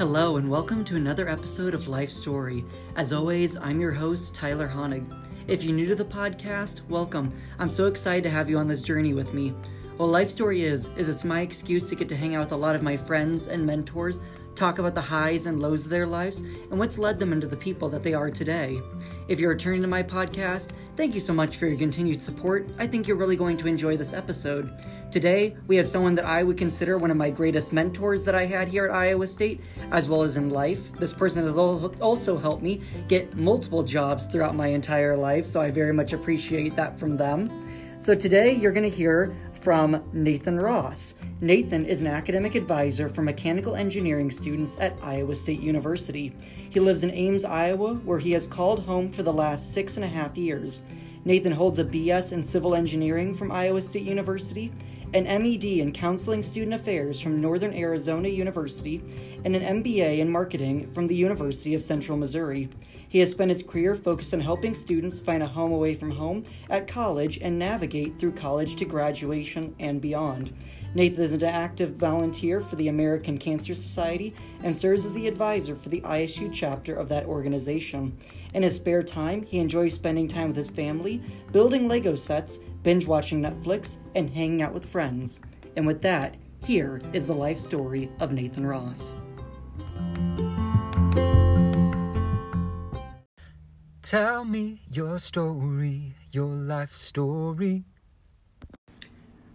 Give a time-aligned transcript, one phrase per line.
[0.00, 2.64] Hello, and welcome to another episode of Life Story.
[2.96, 5.04] As always, I'm your host, Tyler Honig.
[5.46, 7.34] If you're new to the podcast, welcome.
[7.58, 9.50] I'm so excited to have you on this journey with me.
[9.98, 12.56] What Life Story is, is it's my excuse to get to hang out with a
[12.56, 14.20] lot of my friends and mentors,
[14.60, 17.56] talk about the highs and lows of their lives, and what's led them into the
[17.56, 18.78] people that they are today.
[19.26, 22.68] If you're returning to my podcast, thank you so much for your continued support.
[22.78, 24.70] I think you're really going to enjoy this episode.
[25.10, 28.44] Today, we have someone that I would consider one of my greatest mentors that I
[28.44, 30.92] had here at Iowa State, as well as in life.
[30.92, 35.70] This person has also helped me get multiple jobs throughout my entire life, so I
[35.70, 37.50] very much appreciate that from them.
[37.98, 41.14] So today, you're going to hear from Nathan Ross.
[41.42, 46.34] Nathan is an academic advisor for mechanical engineering students at Iowa State University.
[46.68, 50.04] He lives in Ames, Iowa, where he has called home for the last six and
[50.04, 50.80] a half years.
[51.24, 54.70] Nathan holds a BS in civil engineering from Iowa State University,
[55.14, 59.02] an MED in counseling student affairs from Northern Arizona University,
[59.42, 62.68] and an MBA in marketing from the University of Central Missouri.
[63.08, 66.44] He has spent his career focused on helping students find a home away from home
[66.68, 70.54] at college and navigate through college to graduation and beyond.
[70.92, 75.76] Nathan is an active volunteer for the American Cancer Society and serves as the advisor
[75.76, 78.18] for the ISU chapter of that organization.
[78.54, 83.06] In his spare time, he enjoys spending time with his family, building Lego sets, binge
[83.06, 85.38] watching Netflix, and hanging out with friends.
[85.76, 89.14] And with that, here is the life story of Nathan Ross.
[94.02, 97.84] Tell me your story, your life story.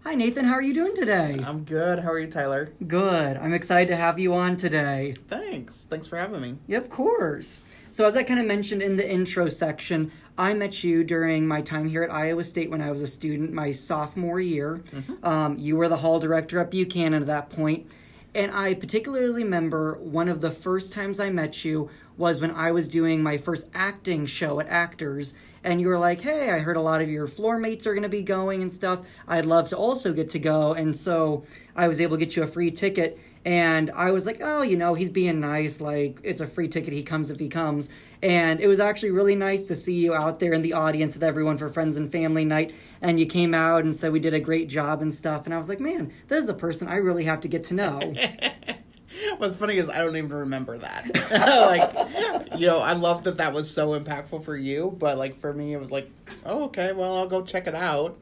[0.08, 0.46] Hi, Nathan.
[0.46, 1.44] How are you doing today?
[1.44, 1.98] I'm good.
[1.98, 2.72] How are you, Tyler?
[2.86, 3.38] Good.
[3.38, 5.16] I'm excited to have you on today.
[5.30, 5.86] Thanks.
[5.90, 6.58] Thanks for having me.
[6.68, 7.62] Yeah, of course.
[7.90, 11.64] So, as I kind of mentioned in the intro section, I met you during my
[11.64, 14.84] time here at Iowa State when I was a student, my sophomore year.
[14.92, 15.26] Mm-hmm.
[15.26, 17.92] Um, you were the hall director at Buchanan at that point.
[18.36, 22.72] And I particularly remember one of the first times I met you was when I
[22.72, 25.34] was doing my first acting show at Actors.
[25.66, 28.04] And you were like, hey, I heard a lot of your floor mates are going
[28.04, 29.02] to be going and stuff.
[29.28, 30.74] I'd love to also get to go.
[30.74, 31.44] And so
[31.76, 33.20] I was able to get you a free ticket.
[33.44, 35.82] And I was like, oh, you know, he's being nice.
[35.82, 36.94] Like, it's a free ticket.
[36.94, 37.90] He comes if he comes.
[38.22, 41.24] And it was actually really nice to see you out there in the audience with
[41.24, 42.74] everyone for Friends and Family Night.
[43.02, 45.46] And you came out and said we did a great job and stuff.
[45.46, 47.74] And I was like, man, this is the person I really have to get to
[47.74, 48.14] know.
[49.38, 51.10] What's funny is I don't even remember that.
[52.52, 55.54] like, you know, I love that that was so impactful for you, but like for
[55.54, 56.10] me, it was like,
[56.46, 58.18] oh, okay, well, I'll go check it out.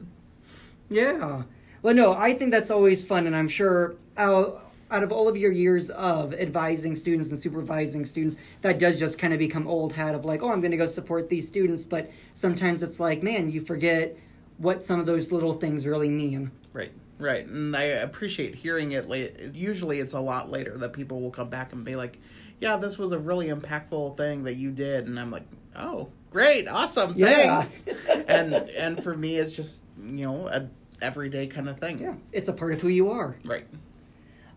[0.88, 1.42] Yeah.
[1.82, 5.36] Well, no, I think that's always fun, and I'm sure I'll, out of all of
[5.36, 9.92] your years of advising students and supervising students, that does just kind of become old
[9.92, 11.84] hat of like, oh, I'm going to go support these students.
[11.84, 14.16] But sometimes it's like, man, you forget
[14.58, 16.52] what some of those little things really mean.
[16.72, 17.46] Right, right.
[17.46, 19.54] And I appreciate hearing it late.
[19.54, 22.18] Usually it's a lot later that people will come back and be like,
[22.60, 25.06] yeah, this was a really impactful thing that you did.
[25.06, 27.84] And I'm like, oh, great, awesome, thanks.
[27.86, 28.22] Yeah.
[28.28, 30.68] and, and for me, it's just, you know, a
[31.00, 31.98] everyday kind of thing.
[31.98, 33.36] Yeah, it's a part of who you are.
[33.44, 33.66] Right.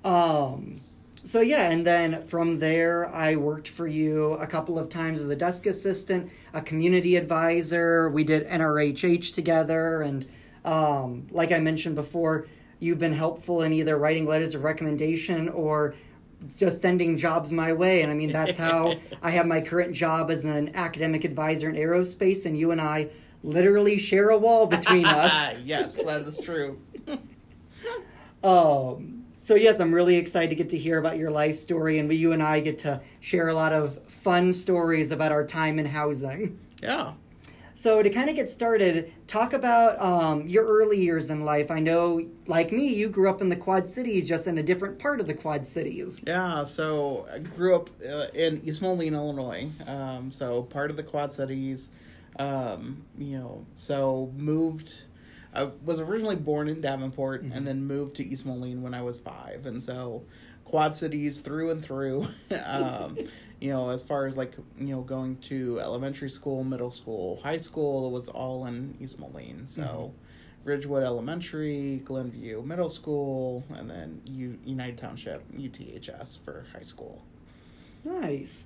[0.03, 0.81] Um,
[1.23, 5.29] so yeah, and then from there, I worked for you a couple of times as
[5.29, 8.09] a desk assistant, a community advisor.
[8.09, 10.25] We did NRHH together, and
[10.67, 12.47] um, like I mentioned before,
[12.79, 15.95] you've been helpful in either writing letters of recommendation or
[16.55, 18.01] just sending jobs my way.
[18.01, 21.75] And I mean, that's how I have my current job as an academic advisor in
[21.75, 23.07] aerospace, and you and I
[23.43, 25.55] literally share a wall between us.
[25.63, 26.79] yes, that is true.
[28.43, 32.09] um, so yes, I'm really excited to get to hear about your life story, and
[32.09, 35.79] we, you and I get to share a lot of fun stories about our time
[35.79, 36.59] in housing.
[36.83, 37.13] Yeah.
[37.77, 41.69] So to kind of get started, talk about um, your early years in life.
[41.69, 44.97] I know, like me, you grew up in the Quad Cities, just in a different
[44.97, 46.19] part of the Quad Cities.
[46.25, 46.63] Yeah.
[46.63, 49.69] So I grew up uh, in East Moline, Illinois.
[49.85, 51.89] Um, so part of the Quad Cities.
[52.39, 55.03] Um, you know, so moved
[55.53, 57.55] I was originally born in Davenport mm-hmm.
[57.55, 60.23] and then moved to East Moline when I was five, and so
[60.67, 62.27] Quad Cities through and through.
[62.65, 63.17] um,
[63.59, 67.57] you know, as far as like you know, going to elementary school, middle school, high
[67.57, 69.67] school, it was all in East Moline.
[69.67, 69.81] So.
[69.81, 70.23] Mm-hmm.
[70.63, 77.23] Ridgewood Elementary, Glenview Middle School, and then U- United Township, UTHS for high school.
[78.03, 78.65] Nice.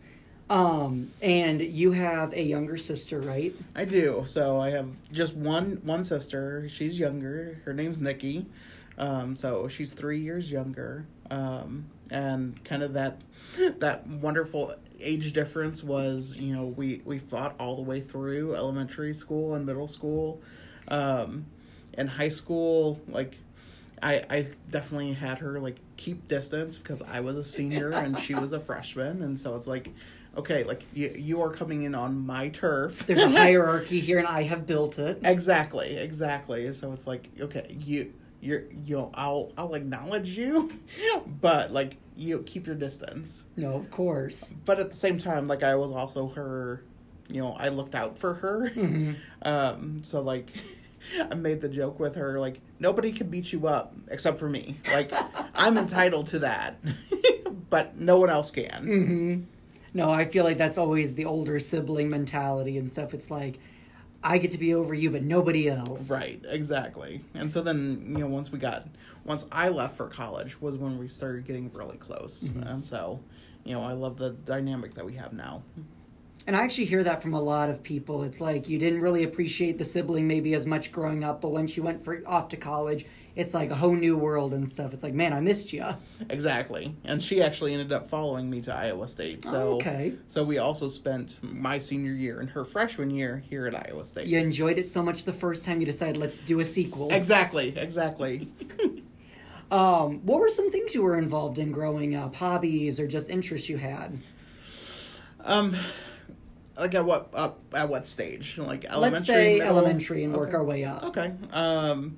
[0.49, 3.53] Um, and you have a younger sister, right?
[3.75, 4.23] I do.
[4.25, 6.67] So I have just one one sister.
[6.67, 7.61] She's younger.
[7.65, 8.47] Her name's Nikki.
[8.97, 11.05] Um, so she's three years younger.
[11.31, 13.21] Um, and kind of that
[13.79, 19.13] that wonderful age difference was, you know, we we fought all the way through elementary
[19.13, 20.41] school and middle school.
[20.89, 21.45] Um,
[21.93, 23.37] and high school, like
[24.03, 28.35] I I definitely had her like keep distance because I was a senior and she
[28.35, 29.89] was a freshman, and so it's like,
[30.35, 33.05] okay, like you you are coming in on my turf.
[33.05, 35.19] There's a hierarchy here, and I have built it.
[35.23, 36.71] Exactly, exactly.
[36.73, 40.69] So it's like, okay, you you're you know, I'll I'll acknowledge you,
[41.41, 43.45] but like you keep your distance.
[43.55, 44.53] No, of course.
[44.65, 46.83] But at the same time, like I was also her,
[47.29, 48.71] you know, I looked out for her.
[49.43, 50.51] Um, so like
[51.19, 54.77] I made the joke with her, like, nobody can beat you up except for me.
[54.91, 55.11] Like
[55.55, 56.77] I'm entitled to that.
[57.71, 58.85] but no one else can.
[58.85, 59.41] Mm-hmm.
[59.93, 63.13] No, I feel like that's always the older sibling mentality and stuff.
[63.13, 63.59] It's like,
[64.23, 66.09] I get to be over you, but nobody else.
[66.09, 67.21] Right, exactly.
[67.33, 68.87] And so then, you know, once we got,
[69.25, 72.43] once I left for college was when we started getting really close.
[72.43, 72.63] Mm-hmm.
[72.63, 73.19] And so,
[73.63, 75.63] you know, I love the dynamic that we have now.
[76.47, 78.23] And I actually hear that from a lot of people.
[78.23, 81.67] It's like you didn't really appreciate the sibling maybe as much growing up, but when
[81.67, 83.05] she went for off to college,
[83.35, 84.93] it's like a whole new world and stuff.
[84.93, 85.85] It's like, man, I missed you.
[86.29, 86.95] Exactly.
[87.03, 89.43] And she actually ended up following me to Iowa State.
[89.45, 90.13] So, Okay.
[90.27, 94.27] so we also spent my senior year and her freshman year here at Iowa State.
[94.27, 97.09] You enjoyed it so much the first time you decided let's do a sequel.
[97.11, 98.49] Exactly, exactly.
[99.71, 103.69] Um, what were some things you were involved in growing up, hobbies or just interests
[103.69, 104.17] you had?
[105.45, 105.77] Um,
[106.77, 108.57] like at what up at what stage?
[108.57, 109.77] Like elementary, let's say middle?
[109.77, 111.03] elementary and work our way up.
[111.05, 111.31] Okay.
[111.53, 112.17] Um,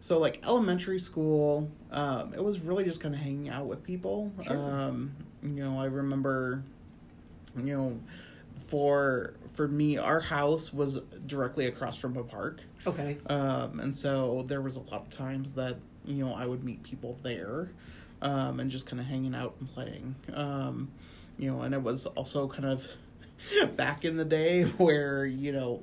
[0.00, 4.32] so like elementary school, um, it was really just kind of hanging out with people.
[4.44, 4.56] Sure.
[4.56, 6.62] Um, you know, I remember,
[7.56, 8.00] you know,
[8.66, 12.60] for for me, our house was directly across from a park.
[12.86, 13.18] Okay.
[13.26, 16.82] Um, and so there was a lot of times that you know I would meet
[16.82, 17.70] people there,
[18.22, 20.14] um, and just kind of hanging out and playing.
[20.32, 20.90] Um,
[21.38, 22.86] you know, and it was also kind of
[23.76, 25.82] back in the day where you know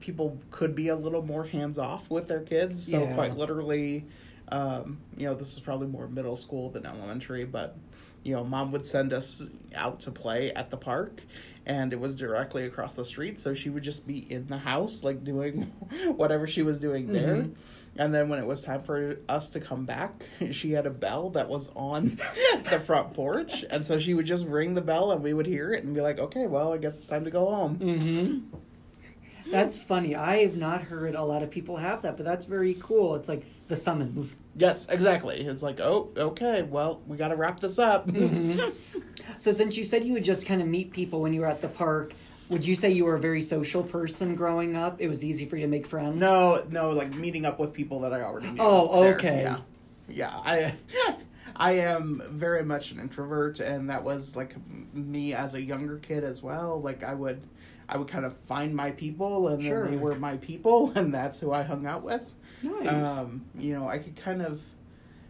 [0.00, 2.82] people could be a little more hands off with their kids.
[2.90, 3.14] So Yeah.
[3.14, 4.06] quite literally,
[4.48, 7.76] um, you know, this is probably more middle school than elementary, but
[8.22, 9.42] you know, mom would send us
[9.74, 11.22] out to play at the park
[11.64, 15.02] and it was directly across the street, so she would just be in the house
[15.04, 15.62] like doing
[16.16, 17.36] whatever she was doing there.
[17.36, 17.54] Mhm.
[17.96, 21.30] And then when it was time for us to come back, she had a bell
[21.30, 22.18] that was on
[22.70, 25.72] the front porch, and so she would just ring the bell and we would hear
[25.72, 28.56] it and be like, "Okay, well, I guess it's time to go home." Mm-hmm.
[29.50, 30.14] That's funny.
[30.14, 33.16] I have not heard a lot of people have that, but that's very cool.
[33.16, 34.36] It's like the summons.
[34.56, 35.40] Yes, exactly.
[35.40, 38.70] It's like, "Oh, okay, well, we got to wrap this up." Mm-hmm.
[39.38, 41.62] So since you said you would just kind of meet people when you were at
[41.62, 42.14] the park,
[42.50, 45.00] would you say you were a very social person growing up?
[45.00, 46.16] It was easy for you to make friends.
[46.16, 48.60] No, no, like meeting up with people that I already knew.
[48.60, 49.42] Oh, okay.
[49.42, 49.58] Yeah,
[50.08, 50.32] yeah.
[50.34, 50.74] I,
[51.56, 54.54] I am very much an introvert, and that was like
[54.94, 56.80] me as a younger kid as well.
[56.80, 57.40] Like I would,
[57.90, 59.82] I would kind of find my people, and Sure.
[59.82, 62.34] then they were my people, and that's who I hung out with.
[62.62, 63.18] Nice.
[63.18, 64.62] Um, you know, I could kind of,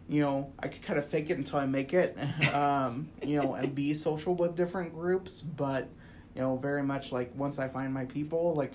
[0.07, 2.17] you know, I could kind of fake it until I make it.
[2.53, 5.87] Um, you know, and be social with different groups, but
[6.35, 8.73] you know, very much like once I find my people, like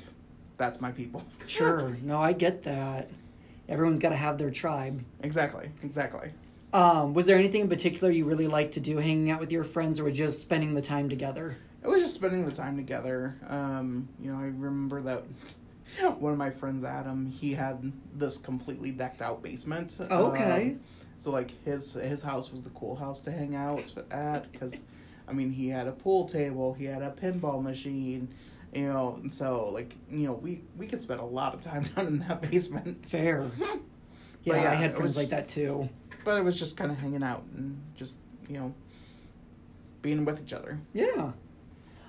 [0.56, 1.22] that's my people.
[1.46, 1.96] sure.
[2.02, 3.10] No, I get that.
[3.68, 5.02] Everyone's got to have their tribe.
[5.22, 6.30] Exactly, exactly.
[6.72, 9.64] Um, was there anything in particular you really liked to do, hanging out with your
[9.64, 11.56] friends, or just spending the time together?
[11.86, 13.36] It was just spending the time together.
[13.48, 15.22] Um, you know, I remember that
[16.18, 19.96] one of my friends, Adam, he had this completely decked out basement.
[20.00, 20.70] Okay.
[20.70, 20.80] Um,
[21.16, 24.82] so like his his house was the cool house to hang out at because,
[25.28, 28.28] I mean, he had a pool table, he had a pinball machine,
[28.74, 31.82] you know, and so like you know we we could spend a lot of time
[31.96, 33.08] down in that basement.
[33.08, 33.48] Fair.
[34.44, 35.88] Yeah, yeah, I had friends like that too.
[36.24, 38.16] But it was just kind of hanging out and just
[38.48, 38.72] you know
[40.02, 40.78] being with each other.
[40.92, 41.32] Yeah.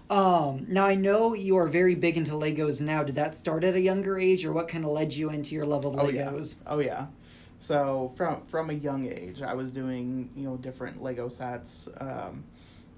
[0.09, 3.03] Um, now I know you are very big into Legos now.
[3.03, 5.65] Did that start at a younger age, or what kind of led you into your
[5.65, 6.29] love of Oh yeah.
[6.29, 6.55] Legos?
[6.65, 7.07] Oh yeah.
[7.59, 11.89] So from from a young age, I was doing you know different Lego sets.
[11.99, 12.43] Um,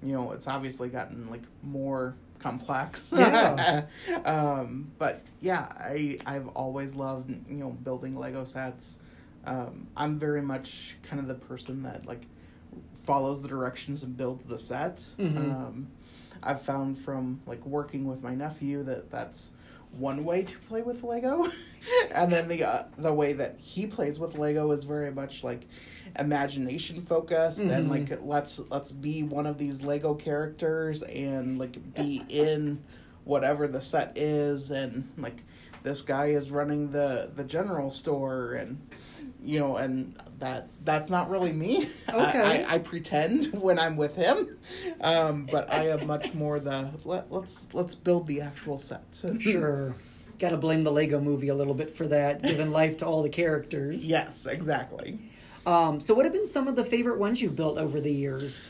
[0.04, 3.12] you know, it's obviously gotten like more complex.
[3.16, 3.86] Yeah.
[4.26, 9.00] um, but yeah, I I've always loved you know building Lego sets.
[9.46, 12.28] Um, I'm very much kind of the person that like
[13.06, 14.98] follows the directions and builds the set.
[15.18, 15.38] Mhm.
[15.38, 15.88] Um,
[16.44, 19.52] I've found from like working with my nephew that that's
[19.92, 21.48] one way to play with Lego,
[22.12, 25.66] and then the uh, the way that he plays with Lego is very much like
[26.20, 28.10] imagination focused and Mhm.
[28.10, 32.84] like let's let's be one of these Lego characters and like be in
[33.26, 35.44] whatever the set is and like
[35.84, 38.80] this guy is running the the general store and
[39.44, 42.66] you know and that that's not really me Okay.
[42.68, 44.58] I, I, I pretend when i'm with him
[45.02, 49.96] um, but i am much more the let, let's let's build the actual sets Sure.
[50.40, 53.22] Got to blame the Lego movie a little bit for that, giving life to all
[53.24, 54.08] the characters.
[54.08, 55.20] Yes, exactly.
[55.66, 58.64] Um, so, what have been some of the favorite ones you've built over the years?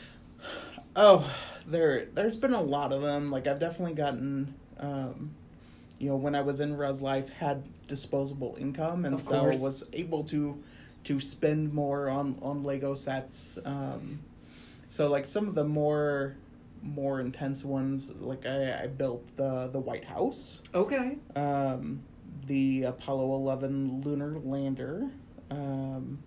[0.96, 1.32] Oh,
[1.66, 3.30] there there's been a lot of them.
[3.30, 5.30] Like I've definitely gotten um
[6.00, 9.58] you know, when I was in Res Life had disposable income and Of so course.
[9.60, 10.60] was able to
[11.04, 13.58] to spend more on on Lego sets.
[13.64, 14.20] Um
[14.88, 16.34] so like some of the more
[16.82, 21.18] more intense ones like I, I built the the White House, Okay.
[21.36, 22.00] um
[22.46, 25.10] the Apollo 11 lunar lander.
[25.50, 26.18] Um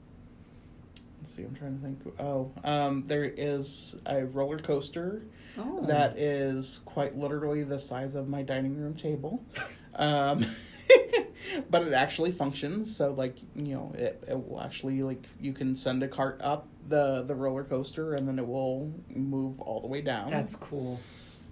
[1.23, 2.19] Let's see, I'm trying to think.
[2.19, 5.23] Oh, um, there is a roller coaster
[5.57, 5.85] Oh.
[5.85, 9.41] that is quite literally the size of my dining room table.
[9.95, 10.43] Um,
[11.69, 12.95] but it actually functions.
[12.97, 16.67] So, like, you know, it, it will actually, like, you can send a cart up
[16.87, 20.31] the, the roller coaster and then it will move all the way down.
[20.31, 20.99] That's cool.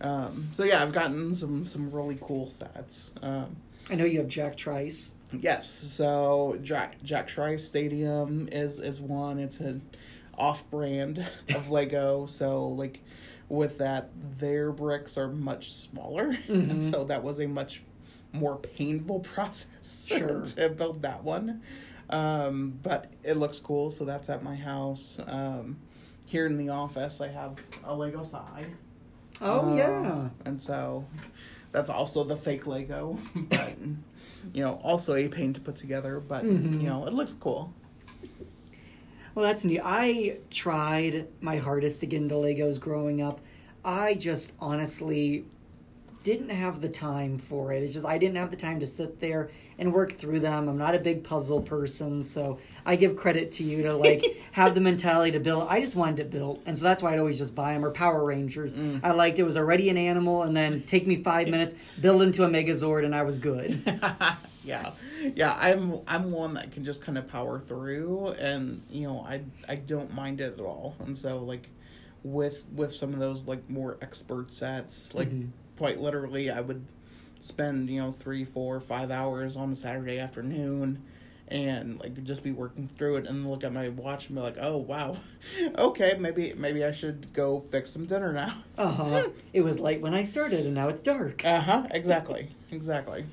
[0.01, 3.11] Um, so, yeah, I've gotten some, some really cool sets.
[3.21, 3.55] Um,
[3.91, 5.11] I know you have Jack Trice.
[5.39, 9.39] Yes, so Jack Jack Trice Stadium is is one.
[9.39, 9.81] It's an
[10.37, 12.25] off brand of Lego.
[12.25, 13.01] So like
[13.49, 14.09] with that,
[14.39, 16.49] their bricks are much smaller, Mhm.
[16.71, 17.81] and so that was a much
[18.33, 20.41] more painful process Sure.
[20.45, 21.61] to build that one.
[22.09, 25.17] Um, but it looks cool, so that's at my house.
[25.27, 25.77] Um,
[26.25, 28.67] here in the office, I have a Lego side.
[29.41, 30.29] Oh Um, yeah.
[30.45, 31.05] And so
[31.71, 33.73] that's also the fake Lego, but
[34.53, 36.81] you know, also a pain to put together, but Mhm.
[36.81, 37.73] you know, it looks cool.
[39.33, 39.79] Well, that's neat.
[39.83, 43.39] I tried my hardest to get into Legos growing up.
[43.85, 45.45] I just honestly
[46.23, 47.81] didn't have the time for it.
[47.81, 49.49] It's just I didn't have the time to sit there
[49.79, 50.69] and work through them.
[50.69, 54.75] I'm not a big puzzle person, so I give credit to you to like have
[54.75, 55.67] the mentality to build.
[55.69, 57.91] I just wanted it built, and so that's why I'd always just buy them or
[57.91, 58.75] Power Rangers.
[59.03, 62.43] I liked it was already an animal, and then take me five minutes, build into
[62.43, 63.81] a Megazord, and I was good.
[64.63, 64.91] yeah,
[65.35, 65.57] yeah.
[65.59, 69.75] I'm I'm one that can just kind of power through, and you know, I I
[69.75, 70.95] don't mind it at all.
[70.99, 71.67] And so like
[72.23, 75.49] with with some of those like more expert sets, like Mhm.
[75.77, 76.85] Quite literally, I would
[77.39, 81.01] spend you know three, four, five hours on a Saturday afternoon.
[81.47, 84.55] And like just be working through it, and look at my watch and be like,
[84.61, 85.17] "Oh wow,
[85.77, 89.29] okay, maybe maybe I should go fix some dinner now." Uh huh.
[89.51, 91.43] it was light when I started, and now it's dark.
[91.43, 91.87] Uh huh.
[91.91, 92.51] Exactly.
[92.71, 93.25] Exactly.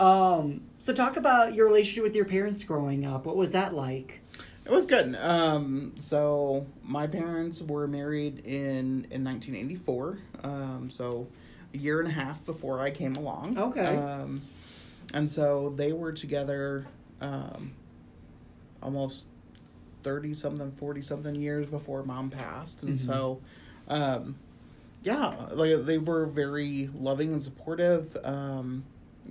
[0.00, 3.26] Um, so talk about your relationship with your parents growing up.
[3.26, 4.22] What was that like?
[4.64, 5.14] It was good.
[5.14, 10.18] Um, so my parents were married in in 1984.
[10.42, 11.28] Um, so
[11.76, 13.58] year and a half before I came along.
[13.58, 13.96] Okay.
[13.96, 14.42] Um,
[15.14, 16.86] and so they were together
[17.20, 17.72] um,
[18.82, 19.28] almost
[20.02, 22.82] 30 something, 40 something years before mom passed.
[22.82, 22.98] And Mhm.
[22.98, 23.40] so,
[23.88, 24.36] um,
[25.02, 28.16] yeah, like they were very loving and supportive.
[28.24, 28.84] Um,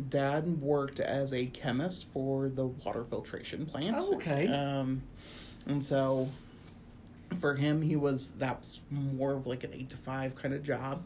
[0.09, 3.95] Dad worked as a chemist for the water filtration plant.
[3.99, 4.47] Oh, okay.
[4.47, 5.01] Um,
[5.67, 6.29] and so
[7.35, 11.03] for him, he was that's more of like an eight to five kind of job.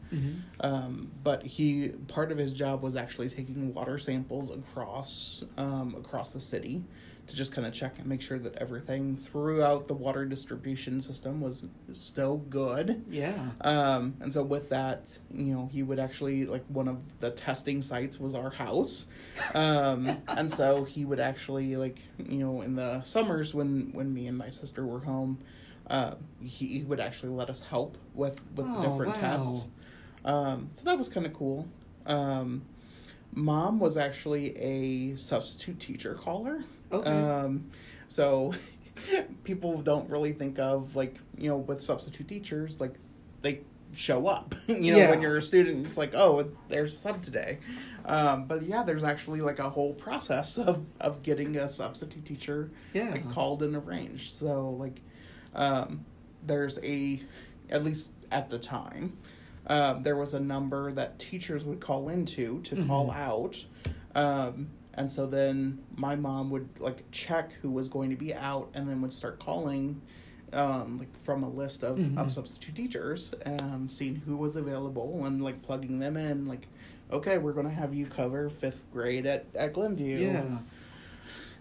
[0.62, 6.32] Um, but he part of his job was actually taking water samples across um, across
[6.32, 6.84] the city
[7.30, 11.40] to just kind of check and make sure that everything throughout the water distribution system
[11.40, 13.04] was still good.
[13.10, 13.50] Yeah.
[13.62, 17.82] Um, and so with that, you know, he would actually like one of the testing
[17.82, 19.06] sites was our house.
[19.54, 24.28] Um, and so he would actually like, you know, in the summers when when me
[24.28, 25.40] and my sister were home,
[25.90, 29.20] uh, he, he would actually let us help with with the Oh, different wow.
[29.22, 29.68] tests.
[30.26, 31.68] Um, so that was kind of cool.
[32.06, 32.64] Um,
[33.34, 36.64] mom was actually a substitute teacher caller.
[36.92, 37.10] Okay.
[37.10, 37.70] Um,
[38.08, 38.54] so
[39.44, 42.94] people don't really think of like you know with substitute teachers like
[43.42, 43.62] they
[43.94, 44.56] show up.
[44.68, 45.10] you know Yeah.
[45.10, 47.60] when you're a student, it's like oh there's a sub today.
[48.06, 52.72] Um, but yeah, there's actually like a whole process of of getting a substitute teacher
[52.94, 53.12] Yeah.
[53.12, 54.34] like, called and arranged.
[54.34, 55.02] So like
[55.56, 56.06] um,
[56.46, 57.22] there's a
[57.70, 59.18] at least at the time
[59.68, 63.64] um, there was a number that teachers would call into to call out.
[64.16, 68.70] Um, and so then my mom would like check who was going to be out
[68.74, 70.02] and then would start calling
[70.52, 75.44] um, like from a list of, of substitute teachers um, seeing who was available and
[75.44, 76.68] like plugging them in like
[77.12, 80.18] okay we're going to have you cover fifth grade at, at glenview.
[80.18, 80.58] Yeah.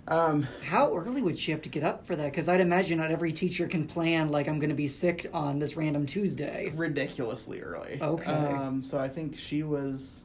[0.08, 2.24] Um, How early would she have to get up for that?
[2.32, 5.58] Because I'd imagine not every teacher can plan like I'm going to be sick on
[5.58, 6.72] this random Tuesday.
[6.74, 7.98] ridiculously early.
[8.00, 8.24] Okay.
[8.30, 10.22] Um, so I think she was,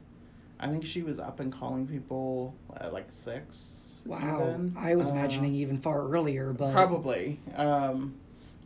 [0.58, 4.02] I think she was up and calling people at like six.
[4.06, 4.48] Wow.
[4.50, 4.74] even.
[4.76, 7.38] I was Uh, imagining even far earlier, but probably.
[7.56, 8.14] Um,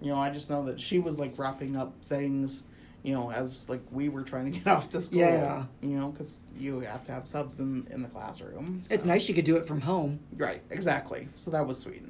[0.00, 2.62] you know, I just know that she was like wrapping up things,
[3.08, 5.20] you know, as like we were trying to get off to school.
[5.20, 5.64] Yeah.
[5.80, 8.82] You know, because you have to have subs in in the classroom.
[8.90, 10.20] It's nice you could do it from home.
[10.36, 10.60] Right.
[10.70, 11.28] Exactly.
[11.34, 12.04] So that was sweet.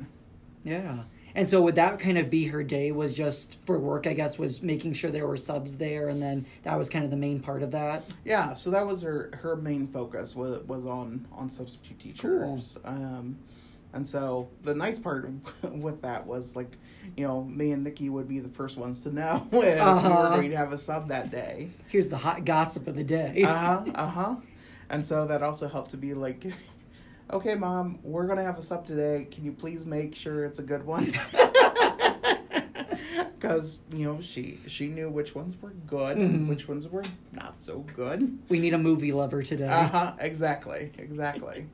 [0.64, 1.04] Yeah.
[1.36, 4.38] And so would that kind of be her day was just for work, I guess,
[4.38, 7.38] was making sure there were subs there and then that was kind of the main
[7.38, 8.04] part of that.
[8.24, 12.76] Yeah, so that was her her main focus was was on on substitute teachers.
[12.84, 13.38] Um,
[13.92, 15.28] and so the nice part
[15.62, 16.76] with that was like,
[17.16, 19.80] you know, me and Nikki would be the first ones to know if we were
[19.82, 20.28] Uh-huh.
[20.36, 21.70] going to have a sub that day.
[21.88, 23.42] Here's the hot gossip of the day.
[23.44, 23.84] Uh huh.
[23.94, 24.34] Uh huh.
[24.90, 26.44] And so that also helped to be like.
[27.30, 29.26] Okay, mom, we're gonna have a sub today.
[29.30, 31.12] Can you please make sure it's a good one?
[33.38, 36.24] Because you know she she knew which ones were good Mhm.
[36.24, 38.38] and which ones were not so good.
[38.48, 39.66] We need a movie lover today.
[39.68, 40.12] Uh huh.
[40.20, 40.90] Exactly.
[40.98, 41.66] Exactly.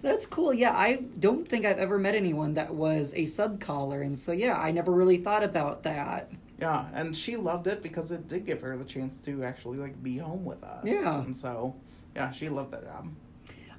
[0.00, 0.54] That's cool.
[0.54, 4.32] Yeah, I don't think I've ever met anyone that was a sub caller, and so
[4.32, 6.30] yeah, I never really thought about that.
[6.60, 10.00] Yeah, and she loved it because it did give her the chance to actually like
[10.02, 10.84] be home with us.
[10.84, 11.20] Yeah.
[11.20, 11.74] And so,
[12.14, 13.08] yeah, she loved that job.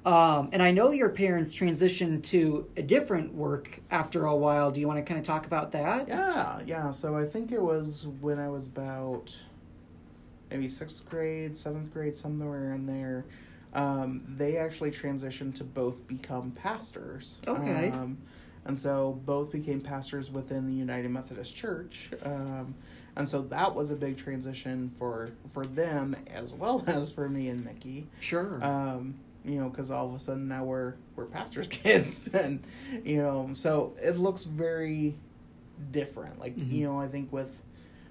[0.04, 4.70] Um, and I know your parents transitioned to a different work after a while.
[4.70, 6.08] Do you want to kind of talk about that?
[6.08, 6.90] Yeah, yeah.
[6.90, 9.34] So I think it was when I was about
[10.50, 13.24] maybe sixth grade, seventh grade, somewhere in there.
[13.74, 17.40] Um, they actually transitioned to both become pastors.
[17.46, 17.90] Okay.
[17.90, 18.18] Um,
[18.66, 22.10] and so both became pastors within the United Methodist Church.
[22.22, 22.74] Um,
[23.16, 27.48] and so that was a big transition for for them as well as for me
[27.48, 28.06] and Nikki.
[28.20, 28.62] Sure.
[28.64, 29.14] Um,
[29.44, 32.62] you know, because all of a sudden now we're we're pastors' kids, and
[33.04, 35.14] you know, so it looks very
[35.92, 36.38] different.
[36.38, 36.72] Like Mhm.
[36.72, 37.60] you know, I think with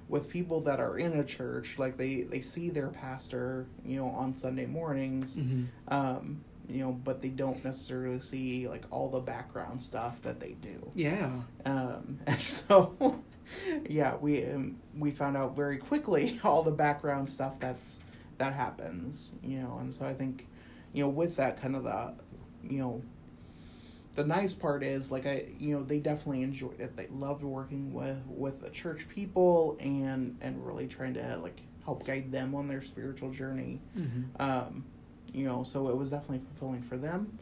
[0.09, 4.07] with people that are in a church, like they they see their pastor, you know,
[4.09, 5.67] on Sunday mornings, Mhm.
[5.89, 10.53] um, you know, but they don't necessarily see like all the background stuff that they
[10.61, 10.89] do.
[10.95, 11.31] Yeah.
[11.65, 13.19] Um, and so,
[13.89, 17.99] yeah, we um, we found out very quickly all the background stuff that's
[18.37, 20.47] that happens, you know, and so I think,
[20.93, 22.13] you know, with that kind of the,
[22.67, 23.01] you know,
[24.15, 26.95] the nice part is like I, you know, they definitely enjoyed it.
[26.95, 32.05] They loved working with with the church people and and really trying to like help
[32.05, 33.81] guide them on their spiritual journey.
[33.95, 34.85] hmm Um,
[35.33, 37.37] you know, so it was definitely fulfilling for them.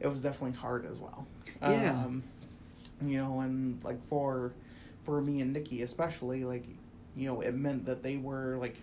[0.00, 1.26] It was definitely hard as well.
[1.62, 1.92] Yeah.
[1.92, 2.22] Um,
[3.00, 4.52] you know, and like for
[5.04, 6.64] for me and Nikki especially, like,
[7.16, 8.76] you know, it meant that they were like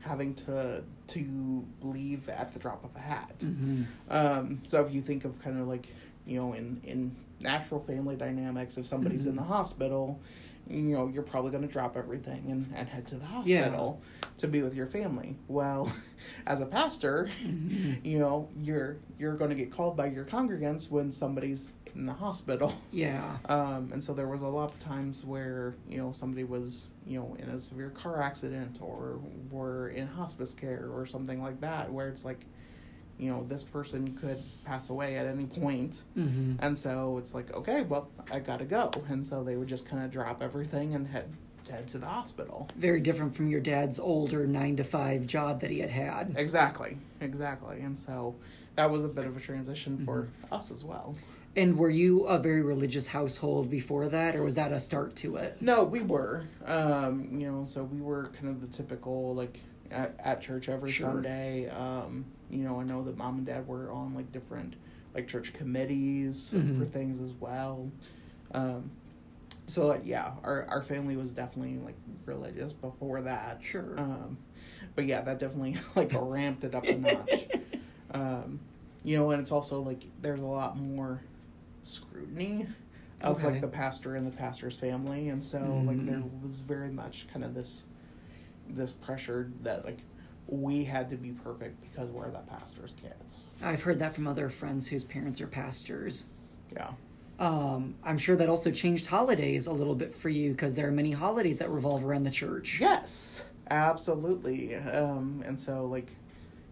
[0.00, 3.34] having to to leave at the drop of a hat.
[3.40, 5.88] hmm Um, so if you think of kind of like,
[6.26, 9.38] you know, in in natural family dynamics, if somebody's in Mhm.
[9.38, 10.20] the hospital,
[10.68, 14.00] you know, you're probably going to drop everything and, and head to the hospital
[14.38, 15.36] to be with your family.
[15.48, 15.90] Well,
[16.46, 20.90] as a pastor, hmm you know, you're you're going to get called by your congregants
[20.90, 22.74] when somebody's in the hospital.
[22.92, 23.38] Yeah.
[23.48, 27.18] Um, and so there was a lot of times where you know somebody was you
[27.18, 29.18] know in a severe car accident or
[29.50, 32.44] were in hospice care or something like that, where it's like,
[33.20, 37.52] you know, this person could pass away at any point, hmm and so it's like,
[37.54, 41.06] okay, well, I gotta go, and so they would just kind of drop everything and
[41.06, 41.28] head
[41.70, 42.68] head to the hospital.
[42.76, 46.34] Very different from your dad's older nine to five job that he had had.
[46.36, 48.34] Exactly, exactly, and so
[48.76, 51.14] that was a bit of a transition for us as well.
[51.56, 55.36] And were you a very religious household before that, or was that a start to
[55.36, 55.60] it?
[55.60, 56.44] No, we were.
[56.64, 59.58] Um, you know, so we were kind of the typical like
[59.90, 61.08] at, at church every Sure.
[61.12, 61.68] Sunday.
[61.68, 64.74] Um, you know, I know that mom and dad were on like different
[65.14, 66.78] like church committees Mhm.
[66.78, 67.90] for things as well.
[68.52, 68.90] Um,
[69.66, 73.58] so like, yeah, our our family was definitely like religious before that.
[73.62, 73.94] Sure.
[73.98, 74.36] Um,
[74.94, 77.46] but yeah, that definitely like ramped it up a notch.
[78.12, 78.60] Um,
[79.04, 81.20] you know, and it's also like there's a lot more
[81.82, 82.66] scrutiny
[83.22, 83.52] of Okay.
[83.52, 87.44] like the pastor and the pastor's family, and so like there was very much kind
[87.44, 87.84] of this
[88.68, 89.98] this pressure that like
[90.50, 93.42] we had to be perfect because we're the pastor's kids.
[93.62, 96.26] I've heard that from other friends whose parents are pastors.
[96.72, 96.90] Yeah.
[97.38, 100.92] Um, I'm sure that also changed holidays a little bit for you because there are
[100.92, 102.78] many holidays that revolve around the church.
[102.80, 104.76] Yes, absolutely.
[104.76, 106.10] Um, and so like,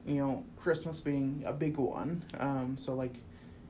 [0.06, 2.22] you know, Christmas being a big one.
[2.38, 3.14] Um, so like,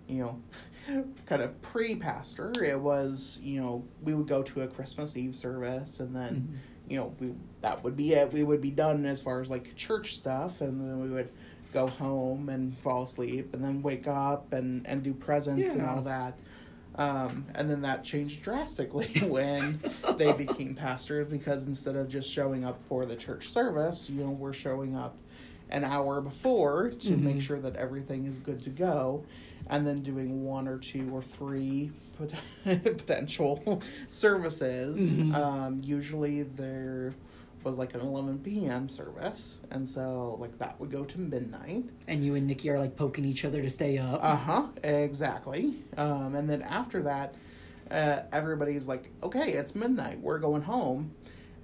[0.09, 0.42] you know,
[1.27, 6.01] kind of pre-pastor, it was you know we would go to a Christmas Eve service,
[6.01, 8.33] and then you know we that would be it.
[8.33, 11.31] We would be done as far as like church stuff, and then we would
[11.72, 16.03] go home and fall asleep, and then wake up and and do presents and all
[16.03, 16.38] that.
[16.96, 19.81] Um, and then that changed drastically when
[20.16, 24.31] they became pastors because instead of just showing up for the church service, you know,
[24.31, 25.16] we're showing up
[25.70, 27.20] an hour before to Mhm.
[27.22, 29.24] make sure that everything is good to go,
[29.68, 31.92] and then doing one or two or three
[32.64, 35.12] potential services.
[35.12, 35.35] Mhm.
[35.35, 37.14] Um, usually they're
[37.64, 38.88] was like an 11 p.m.
[38.88, 41.85] service, and so like that would go to midnight.
[42.07, 44.20] And you and Nikki are like poking each other to stay up.
[44.22, 44.66] Uh huh.
[44.85, 45.74] Exactly.
[45.96, 47.35] Um, and then after that,
[47.90, 50.20] uh, everybody's like, "Okay, it's midnight.
[50.20, 51.11] We're going home."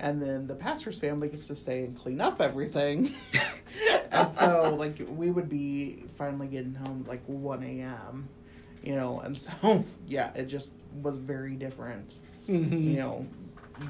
[0.01, 3.15] And then the pastor's family gets to stay and clean up everything.
[4.11, 8.29] and so, like, we would be finally getting home like 1 a.m.,
[8.85, 12.17] you know, and so, yeah, it just was very different,
[12.49, 12.85] Mhm.
[12.91, 13.27] you know,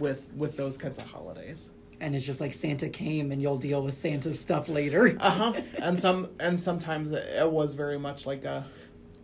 [0.01, 1.71] with with those kinds of holidays.
[2.01, 5.17] and it's just like Santa came and you'll deal with Santa's stuff later.
[5.21, 5.53] Uh huh.
[5.83, 8.65] and some and sometimes it was very much like a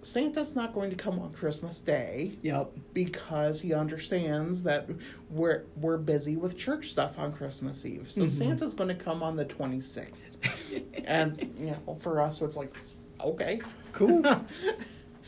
[0.03, 2.71] Santa's not going to come on Christmas Day Yep.
[2.95, 4.89] because he understands that
[5.31, 8.11] we're we're busy with church stuff on Christmas Eve.
[8.11, 10.25] So Santa's going to come on the 26th.
[11.05, 12.75] and you know, for us it's like
[13.23, 13.61] okay.
[13.93, 14.23] Cool.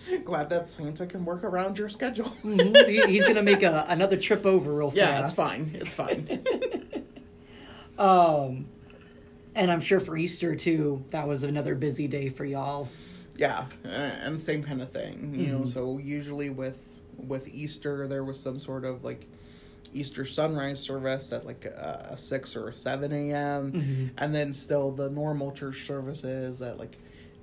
[0.24, 2.24] Glad that Santa can work around your schedule.
[2.44, 2.86] Mhm.
[2.88, 5.38] He- He's gonna make a, another trip over real yeah, fast.
[5.38, 5.70] Yeah, it's fine.
[5.74, 6.44] It's fine.
[7.98, 8.66] Um,
[9.54, 12.88] and I'm sure for Easter too, that was another busy day for y'all.
[13.36, 15.34] Yeah, and same kind of thing.
[15.38, 19.26] You know, so usually with with Easter, there was some sort of like
[19.92, 24.10] Easter sunrise service at like a, a six or a seven a.m.
[24.18, 26.96] and then still the normal church services at like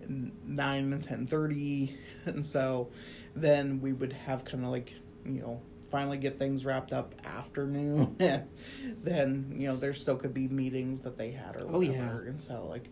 [0.09, 1.95] nine and ten thirty,
[2.25, 2.89] and so
[3.35, 4.93] then we would have kind of like
[5.25, 8.15] you know finally get things wrapped up afternoon
[9.03, 12.29] then you know there still could be meetings that they had or Oh, whatever yeah.
[12.29, 12.89] and so like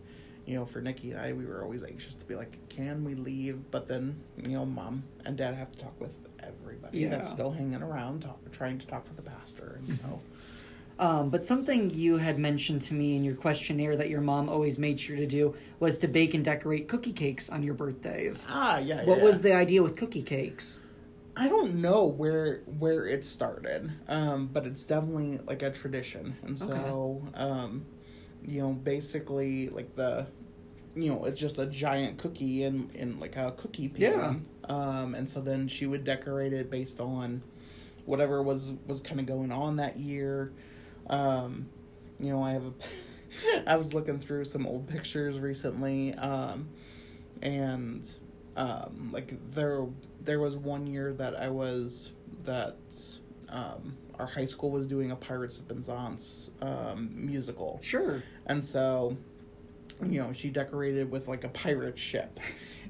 [0.48, 3.14] you know for nikki and i we were always anxious to be like can we
[3.14, 7.10] leave but then you know mom and dad have to talk with everybody Yeah.
[7.10, 10.37] that's still hanging around talk, trying to talk to the pastor and so mm-hmm.
[11.00, 14.80] Um, but something you had mentioned to me in your questionnaire that your mom always
[14.80, 18.48] made sure to do was to bake and decorate cookie cakes on your birthdays.
[18.50, 19.24] ah yeah What yeah.
[19.24, 20.80] was the idea with cookie cakes?
[21.36, 26.58] I don't know where where it started, um, but it's definitely like a tradition, and
[26.58, 27.86] so um,
[28.44, 30.26] you know, basically like the,
[30.96, 35.30] you know, it's just a giant cookie in in like a cookie pan, um, and
[35.30, 37.44] so then she would decorate it based on
[38.06, 40.54] whatever was was kind of going on that year.
[41.10, 41.67] Um,
[42.20, 42.74] you know, I have a,
[43.72, 46.67] I was looking through some old pictures recently, um,
[47.41, 48.10] and
[48.56, 49.86] um, like there
[50.24, 52.12] there was one year that I was
[52.43, 52.78] that
[53.50, 58.24] um, our high school was doing a Pirates of Penzance um, musical, Sure.
[58.48, 59.15] and so
[60.06, 62.39] you know she decorated with like a pirate ship,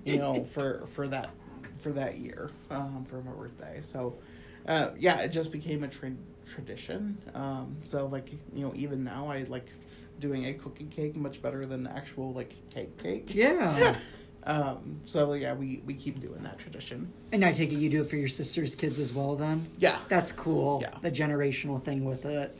[0.05, 1.29] you know for for that
[1.77, 3.79] for that year um, for my birthday.
[3.81, 4.15] So
[4.67, 6.11] uh, yeah, it just became a tra-
[6.47, 7.17] tradition.
[7.33, 9.67] Um, so like you know even now I like
[10.19, 13.33] doing a cookie cake much better than actual like cake cake.
[13.35, 13.95] Yeah.
[14.43, 17.11] Um, so yeah, we we keep doing that tradition.
[17.33, 19.67] and I take it you do it for your sister's kids as well then?
[19.77, 20.79] Yeah, That's cool.
[20.81, 20.93] Yeah.
[21.01, 22.57] The generational thing with it.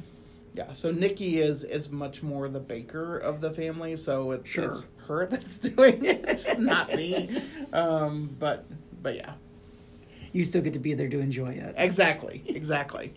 [0.53, 0.73] yeah.
[0.73, 4.65] So Nikki is is much more the baker of the family, so it's, Sure.
[4.65, 7.29] it's her that's doing it, not me.
[7.71, 8.65] Um, but
[9.01, 9.35] but yeah,
[10.33, 11.73] You still get to be there to enjoy it.
[11.77, 13.13] exactly, exactly.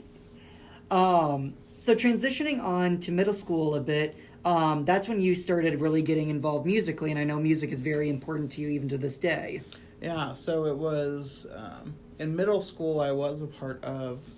[0.90, 6.02] Um, so transitioning on to middle school a bit, um, that's when you started really
[6.02, 9.18] getting involved musically, and I know music is very important to you even to this
[9.18, 9.60] day.
[10.02, 13.00] Yeah, so it was um, in middle school.
[13.00, 14.28] I was a part of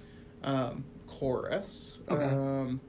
[0.42, 2.24] um, chorus, Okay.
[2.24, 2.80] um,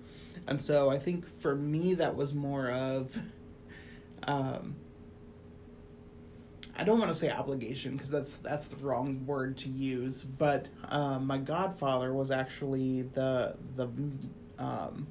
[0.47, 3.17] and so I think for me that was more of.
[6.75, 10.23] I don't want to say obligation because that's that's the wrong word to use.
[10.23, 13.89] But um, my godfather was actually the the
[14.57, 15.07] um,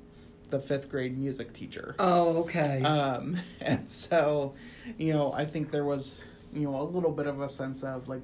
[0.51, 1.95] the fifth grade music teacher.
[1.99, 2.83] Oh, okay.
[2.83, 4.55] Um, and so,
[4.99, 6.21] you know, I think there was,
[6.53, 8.23] you know, a little bit of a sense of like,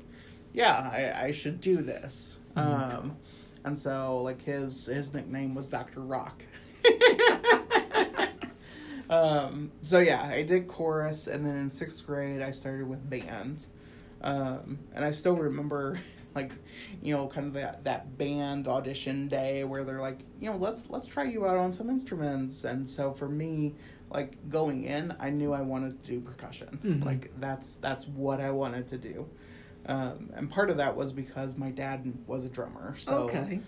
[0.52, 2.38] yeah, I, I should do this.
[2.56, 3.16] Um,
[3.64, 6.42] and so like his his nickname was Doctor Rock.
[9.10, 13.66] um, so yeah, I did chorus, and then in sixth grade I started with band.
[14.20, 16.00] Um, and I still remember
[16.34, 16.52] like
[17.02, 20.88] you know kind of that that band audition day where they're like you know let's
[20.90, 23.74] let's try you out on some instruments and so for me
[24.10, 27.04] like going in i knew i wanted to do percussion Mhm.
[27.04, 29.26] like that's that's what i wanted to do
[29.86, 33.60] um, and part of that was because my dad was a drummer so okay.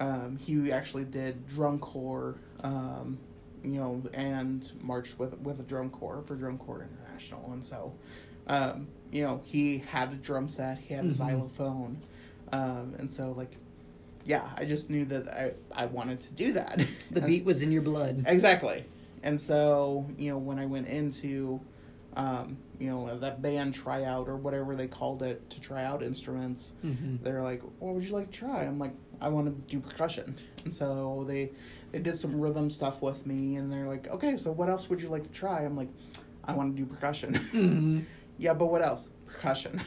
[0.00, 3.18] um, he actually did drum corps um,
[3.66, 7.92] you know and marched with with a drum corps for drum corps international and so
[8.46, 11.16] um, you know he had a drum set he had a Mhm.
[11.16, 11.98] xylophone
[12.52, 13.52] um, and so like
[14.24, 17.72] yeah i just knew that i i wanted to do that The beat was in
[17.72, 18.24] your blood.
[18.26, 18.84] exactly
[19.22, 21.60] and so you know when i went into
[22.16, 26.72] um, you know that band tryout or whatever they called it to try out instruments
[26.82, 29.80] hmm they're like, "What would you like to try?" I'm like, I want to do
[29.80, 30.36] percussion.
[30.64, 31.50] And so they
[31.92, 35.00] they did some rhythm stuff with me, and they're like, okay, so what else would
[35.00, 35.62] you like to try?
[35.62, 35.88] I'm like,
[36.44, 37.34] I want to do percussion.
[37.34, 38.00] Mm-hmm.
[38.38, 39.08] yeah, but what else?
[39.26, 39.80] Percussion.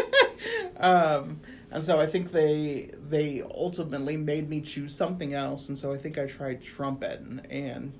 [0.78, 5.92] um, and so I think they they ultimately made me choose something else, and so
[5.92, 7.92] I think I tried trumpet, and, and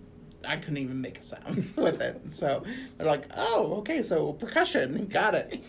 [0.46, 2.32] I couldn't even make a sound with it.
[2.32, 2.62] So
[2.96, 5.64] they're like, "Oh, okay, so percussion, got it."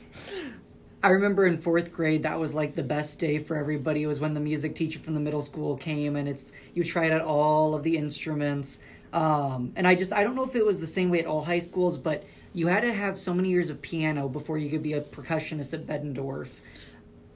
[1.04, 4.04] I remember in fourth grade that was like the best day for everybody.
[4.04, 7.12] It was when the music teacher from the middle school came and it's you tried
[7.12, 8.80] out all of the instruments.
[9.14, 11.44] Um, and I just I don't know if it was the same way at all
[11.44, 14.82] high schools, but you had to have so many years of piano before you could
[14.84, 16.50] be a percussionist at Bettendorf.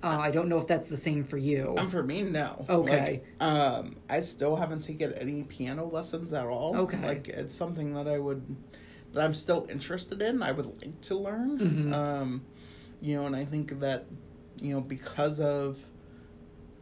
[0.03, 1.75] Uh, I don't know if that's the same for you.
[1.77, 2.65] And for me, no.
[2.67, 3.21] Okay.
[3.39, 6.75] Like, um, I still haven't taken any piano lessons at all.
[6.75, 6.97] Okay.
[7.05, 8.43] Like it's something that I would
[9.13, 10.41] that I'm still interested in.
[10.41, 11.59] I would like to learn.
[11.59, 11.93] Mhm.
[11.93, 12.41] Um,
[13.01, 14.05] you know, and I think that
[14.61, 15.83] you know because of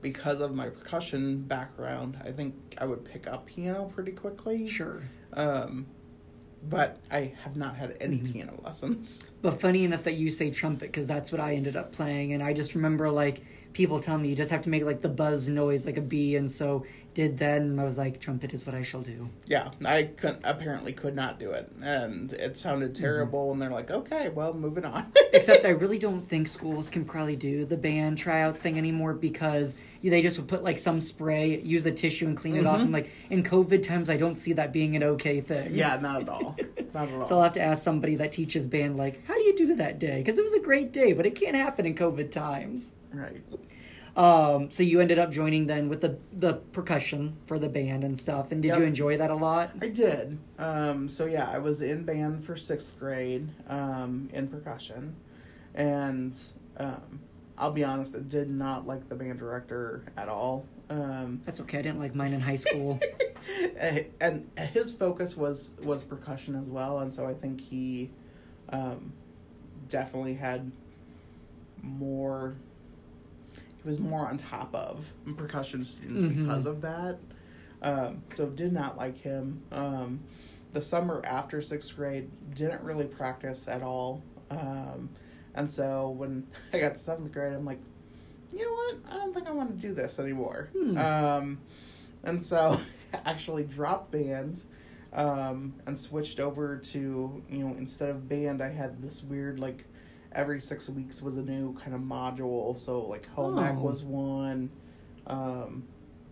[0.01, 4.67] because of my percussion background, I think I would pick up piano pretty quickly.
[4.67, 5.01] Sure.
[5.33, 5.85] Um,
[6.69, 8.33] but I have not had any Mhm.
[8.33, 9.27] piano lessons.
[9.41, 12.43] But funny enough that you say trumpet because that's what I ended up playing, and
[12.43, 13.41] I just remember like
[13.73, 16.35] people telling me you just have to make like the buzz noise like a bee,
[16.35, 17.61] and so did then.
[17.63, 19.29] and I was like, trumpet is what I shall do.
[19.47, 23.51] Yeah, I could apparently could not do it, and it sounded terrible.
[23.51, 27.35] And they're like, "Okay, well, moving on." Except I really don't think schools can probably
[27.35, 31.85] do the band tryout thing anymore because they just would put like some spray, use
[31.85, 32.79] a tissue, and clean it off.
[32.79, 32.83] Mhm.
[32.83, 35.69] And like in COVID times, I don't see that being an okay thing.
[35.73, 36.55] yeah, not at all.
[36.93, 37.25] Not at all.
[37.25, 39.99] So I'll have to ask somebody that teaches band, like, how do you do that
[39.99, 40.19] day?
[40.19, 42.93] Because it was a great day, but it can't happen in COVID times.
[43.13, 43.41] right.
[44.19, 48.19] Um, so you ended up joining then with the the percussion for the band and
[48.19, 48.51] stuff.
[48.51, 48.79] And did Yep.
[48.79, 49.71] you enjoy that a lot?
[49.81, 50.37] I did.
[50.57, 55.15] Um, so yeah, I was in band for sixth grade um, in percussion,
[55.73, 56.35] and
[56.75, 57.21] um,
[57.57, 60.65] I'll be honest, I did not like the band director at all.
[60.89, 61.79] Um, That's okay.
[61.79, 62.99] I didn't like mine in high school.
[64.19, 68.11] and his focus was was percussion as well, and so I think he
[68.67, 69.13] um,
[69.87, 70.69] definitely had
[71.81, 72.55] more.
[73.89, 76.43] Was more on top of percussion students Mhm.
[76.43, 77.17] because of that.
[77.81, 79.63] Um, so did not like him.
[79.71, 80.19] Um,
[80.73, 84.21] the summer after sixth grade, didn't really practice at all.
[84.51, 85.09] Um,
[85.55, 87.79] and so when I got to seventh grade, I'm like,
[88.53, 88.97] you know what?
[89.11, 90.69] I don't think I want to do this anymore.
[90.77, 90.95] Hmm.
[90.95, 91.57] Um,
[92.23, 92.79] and so
[93.25, 94.61] actually dropped band
[95.13, 99.85] um, and switched over to, you know, instead of band, I had this weird, like,
[100.31, 102.77] every six weeks was a new kind of module.
[102.79, 103.81] So, like, home ec Oh.
[103.81, 104.69] was one.
[105.27, 105.83] Um,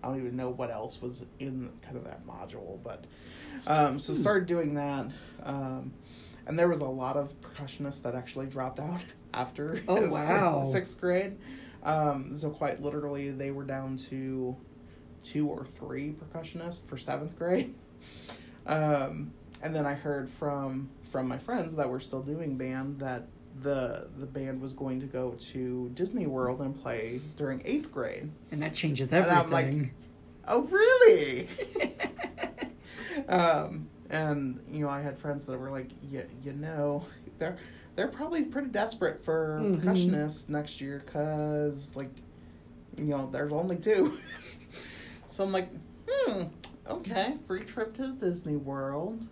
[0.04, 3.06] I don't even know what else was in kind of that module, but
[3.66, 4.20] um, so Hmm.
[4.20, 5.08] started doing that.
[5.44, 5.92] Um,
[6.46, 9.02] and there was a lot of percussionists that actually dropped out
[9.34, 10.64] after Oh, wow.
[10.64, 11.36] sixth grade.
[11.84, 14.56] Um, so quite literally, they were down to
[15.24, 17.74] two or three percussionists for seventh grade.
[18.66, 19.32] Um,
[19.64, 23.24] and then I heard from from my friends that were still doing band that
[23.62, 28.30] the the band was going to go to Disney World and play during eighth grade.
[28.52, 29.43] And that changes And everything.
[29.46, 29.91] I'm like,
[30.50, 31.48] Oh, really?
[33.28, 37.06] um, and you know, I had friends that were like, "Yeah, you know,
[37.39, 37.58] they're
[37.96, 39.82] they're probably pretty desperate for Mhm.
[39.82, 42.12] percussionists next year because, like,
[42.98, 44.17] you know, there's only two.
[45.28, 45.70] so I'm like,
[46.08, 46.43] hmm,
[46.88, 49.26] okay, free trip to Disney World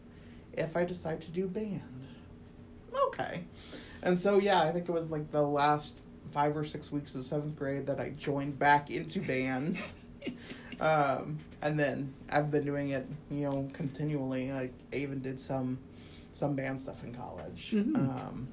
[0.54, 1.82] if I decide to do band.
[3.08, 3.44] Okay,
[4.06, 6.00] and so yeah, I think it was like the last
[6.32, 9.78] five or six weeks of seventh grade that I joined back into band.
[10.80, 14.52] um, and then I've been doing it, you know, continually.
[14.52, 15.78] Like I even did some
[16.34, 17.72] some band stuff in college.
[17.74, 17.96] Mhm.
[17.98, 18.48] Um,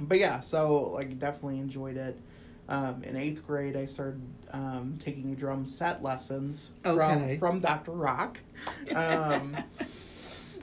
[0.00, 2.18] but yeah, so like definitely enjoyed it.
[2.68, 7.36] Um, in eighth grade, I started um, taking drum set lessons Okay.
[7.36, 7.90] from from Dr.
[7.92, 8.38] Rock,
[8.94, 9.56] um,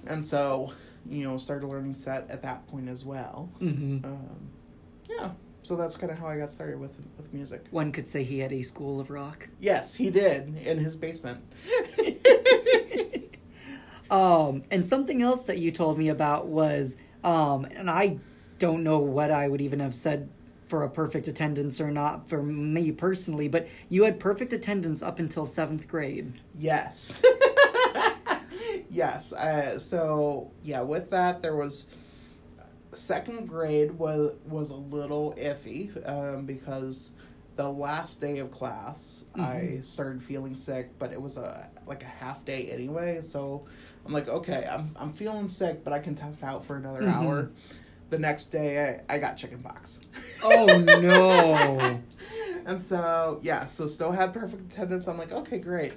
[0.07, 0.71] and so
[1.07, 3.49] you know started learning set at that point as well.
[3.59, 4.49] hmm Um,
[5.09, 5.31] yeah,
[5.61, 7.65] so that's kind of how I got started with with music.
[7.71, 9.47] One could say he had a school of rock.
[9.59, 11.41] Yes, he did in his basement.
[14.11, 18.17] Um, and something else that you told me about was, um, and I
[18.57, 20.29] don't know what I would even have said
[20.67, 25.19] for a perfect attendance or not for me personally, but you had perfect attendance up
[25.19, 26.33] until seventh grade.
[26.55, 27.23] Yes.
[28.89, 29.33] yes.
[29.33, 31.85] Uh, so yeah, with that there was
[32.91, 37.11] second grade was was a little iffy um, because
[37.55, 42.07] the last day of class I started feeling sick, but it was a like a
[42.07, 43.21] half day anyway.
[43.21, 43.65] So
[44.05, 47.01] I'm like, okay, I'm I'm feeling sick, but I can tough it out for another
[47.01, 47.13] Mhm.
[47.13, 47.51] hour.
[48.09, 49.99] The next day I, I got chicken pox.
[50.41, 50.65] Oh
[50.99, 52.01] no!
[52.65, 55.07] and so yeah, so still had perfect attendance.
[55.07, 55.93] I'm like, okay, great.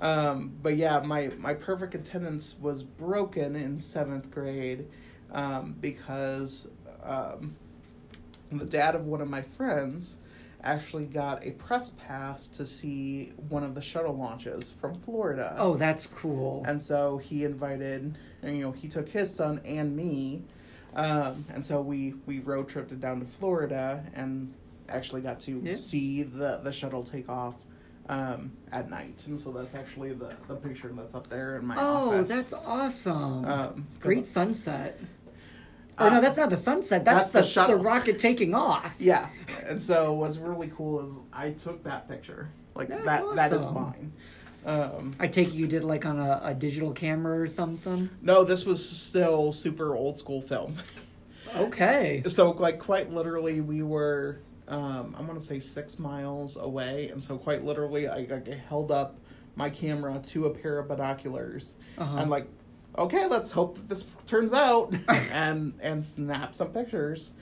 [0.00, 4.86] Um, but yeah, my my perfect attendance was broken in seventh grade
[5.30, 6.68] um, because
[7.04, 7.54] um,
[8.50, 10.16] the dad of one of my friends
[10.62, 15.54] actually got a press pass to see one of the shuttle launches from Florida.
[15.58, 16.62] Oh, that's cool.
[16.66, 20.42] And so he invited, you know, he took his son and me,
[20.94, 24.52] um, and so we we road tripped it down to Florida and
[24.88, 25.74] actually got to Yeah.
[25.74, 27.64] see the the shuttle take off
[28.10, 29.22] um, at night.
[29.26, 32.28] And so that's actually the the picture that's up there in my oh, office.
[32.28, 33.44] that's awesome.
[33.44, 35.00] um, Great sunset.
[35.98, 37.04] Or Uh, no, that's not the sunset.
[37.04, 37.78] That's, that's the the, shuttle.
[37.78, 38.92] the rocket taking off.
[38.98, 39.28] Yeah,
[39.66, 42.50] and so what's really cool is I took that picture.
[42.74, 44.12] Like That's that that is mine.
[44.66, 48.10] Um, I take it you did like on a, a digital camera or something.
[48.20, 50.76] no, this was still super old school film.
[51.56, 52.22] Okay.
[52.28, 54.38] so like quite literally we were
[54.70, 58.90] um i want to say six miles away and so quite literally i, I held
[58.90, 59.18] up
[59.56, 62.18] my camera to a pair of binoculars Uh-huh.
[62.18, 62.46] and like
[62.96, 64.94] okay let's hope that this turns out
[65.32, 67.32] and and snap some pictures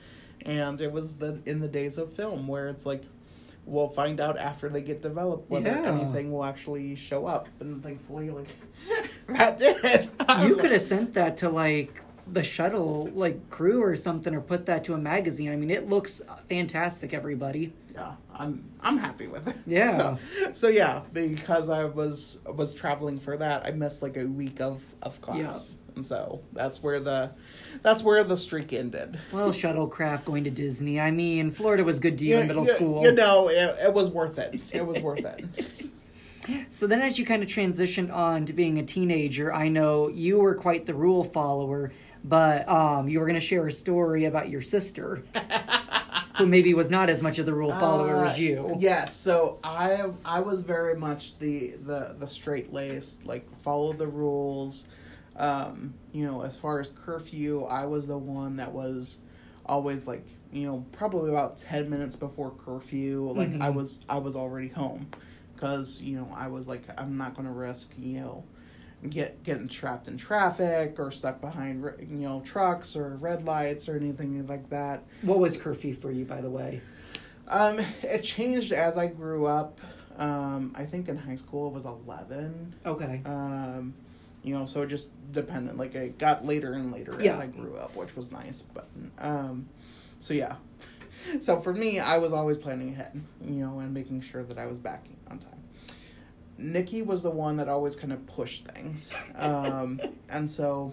[0.47, 3.03] and it was the in the days of film where it's like
[3.67, 5.93] we'll find out after they get developed whether Yeah.
[5.93, 8.49] anything will actually show up and thankfully like
[9.29, 9.77] that did
[10.47, 14.41] You could like- have sent that to like the shuttle like crew or something or
[14.41, 15.51] put that to a magazine.
[15.51, 17.73] I mean, it looks fantastic everybody.
[17.95, 19.97] yeah i'm i'm happy with it Yeah.
[19.97, 20.19] so,
[20.53, 24.83] so yeah because i was was traveling for that i missed like a week of
[25.03, 25.95] of class Yeah.
[25.97, 27.31] and so that's where the
[27.83, 31.01] that's where the streak ended Well, shuttlecraft going to Disney.
[31.01, 33.03] I mean, Florida was good to you in middle you, school.
[33.03, 35.45] you know it, it was worth it it was worth it
[36.71, 40.39] So then, as you kind of transitioned on to being a teenager, I know you
[40.39, 41.93] were quite the rule follower,
[42.25, 45.23] but um, you were going to share a story about your sister,
[46.37, 48.77] who maybe was not as much of the rule follower Uh, as you.
[48.79, 54.07] Yes, so I I was very much the the the straight laced, like follow the
[54.07, 54.87] rules.
[55.37, 59.19] Um, you know, as far as curfew, I was the one that was
[59.67, 63.31] always like, you know, probably about ten minutes before curfew.
[63.33, 63.75] Like I Mhm.
[63.75, 65.07] was I was already home,
[65.59, 68.45] because you know I was like I'm not going to risk you know
[69.09, 73.97] get getting trapped in traffic or stuck behind you know trucks or red lights or
[73.97, 75.03] anything like that.
[75.23, 76.81] What was curfew for you, by the way?
[77.49, 79.81] Um, it changed as I grew up.
[80.17, 82.75] Um, I think in high school it was eleven.
[82.85, 83.23] Okay.
[83.25, 83.95] Um,
[84.43, 85.77] you know, so it just depended.
[85.77, 87.35] Like it got later and later Yeah.
[87.35, 88.63] as I grew up, which was nice.
[88.63, 89.69] But um,
[90.21, 90.57] so yeah.
[91.41, 94.67] So for me, I was always planning ahead, you know, and making sure that I
[94.67, 95.63] was back on time.
[96.57, 100.93] Nikki was the one that always kind of pushed things, um, and so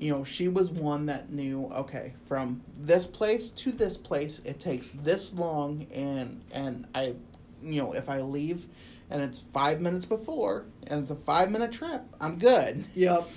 [0.00, 4.58] you know, she was one that knew, okay, from this place to this place, it
[4.58, 7.14] takes this long, and and I,
[7.62, 8.66] you know, if I leave,
[9.10, 12.86] and it's five minutes before, and it's a five minute trip, I'm good.
[12.94, 13.28] Yep.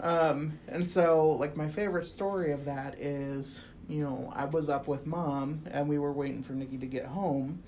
[0.00, 4.88] Um, and so, like, my favorite story of that is, you know, I was up
[4.88, 7.62] with mom, and we were waiting for Nikki to get home,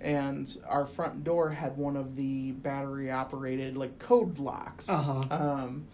[0.00, 4.88] and our front door had one of the battery operated like code locks.
[4.88, 5.24] Uh-huh.
[5.30, 5.86] Um,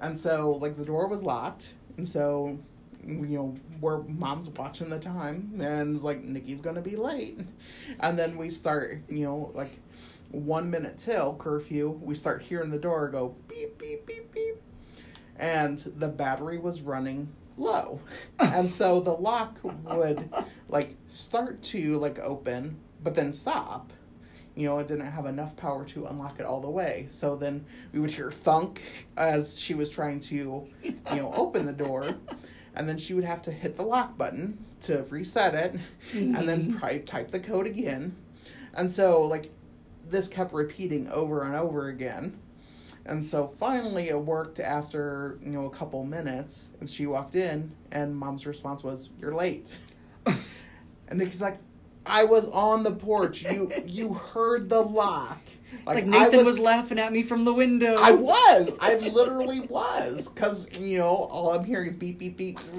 [0.00, 2.58] and so like the door was locked, and so
[3.06, 7.40] you know where mom's watching the time, and it's like Nikki's gonna be late,
[8.00, 9.70] and then we start you know like
[10.30, 14.56] one minute till curfew, we start hearing the door go beep beep beep beep,
[15.36, 17.28] and the battery was running
[17.60, 18.00] low,
[18.38, 20.32] and so the lock would
[20.68, 23.92] like start to like open, but then stop
[24.60, 27.06] you know, it didn't have enough power to unlock it all the way.
[27.08, 28.82] So then we would hear thunk
[29.16, 32.16] as she was trying to, you know, open the door.
[32.74, 35.80] And then she would have to hit the lock button to reset it
[36.12, 36.78] and then mm-hmm.
[36.78, 38.16] pri- type the code again.
[38.74, 39.50] And so, like,
[40.08, 42.38] this kept repeating over and over again.
[43.10, 46.68] And so finally it worked after, you know, a couple minutes.
[46.78, 49.68] And she walked in, and mom's response was, You're late.
[50.26, 50.38] and
[51.18, 51.58] Nikki's like,
[52.06, 53.42] I was on the porch.
[53.42, 55.40] You you heard the lock.
[55.72, 57.96] It's like I Nathan was, laughing at me from the window.
[57.98, 58.76] I was.
[58.80, 60.28] I literally was.
[60.28, 62.58] Because, you know, all I'm hearing is beep, beep, beep.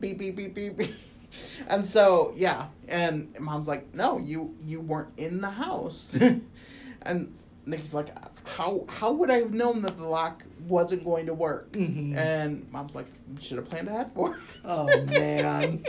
[0.00, 0.94] beep, beep, beep, beep, beep.
[1.68, 2.66] And so, yeah.
[2.88, 6.16] And mom's like, no, you you weren't in the house.
[7.02, 8.08] and Nikki's like,
[8.44, 11.72] how how would I have known that the lock wasn't going to work?
[11.72, 12.16] Mhm.
[12.16, 13.06] And mom's like,
[13.40, 14.40] should have planned ahead for it.
[14.64, 15.84] Oh man.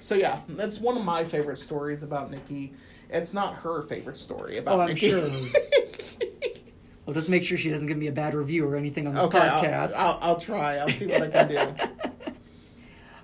[0.00, 2.74] So yeah, that's one of my favorite stories about Nikki.
[3.10, 5.10] It's not her favorite story about Oh, I'm Nikki.
[5.10, 5.28] sure.
[7.06, 9.22] Well, just make sure she doesn't give me a bad review or anything on this
[9.24, 9.94] okay, I'll, podcast.
[9.96, 10.76] I'll, I'll try.
[10.78, 12.10] I'll see what I can do.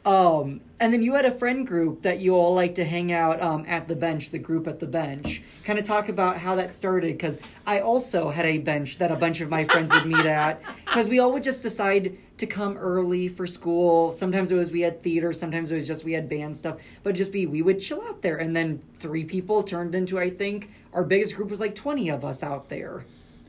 [0.05, 3.41] Um, and then you had a friend group that you all like to hang out
[3.41, 5.43] um, at the bench, the group at the bench.
[5.63, 9.17] Kind of talk about how that started because I also had a bench that a
[9.17, 12.77] bunch of my friends would meet at because we all would just decide to come
[12.79, 14.11] early for school.
[14.11, 17.15] Sometimes it was we had theater, sometimes it was just we had band stuff, but
[17.15, 18.39] just be we would chill out there.
[18.39, 22.25] And then three people turned into, I think, our biggest group was like 20 of
[22.25, 23.05] us out there.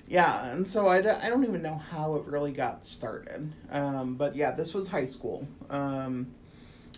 [0.08, 3.52] Yeah, and so I, I don't even know how it really got started.
[3.72, 5.48] Um, but yeah, this was high school.
[5.72, 6.28] Um,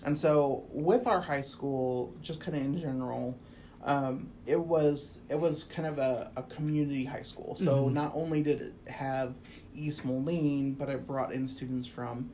[0.05, 3.37] and so with our high school, just kind of in general,
[3.83, 7.55] um, it was it was kind of a, a community high school.
[7.55, 9.35] So not only did it have
[9.75, 12.31] East Moline, but it brought in students from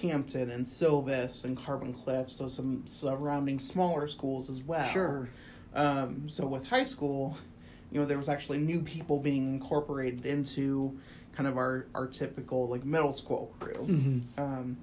[0.00, 4.88] Hampton and Silvis and Carbon Cliff, so some surrounding smaller schools as well.
[4.88, 5.28] Sure.
[5.74, 7.36] Um, so with high school,
[7.90, 10.98] you know, there was actually new people being incorporated into
[11.32, 14.22] kind of our, our typical like middle school crew.
[14.38, 14.76] Um,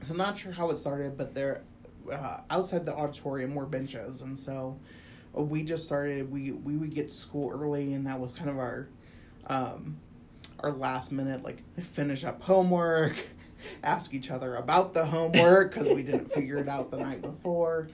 [0.00, 1.62] so not sure how it started, but there,
[2.10, 4.78] uh, outside the auditorium were benches, and so
[5.36, 6.30] uh, we just started.
[6.30, 8.88] We we would get to school early, and that was kind of our,
[9.46, 9.96] um,
[10.60, 13.16] our last minute like finish up homework,
[13.82, 17.88] ask each other about the homework because we didn't figure it out the night before.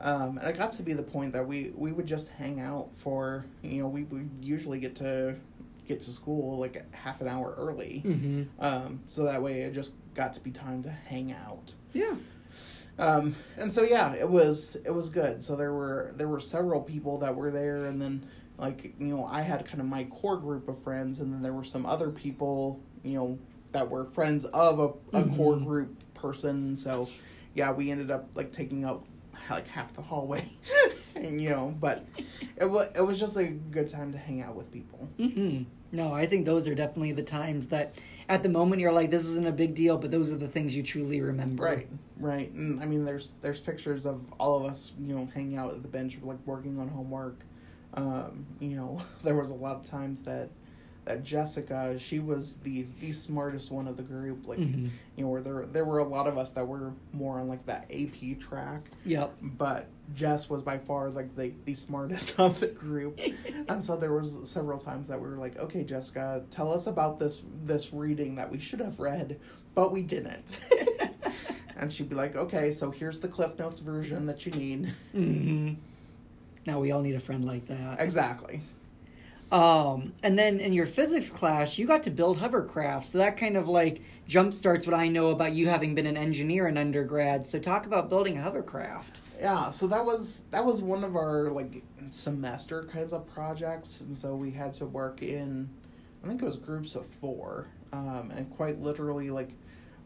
[0.00, 2.88] Um, and it got to be the point that we, we would just hang out
[2.92, 5.36] for you know we would usually get to
[5.86, 8.42] get to school like half an hour early Mm-hmm.
[8.64, 12.14] um, so that way it just got to be time to hang out Yeah.
[12.98, 15.42] Um, and so yeah it was it was good.
[15.42, 18.26] So there were there were several people that were there and then
[18.58, 21.54] like you know i had kind of my core group of friends and then there
[21.54, 23.38] were some other people you know
[23.72, 25.64] that were friends of a, a core Mhm.
[25.64, 26.76] group person.
[26.76, 27.08] So
[27.54, 29.04] yeah we ended up like taking up
[29.50, 30.48] like half the hallway
[31.16, 32.06] and you know but
[32.56, 35.08] it was it was just a good time to hang out with people.
[35.16, 37.94] Hmm No, I think those are definitely the times that
[38.32, 40.74] at the moment you're like, this isn't a big deal, but those are the things
[40.74, 41.64] you truly remember.
[41.64, 41.86] Right,
[42.18, 42.50] right.
[42.52, 45.82] And I mean, there's there's pictures of all of us, you know, hanging out at
[45.82, 47.40] the bench, like working on homework.
[47.92, 50.48] Um, you know, there was a lot of times that
[51.04, 54.46] that Jessica, she was the the smartest one of the group.
[54.46, 54.90] Like, Mhm.
[55.16, 57.66] you know, where there there were a lot of us that were more on like
[57.66, 59.34] that AP track, Yep.
[59.42, 63.18] but Jess was by far like the the smartest of the group.
[63.68, 67.18] and so there was several times that we were like, okay, Jessica, tell us about
[67.18, 69.38] this this reading that we should have read,
[69.74, 70.60] but we didn't.
[71.76, 74.94] and she'd be like, okay, so here's the Cliff Notes version that you need.
[75.12, 75.72] hmm
[76.66, 78.00] Now we all need a friend like that.
[78.00, 78.60] Exactly.
[79.52, 83.06] Um, and then in your physics class, you got to build hovercraft.
[83.06, 86.68] So that kind of like jumpstarts what I know about you having been an engineer
[86.68, 87.46] in undergrad.
[87.46, 89.20] So talk about building a hovercraft.
[89.38, 94.16] Yeah, so that was that was one of our like semester kinds of projects, and
[94.16, 95.68] so we had to work in,
[96.24, 99.50] I think it was groups of four, um, and quite literally like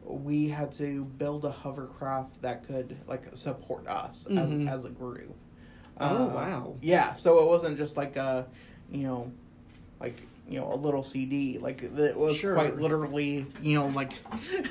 [0.03, 4.67] we had to build a hovercraft that could like support us Mhm.
[4.69, 5.35] as as a group.
[6.01, 6.75] Oh, Uh, wow.
[6.81, 8.47] Yeah, so it wasn't just like a,
[8.91, 9.33] you know,
[10.01, 11.59] like you know a little CD.
[11.59, 12.55] Like it was Sure.
[12.55, 14.13] quite literally, you know, like
[14.53, 14.71] it,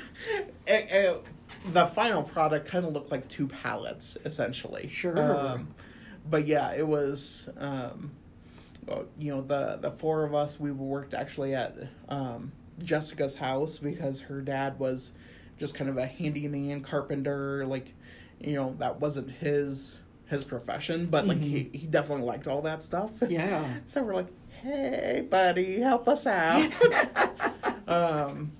[0.66, 1.24] it-
[1.72, 4.88] the final product kind of looked like two pallets essentially.
[4.88, 5.36] Sure.
[5.36, 5.68] Um,
[6.28, 7.48] but yeah, it was.
[7.58, 8.12] Um,
[8.86, 11.74] well, you know, the the four of us we worked actually at
[12.08, 12.52] um,
[12.82, 15.10] Jessica's house because her dad was
[15.58, 17.64] just kind of a handyman carpenter.
[17.66, 17.92] Like,
[18.40, 19.98] you know, that wasn't his
[20.28, 23.12] his profession, but like he, he definitely liked all that stuff.
[23.28, 23.64] Yeah.
[23.86, 26.70] So we're like, hey, buddy, help us out.
[27.88, 28.52] um,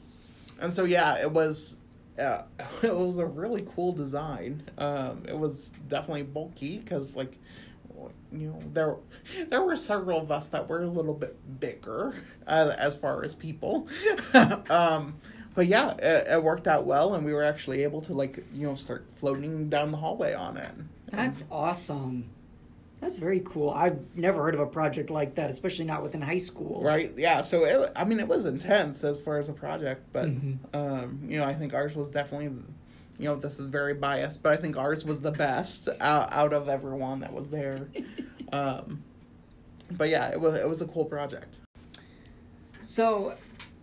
[0.60, 1.76] and so yeah, it was.
[2.18, 2.42] Uh,
[2.82, 4.62] it was a really cool design.
[4.78, 7.36] Um, it was definitely bulky because, like,
[8.32, 8.96] you know, there
[9.48, 12.14] there were several of us that were a little bit bigger
[12.46, 13.88] uh, as far as people.
[14.70, 15.14] um,
[15.54, 18.66] but yeah, it, it worked out well, and we were actually able to like you
[18.66, 20.72] know start floating down the hallway on it.
[21.16, 22.28] That's awesome.
[23.00, 23.70] That's very cool.
[23.70, 26.82] I've never heard of a project like that, especially not within high school.
[26.82, 27.12] Right.
[27.16, 27.42] Yeah.
[27.42, 30.58] So it, I mean, it was intense as far as a project, but Mhm.
[30.74, 32.46] um, you know, I think ours was definitely,
[33.18, 36.52] you know, this is very biased, but I think ours was the best out, out
[36.54, 37.88] of everyone that was there.
[38.52, 39.02] um,
[39.90, 41.56] but yeah, it was it was a cool project.
[42.82, 43.34] So,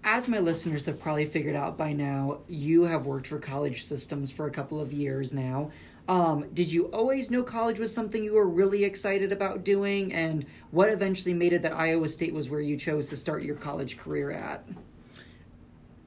[0.03, 4.31] as my listeners have probably figured out by now, you have worked for college systems
[4.31, 5.71] for a couple of years now.
[6.07, 10.13] Um, did you always know college was something you were really excited about doing?
[10.13, 13.55] And what eventually made it that Iowa State was where you chose to start your
[13.55, 14.67] college career at?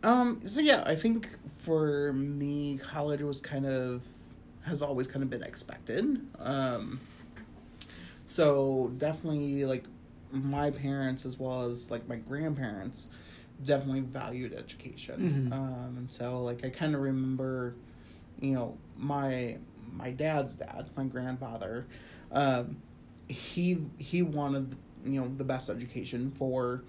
[0.02, 4.04] Um, so yeah, I think for me, college was kind of
[4.64, 6.20] has always kind of been expected.
[6.40, 7.00] Um,
[8.26, 9.84] so definitely like
[10.32, 13.08] my parents as well as like my grandparents
[13.64, 15.50] definitely valued education.
[15.50, 15.56] Mhm.
[15.56, 17.74] Um, and so like I kind of remember,
[18.40, 19.56] you know, my
[19.96, 21.86] my dad's dad, my grandfather,
[22.32, 22.76] um,
[23.28, 26.82] he he wanted you know the best education for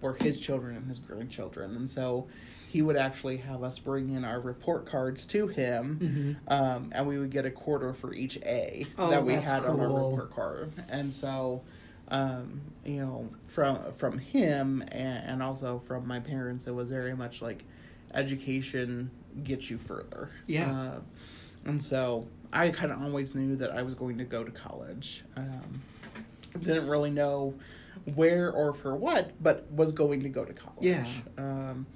[0.00, 2.26] for his children and his grandchildren, and so
[2.68, 7.18] he would actually have us bring in our report cards to him, um, and we
[7.18, 10.72] would get a quarter for each A Oh, that we had on our report card,
[10.88, 11.62] and so.
[12.08, 17.16] Um, you know, from from him and, and also from my parents, it was very
[17.16, 17.64] much like
[18.12, 19.10] education
[19.42, 20.30] gets you further.
[20.46, 20.70] Yeah.
[20.70, 21.00] Uh,
[21.64, 25.24] and so I kind of always knew that I was going to go to college.
[25.36, 25.82] Um,
[26.60, 27.54] didn't really know
[28.14, 30.78] where or for what, but was going to go to college.
[30.80, 31.02] Yeah.
[31.36, 31.86] Um,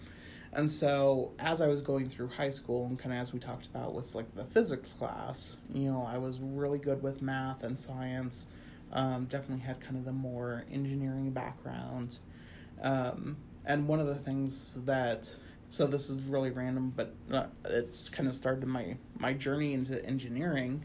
[0.52, 3.66] and so as I was going through high school and kind of as we talked
[3.66, 7.78] about with like the physics class, you know, I was really good with math and
[7.78, 8.46] science.
[8.92, 12.18] Um, definitely had kind of the more engineering background.
[12.82, 13.36] Um,
[13.66, 15.34] and one of the things that
[15.70, 20.04] so this is really random, but uh, it's kind of started my my journey into
[20.04, 20.84] engineering.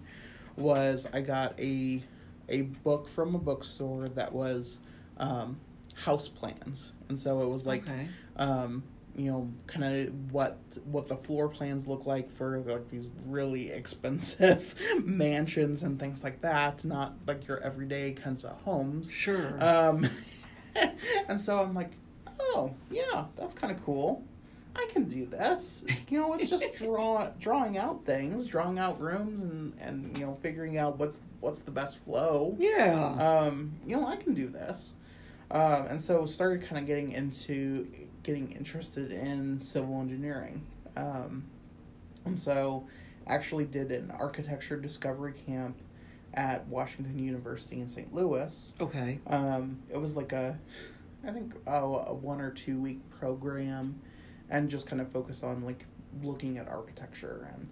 [0.56, 2.04] Was I got a
[2.50, 4.80] a book from a bookstore that was
[5.18, 5.58] um,
[5.96, 8.10] house plans, and so it was like okay.
[8.38, 8.84] um,
[9.16, 13.72] you know, kind of what what the floor plans look like for like these really
[13.72, 19.12] expensive mansions and things like that, not like your everyday kinds of homes.
[19.12, 19.64] Sure.
[19.64, 20.08] Um,
[21.28, 21.92] and so I'm like,
[22.40, 24.24] oh yeah, that's kind of cool.
[24.76, 25.84] I can do this.
[26.10, 30.38] You know, it's just draw drawing out things, drawing out rooms, and and you know,
[30.42, 33.16] figuring out what's what's the best flow yeah.
[33.16, 34.94] um, you know, I can do this.
[35.52, 37.88] Um, and so started kind of getting into
[38.24, 40.66] getting interested in civil engineering.
[40.96, 41.44] Um,
[42.26, 42.88] and so
[43.28, 45.78] actually did an architecture discovery camp
[46.34, 48.14] at Washington University in St.
[48.14, 48.74] Louis.
[48.82, 49.20] okay.
[49.28, 50.58] Um, it was like a,
[51.26, 54.00] I think, oh, a one or two week program
[54.54, 55.84] and just kind of focus on like
[56.22, 57.68] looking at architecture and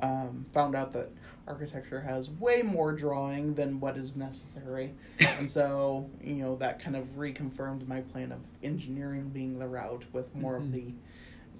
[0.00, 1.10] um, found out that
[1.46, 4.94] architecture has way more drawing than what is necessary.
[5.20, 10.04] and so, you know, that kind of reconfirmed my plan of engineering being the route
[10.12, 10.56] with more Mhm.
[10.62, 10.94] of the,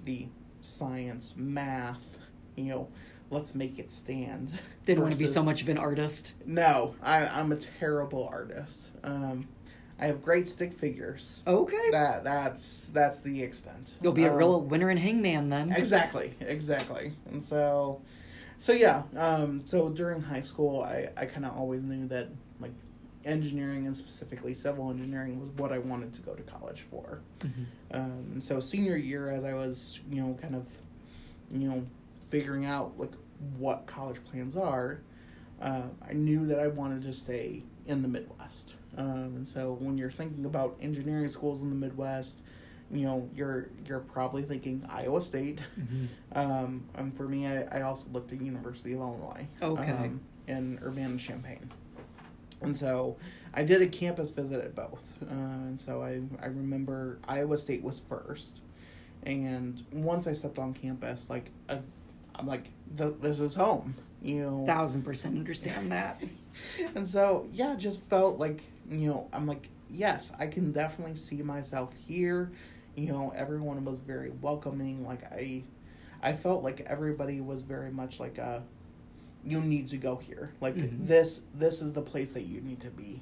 [0.05, 0.27] the
[0.61, 2.17] science, math,
[2.55, 2.87] you know,
[3.29, 4.59] let's make it stand.
[4.85, 6.33] Didn't want to be so much of an artist.
[6.45, 8.89] no, I, I'm a terrible artist.
[9.03, 9.47] Um,
[9.99, 11.41] I have great stick figures.
[11.47, 11.91] Okay.
[11.91, 13.95] That that's that's the extent.
[14.01, 15.71] You'll be a Um, real winner in Hangman then.
[15.71, 17.13] exactly, exactly.
[17.29, 18.01] And so,
[18.57, 19.03] so yeah.
[19.15, 22.27] Um, so during high school, I I kind of always knew that
[22.59, 22.71] like
[23.25, 27.21] engineering and specifically civil engineering was what I wanted to go to college for.
[27.39, 27.65] Mhm.
[27.91, 30.67] Um, so senior year, as I was, you know, kind of,
[31.51, 31.83] you know,
[32.29, 33.11] figuring out like
[33.57, 34.99] what college plans are,
[35.61, 38.75] uh, I knew that I wanted to stay in the Midwest.
[38.97, 42.43] Um, and so when you're thinking about engineering schools in the Midwest,
[42.91, 45.59] you know, you're you're probably thinking Iowa State.
[45.79, 46.07] Mhm.
[46.33, 49.47] Um, and for me, I, I also looked at University of Illinois.
[49.61, 49.91] Okay.
[49.91, 51.71] Um, in Urbana-Champaign.
[52.61, 53.15] And so
[53.53, 55.13] I did a campus visit at both.
[55.21, 58.59] Uh, and so I, I remember Iowa State was first.
[59.23, 61.79] And once I stepped on campus, like, I,
[62.35, 64.65] I'm like, this is home, you know?
[64.65, 66.21] Thousand percent understand that.
[66.95, 71.41] and so, yeah, just felt like, you know, I'm like, yes, I can definitely see
[71.41, 72.51] myself here.
[72.95, 75.05] You know, everyone was very welcoming.
[75.05, 75.63] Like, I,
[76.21, 78.63] I felt like everybody was very much like a,
[79.45, 80.53] you need to go here.
[80.61, 81.07] Like Mhm.
[81.07, 83.21] this, this is the place that you need to be.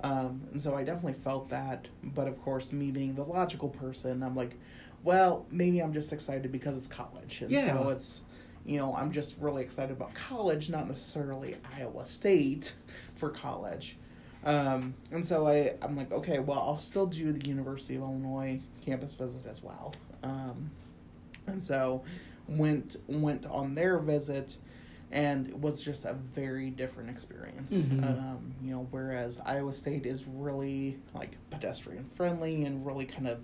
[0.00, 1.88] Um, and so I definitely felt that.
[2.04, 4.56] But of course, me being the logical person, I'm like,
[5.02, 7.64] well, maybe I'm just excited because it's college, and Yeah.
[7.64, 8.22] so it's,
[8.66, 12.74] you know, I'm just really excited about college, not necessarily Iowa State
[13.14, 13.96] for college.
[14.44, 18.60] Um, and so I, I'm like, okay, well, I'll still do the University of Illinois
[18.84, 19.94] campus visit as well.
[20.22, 20.70] Um,
[21.46, 22.02] and so
[22.48, 24.56] went went on their visit
[25.12, 28.04] and it was just a very different experience Mhm.
[28.04, 33.40] um, you know whereas iowa state is really like pedestrian friendly and really kind of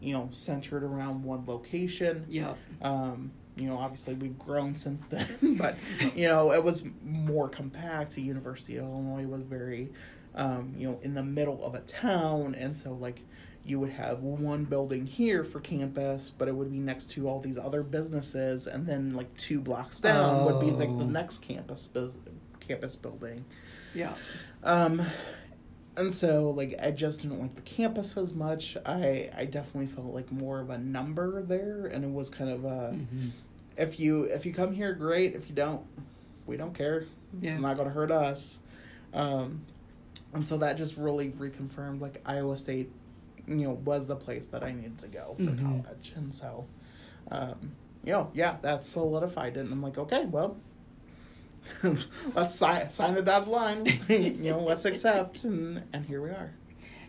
[0.00, 2.54] you know centered around one location Yeah.
[2.80, 3.30] um,
[3.60, 5.26] you know, obviously we've grown since then,
[5.58, 5.76] but
[6.14, 8.12] you know, it was more compact.
[8.12, 9.90] The University of Illinois was very,
[10.34, 13.20] um, you know, in the middle of a town, and so like
[13.62, 17.38] you would have one building here for campus, but it would be next to all
[17.40, 21.08] these other businesses, and then like two blocks down would be like the Oh.
[21.08, 22.16] next campus bus-
[22.60, 23.44] campus building.
[23.94, 24.14] Yeah.
[24.64, 25.02] Um,
[25.96, 28.76] and so like I just didn't like the campus as much.
[28.86, 32.64] I I definitely felt like more of a number there, and it was kind of
[32.64, 33.30] a Mhm.
[33.76, 35.34] If you if you come here, great.
[35.34, 35.82] If you don't,
[36.46, 37.06] we don't care.
[37.40, 37.52] Yeah.
[37.52, 38.58] It's not going to hurt us.
[39.14, 39.62] Um,
[40.34, 42.90] and so that just really reconfirmed like Iowa State,
[43.46, 45.82] you know, was the place that I needed to go for Mhm.
[45.84, 46.66] college, and so,
[47.30, 47.72] um,
[48.04, 49.60] you know, yeah, that solidified it.
[49.60, 50.56] And I'm like, okay, well,
[52.34, 53.86] let's sign sign the dotted line.
[54.08, 56.52] you know, let's accept, and and here we are.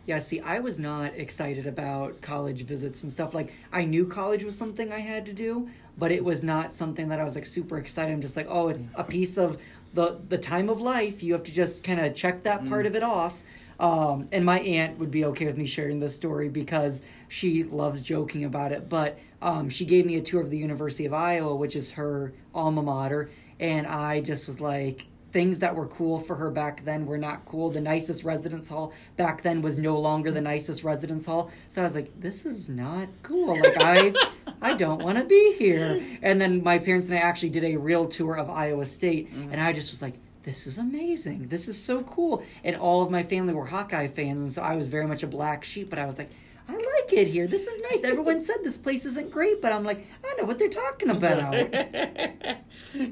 [0.07, 3.35] Yeah, see, I was not excited about college visits and stuff.
[3.35, 5.69] Like, I knew college was something I had to do,
[6.01, 8.11] but it was not something that I was like super excited.
[8.11, 9.59] I'm just like, oh, it's a piece of
[9.93, 11.21] the the time of life.
[11.21, 13.43] You have to just kind of check that part of it off.
[13.79, 18.01] Um, and my aunt would be okay with me sharing this story because she loves
[18.01, 18.89] joking about it.
[18.89, 22.33] But um, she gave me a tour of the University of Iowa, which is her
[22.55, 23.29] alma mater,
[23.59, 27.45] and I just was like, things that were cool for her back then were not
[27.45, 27.69] cool.
[27.69, 31.51] The nicest residence hall back then was no longer the nicest residence hall.
[31.69, 33.59] So I was like, this is not cool.
[33.59, 34.13] Like I
[34.61, 36.03] I don't want to be here.
[36.21, 39.51] And then my parents and I actually did a real tour of Iowa State mm-hmm.
[39.51, 41.47] and I just was like this is amazing.
[41.49, 42.43] This is so cool.
[42.63, 45.27] And all of my family were Hawkeye fans, and so I was very much a
[45.27, 46.31] black sheep, but I was like,
[46.71, 47.47] I like it here.
[47.47, 48.03] This is nice.
[48.03, 51.53] Everyone said this place isn't great, but I'm like, I know what they're talking about.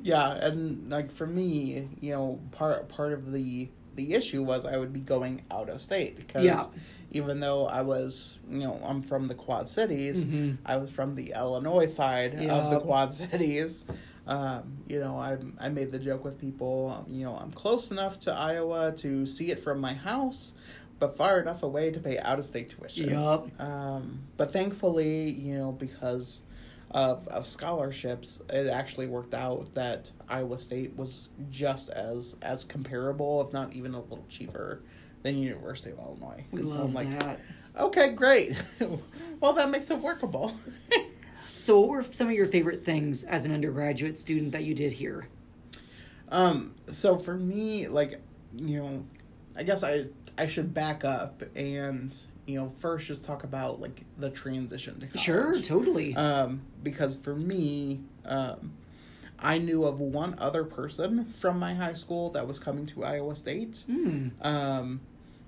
[0.03, 4.77] yeah, and like for me, you know, part part of the the issue was I
[4.77, 6.63] would be going out of state because Yeah.
[7.11, 10.57] even though I was, you know, I'm from the Quad Cities, Mhm.
[10.65, 13.83] I was from the Illinois side of the Quad Cities.
[14.27, 17.05] Um, you know, I I made the joke with people.
[17.09, 20.53] You know, I'm close enough to Iowa to see it from my house,
[20.99, 23.09] but far enough away to pay out of state tuition.
[23.09, 23.49] Yup.
[23.59, 26.41] Um, but thankfully, you know, because
[26.91, 33.41] of, of scholarships, it actually worked out that Iowa State was just as as comparable,
[33.41, 34.81] if not even a little cheaper,
[35.23, 36.43] than University of Illinois.
[36.51, 37.39] We so love I'm like, that.
[37.77, 38.55] okay, great.
[39.39, 40.53] well, that makes it workable.
[41.69, 44.93] So, what were some of your favorite things as an undergraduate student that you did
[44.93, 45.27] here?
[46.29, 48.19] Um, so for me, like,
[48.55, 49.03] you know,
[49.55, 50.05] I guess I
[50.39, 55.07] I should back up and you know first just talk about like the transition to
[55.07, 55.21] college.
[55.21, 56.15] Sure, totally.
[56.15, 58.71] Um, because for me, um,
[59.37, 63.35] I knew of one other person from my high school that was coming to Iowa
[63.35, 63.83] State.
[63.85, 64.29] Hmm.
[64.41, 65.01] Um,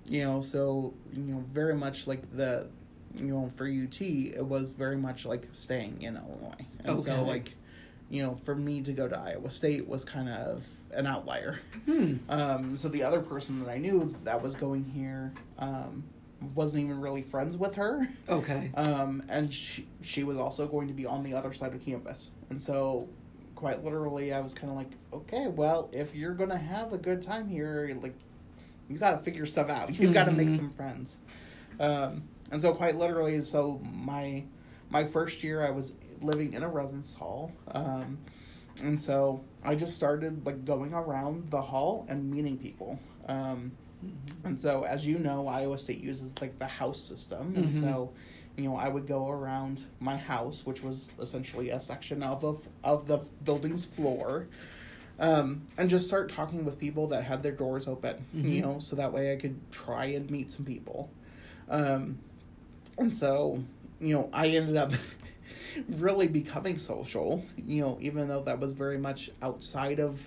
[0.09, 2.67] you know, so you know, very much like the,
[3.15, 7.55] you know, for UT, it was very much like staying in Illinois, and so like,
[8.09, 11.59] you know, for me to go to Iowa State was kind of an outlier.
[11.85, 12.17] Hmm.
[12.29, 16.03] Um, so the other person that I knew that was going here, um,
[16.55, 18.07] wasn't even really friends with her.
[18.27, 18.71] Okay.
[18.75, 22.31] Um, and she, she was also going to be on the other side of campus.
[22.49, 23.07] And so,
[23.55, 26.97] quite literally, I was kind of like, okay, well, if you're going to have a
[26.97, 28.15] good time here, like,
[28.89, 29.97] you got to figure stuff out.
[29.97, 31.17] You got to make some friends.
[31.79, 34.43] Um, and so, quite literally, so my
[34.89, 37.51] my first year, I was living in a residence hall.
[37.69, 38.17] Um,
[38.83, 42.99] and so I just started like going around the hall and meeting people.
[43.27, 43.71] Um,
[44.43, 47.71] and so, as you know, Iowa State uses like the house system, and Mhm.
[47.73, 48.11] so
[48.57, 52.67] you know I would go around my house, which was essentially a section of of,
[52.83, 54.47] of the building's floor,
[55.19, 58.25] um, and just start talking with people that had their doors open.
[58.33, 58.61] You Mhm.
[58.63, 61.11] know, so that way I could try and meet some people.
[61.69, 62.17] Um,
[62.97, 63.63] and so
[63.99, 64.93] you know I ended up.
[65.89, 70.21] really becoming social you know even though that was very much outside of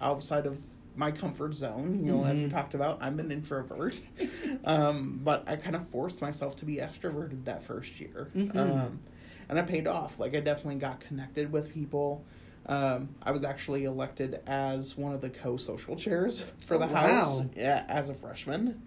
[0.00, 0.58] outside of
[0.96, 2.50] my comfort zone you know as we Mhm.
[2.50, 3.94] talked about i'm an introvert
[4.64, 8.56] um, but i kind of forced myself to be extroverted that first year Mhm.
[8.58, 9.00] um,
[9.48, 12.24] and it paid off like i definitely got connected with people
[12.66, 17.40] um, i was actually elected as one of the co-social chairs for the Oh, house
[17.40, 17.46] wow.
[17.56, 18.82] yeah, as a freshman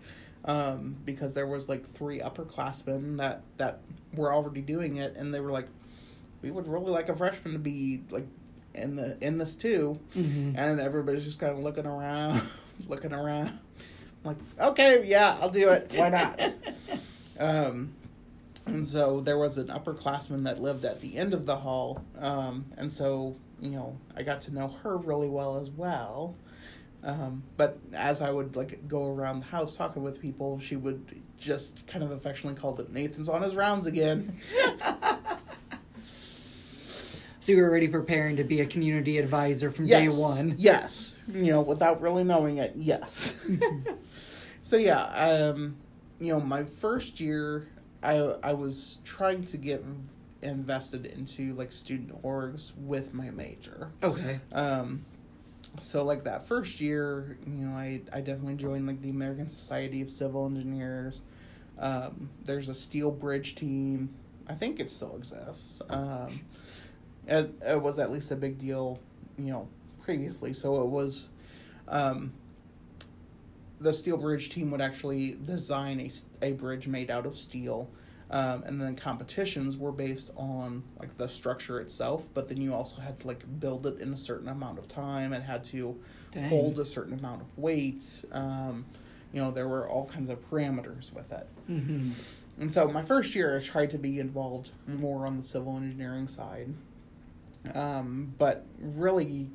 [0.46, 3.80] um, because there was like three upperclassmen that that
[4.14, 5.68] were already doing it and they were like
[6.42, 8.28] we would really like a freshman to be like
[8.74, 10.00] in the in this too.
[10.14, 12.42] Hmm and everybody's just kind of looking around
[12.88, 13.48] looking around.
[13.50, 13.58] I'm
[14.24, 15.92] like okay yeah i'll do it.
[15.96, 16.40] Why not?
[17.40, 17.94] Um
[18.66, 22.66] and so there was an upperclassman that lived at the end of the hall um
[22.78, 26.36] and so you know i got to know her really well as well.
[27.04, 31.22] Um, but as I would like go around the house talking with people, she would
[31.38, 34.38] just kind of affectionately call it Nathan's on his rounds again.
[37.50, 40.16] So you were already preparing to be a community advisor from yes.
[40.16, 40.54] day one.
[40.56, 41.18] Yes.
[41.28, 43.36] You know, without really knowing it, yes.
[44.62, 45.76] so yeah, um,
[46.20, 47.68] you know, my first year
[48.04, 49.84] I I was trying to get
[50.44, 53.90] invested into like student orgs with my major.
[54.04, 54.40] Okay.
[54.52, 55.04] Um
[55.82, 60.04] so like that first year, you know, I I definitely joined like the American Society
[60.04, 61.24] of Civil Engineers.
[61.80, 64.14] Um, there's a steel bridge team.
[64.48, 65.82] I think it still exists.
[65.90, 66.42] Um,
[67.30, 69.00] it, it was at least a big deal,
[69.38, 69.68] you know,
[70.04, 70.54] previously.
[70.54, 71.30] So it was,
[71.88, 72.34] um,
[73.80, 76.10] the steel bridge team would actually design a,
[76.46, 77.90] a bridge made out of steel,
[78.32, 83.02] Um, and then competitions were based on like the structure itself, but then you also
[83.02, 85.98] had to like build it in a certain amount of time and had to
[86.32, 86.50] Dang.
[86.50, 88.24] hold a certain amount of weight.
[88.32, 88.86] Um,
[89.34, 91.48] you know, there were all kinds of parameters with it.
[91.70, 92.12] Mm-hmm.
[92.62, 96.28] And so my first year, I tried to be involved more on the civil engineering
[96.28, 96.68] side,
[97.74, 99.50] um, but really,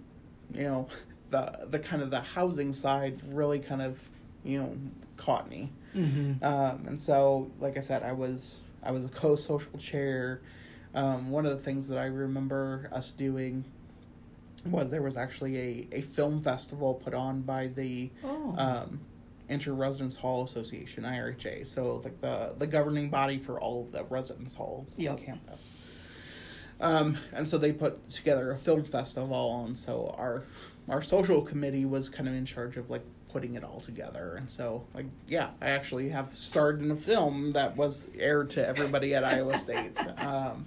[0.53, 0.89] you know,
[1.31, 4.01] the the kind of the housing side really kind of
[4.45, 4.77] you know
[5.17, 5.71] caught me.
[5.95, 6.45] Mm-hmm.
[6.45, 10.41] Um, and so, like I said, I was I was a co-social chair.
[10.95, 13.65] Um, one of the things that I remember us doing
[14.67, 18.55] was there was actually a, a film festival put on by the Oh.
[18.57, 19.01] um,
[19.49, 24.05] Inter Residence Hall Association (IRHA), so like the the governing body for all of the
[24.05, 25.13] residence halls Yep.
[25.13, 25.71] on campus.
[26.81, 30.45] Um, and so they put together a film festival, and so our
[30.89, 33.03] our social committee was kind of in charge of like
[33.35, 34.37] putting it all together.
[34.37, 38.67] And so, like, yeah, I actually have starred in a film that was aired to
[38.67, 39.99] everybody at Iowa State.
[40.19, 40.67] Um,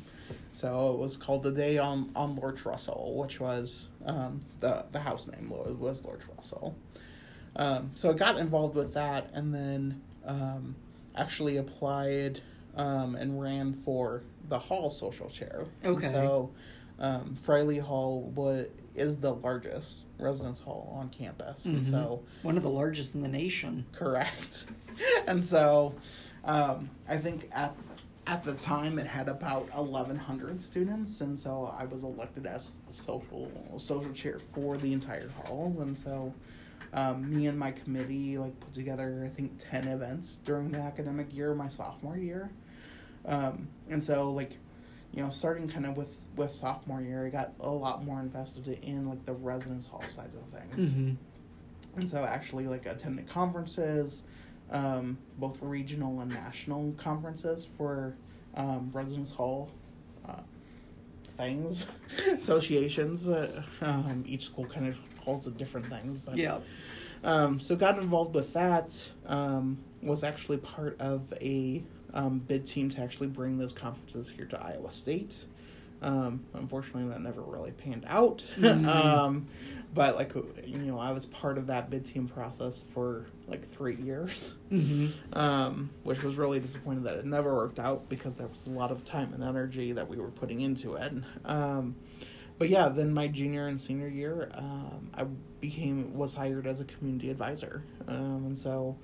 [0.52, 5.00] so it was called The Day on on Lord Russell, which was um, the the
[5.00, 6.76] house name was, was Lord Russell.
[7.56, 10.76] Um, so I got involved with that, and then um,
[11.16, 12.42] actually applied
[12.76, 15.66] um, and ran for the hall social chair.
[15.84, 16.08] Okay.
[16.08, 16.52] So
[17.00, 21.86] um, Friley Hall was is the largest residence hall on campus, and Mhm.
[21.86, 23.86] so One of the largest in the nation.
[23.92, 24.66] correct.
[25.28, 25.94] and so
[26.44, 27.76] um, I think at
[28.26, 33.50] at the time it had about 1100 students and so i was elected as social
[33.78, 36.34] social chair for the entire hall and so
[36.94, 41.34] um, me and my committee like put together i think 10 events during the academic
[41.34, 42.50] year my sophomore year
[43.28, 44.58] um, and so like
[45.14, 48.68] you know starting kind of with with sophomore year i got a lot more invested
[48.84, 52.00] in like the residence hall side of things Mm-hmm.
[52.00, 54.24] and so actually like attended conferences
[54.70, 58.16] um, both regional and national conferences for
[58.56, 59.72] um, residence hall
[60.28, 60.42] uh,
[61.38, 61.86] things
[62.34, 66.60] associations uh, um, each school kind of holds the different things but Yeah.
[67.24, 71.84] um, so got involved with that um, was actually part of a
[72.18, 75.46] um, bid team to actually bring those conferences here to iowa state
[76.02, 78.86] um, unfortunately that never really panned out Mhm.
[78.86, 79.48] um,
[79.94, 80.34] but like
[80.66, 85.40] you know i was part of that bid team process for like three years Mm-hmm.
[85.40, 88.92] um, which was really disappointed that it never worked out because there was a lot
[88.92, 91.14] of time and energy that we were putting into it.
[91.46, 91.96] Um,
[92.60, 95.24] but yeah, then my junior and senior year, um, I
[95.62, 98.98] became was hired as a community advisor, um, and so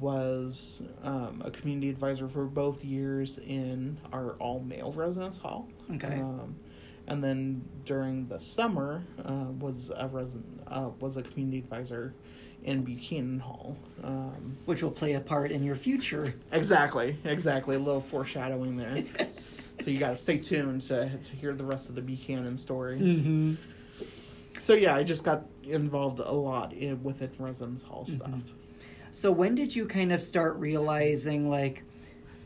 [0.00, 5.68] was um, a community advisor for both years in our all male residence hall.
[5.94, 6.20] Okay.
[6.20, 6.56] Um,
[7.08, 12.14] and then during the summer, uh, was a resident uh, was a community advisor
[12.64, 13.76] in Buchanan Hall.
[14.02, 16.34] Um, Which will play a part in your future.
[16.52, 17.76] Exactly, exactly.
[17.76, 19.04] A little foreshadowing there.
[19.80, 22.98] so you gotta stay tuned to to hear the rest of the Buchanan story.
[22.98, 23.54] Mm-hmm.
[24.58, 28.30] So yeah, I just got involved a lot in within residence hall stuff.
[29.12, 31.84] So when did you kind of start realizing like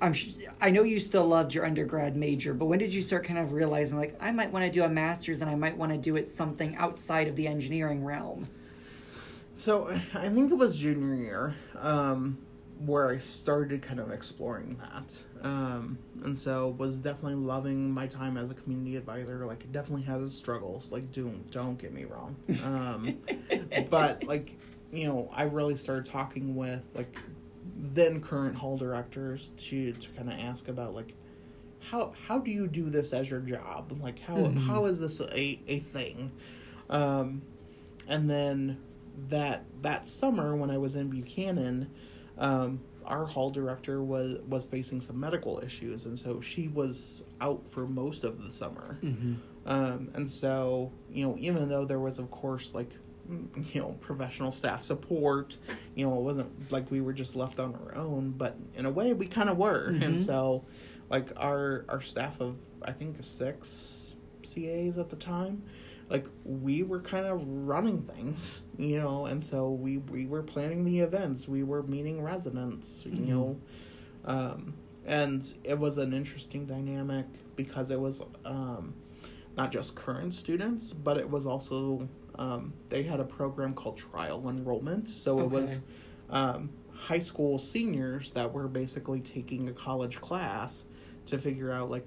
[0.01, 0.15] I'm
[0.61, 3.53] I know you still loved your undergrad major, but when did you start kind of
[3.53, 6.17] realizing like I might want to do a masters and I might want to do
[6.17, 8.49] it something outside of the engineering realm?
[9.55, 12.37] So I think it was junior year um,
[12.85, 18.37] where I started kind of exploring that, um, and so was definitely loving my time
[18.37, 19.47] as a community advisor.
[19.47, 20.93] Like it definitely has its struggles.
[20.93, 23.17] Like don't don't get me wrong, um,
[23.91, 24.59] but like
[24.93, 27.19] you know I really started talking with like
[27.77, 31.15] then current hall directors to to kind of ask about like
[31.81, 34.59] how how do you do this as your job like how Mhm.
[34.67, 36.33] how is this a a thing
[36.91, 37.43] um
[38.09, 38.79] and then
[39.29, 41.91] that that summer when I was in Buchanan,
[42.39, 47.67] um, our hall director was was facing some medical issues, and so she was out
[47.67, 48.99] for most of the summer.
[49.03, 49.35] Mm-hmm.
[49.65, 52.91] Um, and so you know, even though there was of course like
[53.73, 55.59] you know professional staff support,
[55.95, 58.91] you know, it wasn't like we were just left on our own, but in a
[58.91, 59.95] way we kind of were.
[60.01, 60.19] And Mhm.
[60.19, 60.65] so,
[61.11, 65.63] like our our staff of I think six CAs at the time
[66.09, 70.85] like we were kind of running things you know and so we we were planning
[70.85, 73.27] the events we were meeting residents you Mhm.
[73.27, 73.61] know
[74.25, 74.73] um
[75.05, 78.95] and it was an interesting dynamic because it was um
[79.57, 82.09] not just current students but it was also
[82.39, 85.81] um they had a program called trial enrollment so it was
[86.31, 90.85] um high school seniors that were basically taking a college class
[91.27, 92.07] to figure out like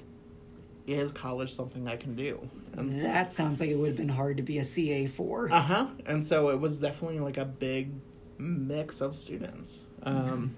[0.88, 2.50] is college something I can do?
[2.76, 5.52] And That sounds like it would have been hard to be a CA for.
[5.52, 5.88] uh huh.
[6.08, 7.92] And so it was definitely like a big
[8.40, 9.86] mix of students.
[10.04, 10.56] Um,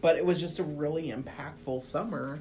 [0.00, 2.38] but it was just a really impactful summer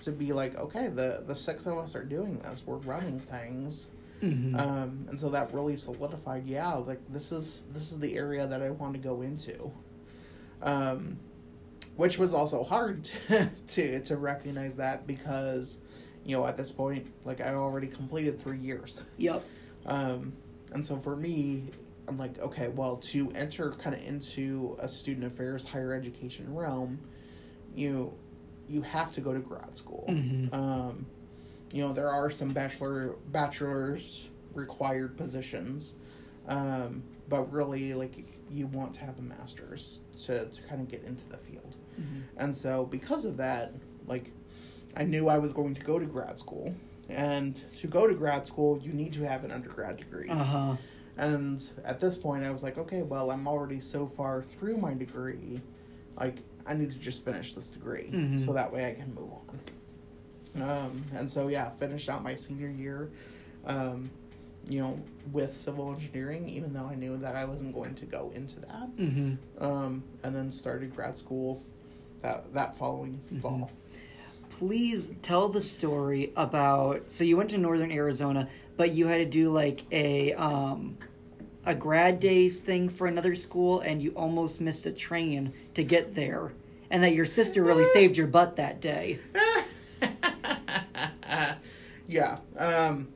[0.00, 2.64] to be like, okay, the the six of us are doing this.
[2.66, 3.88] We're running things.
[4.22, 4.56] Mm-hmm.
[4.58, 8.62] Um, and so that really solidified, yeah, like this is this is the area that
[8.62, 9.70] I want to go into.
[10.62, 11.18] Um,
[11.96, 15.80] which was also hard to, to to recognize that because,
[16.24, 19.02] you know, at this point, like I already completed three years.
[19.18, 19.44] Yep.
[19.86, 20.32] Um,
[20.72, 21.64] and so for me,
[22.06, 26.98] I'm like, okay, well, to enter kind of into a student affairs higher education realm,
[27.74, 28.12] you
[28.68, 30.04] you have to go to grad school.
[30.08, 30.52] Mhm.
[30.52, 31.06] Um,
[31.72, 35.92] you know, there are some bachelor bachelor's required positions,
[36.48, 38.12] um, but really, like,
[38.50, 41.76] you want to have a master's to to kind of get into the field.
[42.00, 42.22] Mhm.
[42.36, 43.72] And so, because of that,
[44.06, 44.30] like,
[44.96, 46.74] I knew I was going to go to grad school.
[47.10, 50.28] And to go to grad school, you need to have an undergrad degree.
[50.28, 50.76] Uh huh.
[51.16, 54.92] And at this point, I was like, okay, well, I'm already so far through my
[54.94, 55.60] degree.
[56.18, 58.44] Like, I need to just finish this degree Mhm.
[58.44, 59.58] so that way I can move on.
[60.62, 63.10] Um, and so, yeah, finished out my senior year,
[63.66, 64.10] um,
[64.68, 65.00] you know,
[65.32, 68.96] with civil engineering, even though I knew that I wasn't going to go into that.
[68.96, 69.64] Mm-hmm.
[69.64, 71.62] Um, and then started grad school
[72.22, 73.40] that, that following Mhm.
[73.42, 73.70] fall.
[74.50, 77.10] Please tell the story about.
[77.10, 80.96] So you went to Northern Arizona, but you had to do like a um,
[81.66, 86.14] a grad days thing for another school, and you almost missed a train to get
[86.14, 86.52] there,
[86.90, 89.18] and that your sister really saved your butt that day.
[92.08, 92.38] yeah.
[92.56, 93.08] Um,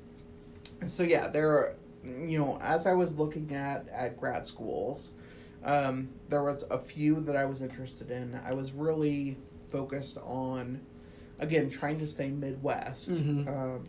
[0.86, 5.10] so yeah, there are, you know, as I was looking at at grad schools,
[5.64, 8.38] um, there was a few that I was interested in.
[8.44, 9.36] I was really
[9.68, 10.80] focused on,
[11.38, 13.10] again, trying to stay Midwest.
[13.10, 13.48] Mhm.
[13.48, 13.88] Um,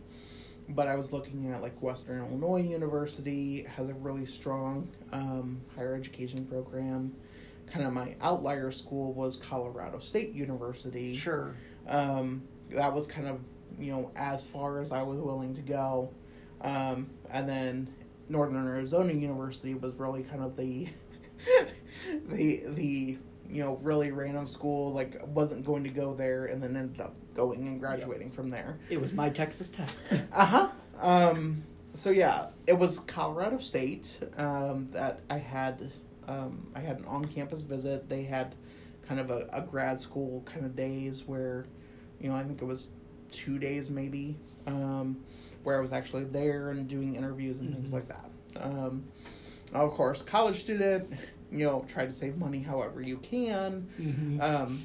[0.68, 5.94] but I was looking at like Western Illinois University has a really strong um, higher
[5.94, 7.12] education program.
[7.66, 11.54] Kind of my outlier school was Colorado State University Sure.
[11.88, 13.40] um, that was kind of
[13.78, 16.10] you know as far as I was willing to go,
[16.60, 17.94] um, and then
[18.28, 20.88] Northern Arizona University was really kind of the
[22.28, 23.18] the the
[23.48, 27.14] you know really random school like wasn't going to go there and then ended up
[27.34, 28.78] going and graduating from there.
[28.88, 29.90] It was my Texas Tech.
[30.32, 30.68] Uh huh.
[31.00, 35.92] Um, so yeah, it was Colorado State um, that I had.
[36.26, 38.08] Um, I had an on-campus visit.
[38.08, 38.54] They had
[39.06, 41.66] kind of a, a grad school kind of days where,
[42.18, 42.88] you know, I think it was
[43.34, 45.16] two days maybe, um,
[45.64, 47.92] where I was actually there and doing interviews and things Mhm.
[47.94, 48.30] like that.
[48.64, 49.04] Um,
[49.72, 51.10] of course, college student,
[51.50, 54.40] you know, try to save money however you can Mm-hmm.
[54.40, 54.82] um,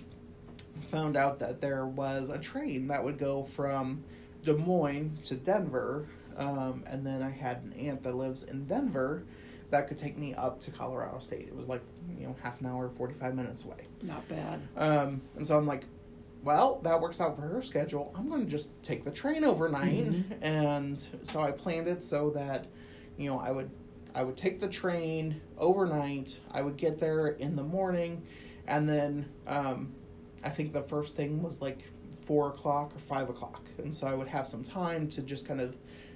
[0.92, 4.04] found out that there was a train that would go from
[4.44, 6.06] Des Moines to Denver,
[6.38, 9.24] um, and then I had an aunt that lives in Denver
[9.72, 11.48] that could take me up to Colorado State.
[11.48, 11.82] It was like
[12.18, 14.60] you know half an hour, forty five minutes away, Not bad.
[14.78, 15.84] um, and so I'm like,
[16.44, 18.14] well, that works out for her schedule.
[18.16, 20.24] I'm going to just take the train overnight, Mhm.
[20.42, 22.68] and so I planned it so that
[23.18, 23.70] you know I would
[24.16, 26.40] I would take the train overnight.
[26.52, 28.24] I would get there in the morning,
[28.68, 29.94] and then um,
[30.44, 31.84] I think the first thing was like
[32.22, 35.60] four o'clock or five o'clock, and so I would have some time to just kind
[35.62, 35.76] of,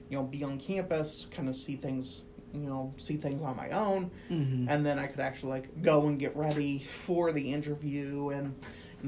[0.10, 3.70] you know, be on campus, kind of see things, you know, see things on my
[3.70, 4.70] own, Mm-hmm.
[4.70, 8.56] and then I could actually like go and get ready for the interview, and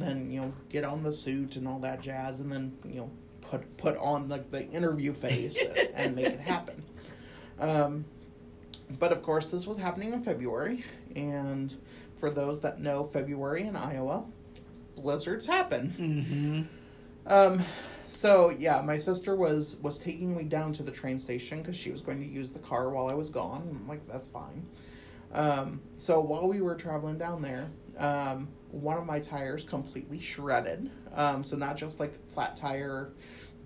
[0.01, 3.11] then you know get on the suit and all that jazz, and then you know
[3.41, 5.57] put put on like the interview face
[5.93, 6.83] and make it happen.
[7.59, 8.05] Um,
[8.99, 10.83] but of course, this was happening in February,
[11.15, 11.75] and
[12.17, 14.25] for those that know February in Iowa,
[14.95, 16.67] blizzards happen.
[17.27, 17.33] Mm-hmm.
[17.33, 17.63] Um,
[18.07, 21.91] so yeah, my sister was was taking me down to the train station because she
[21.91, 23.67] was going to use the car while I was gone.
[23.69, 24.65] I'm like, that's fine.
[25.33, 30.91] Um, so while we were traveling down there, um, one of my tires completely shredded.
[31.13, 33.13] Um, so not just like flat tire,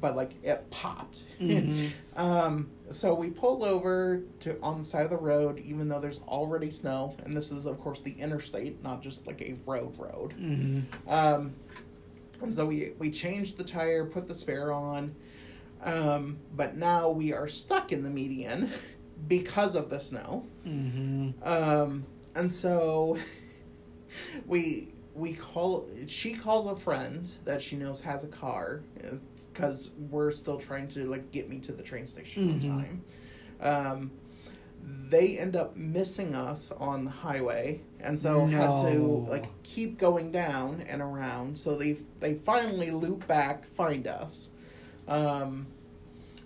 [0.02, 1.24] but like it popped.
[1.40, 1.90] Mhm.
[2.16, 6.22] um, so we pulled over to on the side of the road, even though there's
[6.28, 10.34] already snow, and this is of course the interstate, not just like a road road.
[10.40, 11.10] Mm-hmm.
[11.10, 11.54] Um,
[12.42, 15.16] and so we we changed the tire, put the spare on,
[15.84, 18.72] um, but now we are stuck in the median
[19.28, 20.46] because of the snow.
[20.66, 21.32] Mm-hmm.
[21.44, 22.06] Um,
[22.36, 23.18] and so
[24.46, 28.82] we we call she calls a friend that she knows has a car
[29.54, 32.54] because we're still trying to like get me to the train station Mhm.
[32.54, 33.04] on time.
[33.62, 34.12] Um,
[35.10, 40.32] they end up missing us on the highway, and so had to like keep going
[40.32, 41.58] down and around.
[41.60, 44.50] So they they finally loop back, find us.
[45.08, 45.68] Um,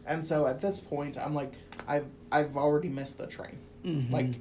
[0.06, 1.54] and so at this point, I'm like,
[1.88, 4.14] I've I've already missed the train Mm-hmm.
[4.14, 4.34] like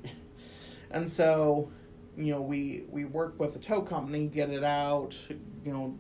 [0.91, 1.71] and so
[2.17, 5.17] you know, we we work with the tow company, get it out,
[5.65, 5.99] you know,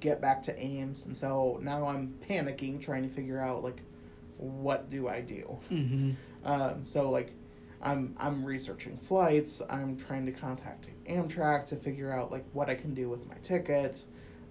[0.00, 3.82] get back to Ames, and so now I'm panicking, trying to figure out like,
[4.36, 5.58] what do I do?
[5.70, 6.12] Mm-hmm.
[6.44, 7.32] Um, so like,
[7.82, 9.62] I'm I'm researching flights.
[9.68, 13.36] I'm trying to contact Amtrak to figure out like what I can do with my
[13.42, 14.04] ticket.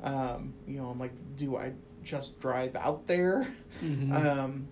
[0.04, 3.48] Um, you know, I'm like, do I just drive out there?
[3.82, 4.14] Mm-hmm.
[4.28, 4.68] Um,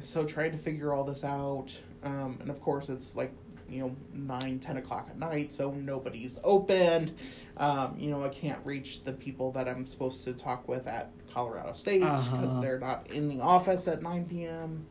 [0.00, 3.32] so trying to figure all this out, um, and of course it's like
[3.68, 7.14] you know nine, ten o'clock at night, so nobody's open.
[7.56, 11.10] Um, you know, I can't reach the people that I'm supposed to talk with at
[11.32, 12.60] Colorado State because Uh-huh.
[12.60, 14.86] they're not in the office at nine p.m.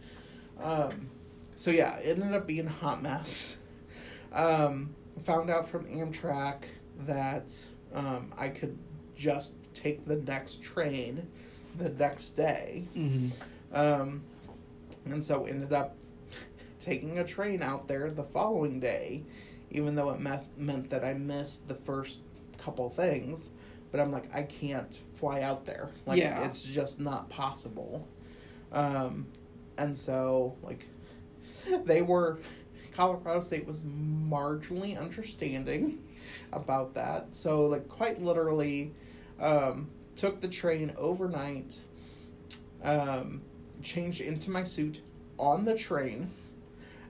[0.61, 1.09] Um,
[1.55, 3.57] so yeah, it ended up being a hot mess.
[4.31, 6.63] Um, found out from Amtrak
[7.05, 7.53] that
[7.93, 8.77] um, I could
[9.15, 11.27] just take the next train
[11.77, 12.87] the next day.
[12.95, 13.29] Mm-hmm.
[13.75, 14.23] Um,
[15.05, 15.95] and so ended up
[16.83, 19.23] taking a train out there the following day,
[19.71, 22.23] even though it me- meant that I missed the first
[22.57, 23.49] couple things.
[23.91, 25.89] But I'm like, I can't fly out there.
[26.05, 26.43] Like, Yeah.
[26.45, 28.07] it's just not possible.
[28.71, 29.27] Um,
[29.77, 30.85] and so, like,
[31.85, 32.39] they were,
[32.93, 36.03] Colorado State was marginally understanding
[36.51, 37.27] about that.
[37.35, 38.93] So, like, quite literally,
[39.39, 41.79] um, took the train overnight,
[42.83, 43.41] um,
[43.81, 45.01] changed into my suit
[45.37, 46.29] on the train.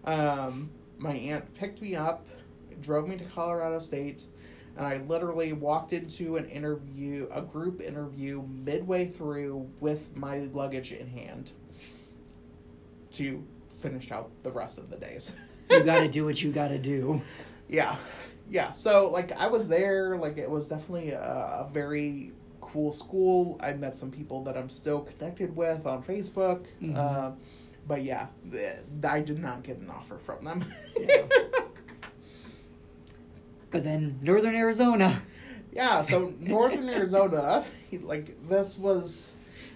[0.06, 2.26] Um, my aunt picked me up,
[2.82, 4.24] drove me to Colorado State,
[4.78, 10.92] and I literally walked into an interview, a group interview, midway through with my luggage
[10.92, 11.52] in hand
[13.12, 13.44] to
[13.80, 15.32] finish out the rest of the days.
[15.70, 17.22] You got to do what you got to do.
[17.70, 17.96] yeah
[18.50, 23.58] yeah so like i was there like it was definitely a, a very cool school
[23.64, 26.98] i met some people that i'm still connected with on facebook Mhm.
[26.98, 27.32] uh,
[27.88, 28.78] but yeah th-
[29.08, 30.64] i did not get an offer from them
[31.00, 31.24] Yeah.
[33.72, 35.22] But then Northern Arizona.
[35.72, 37.66] yeah so northern arizona
[38.04, 39.34] like this was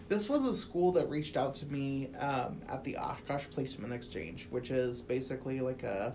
[0.10, 4.46] this was a school that reached out to me um, at the oshkosh placement exchange
[4.52, 6.14] which is basically like a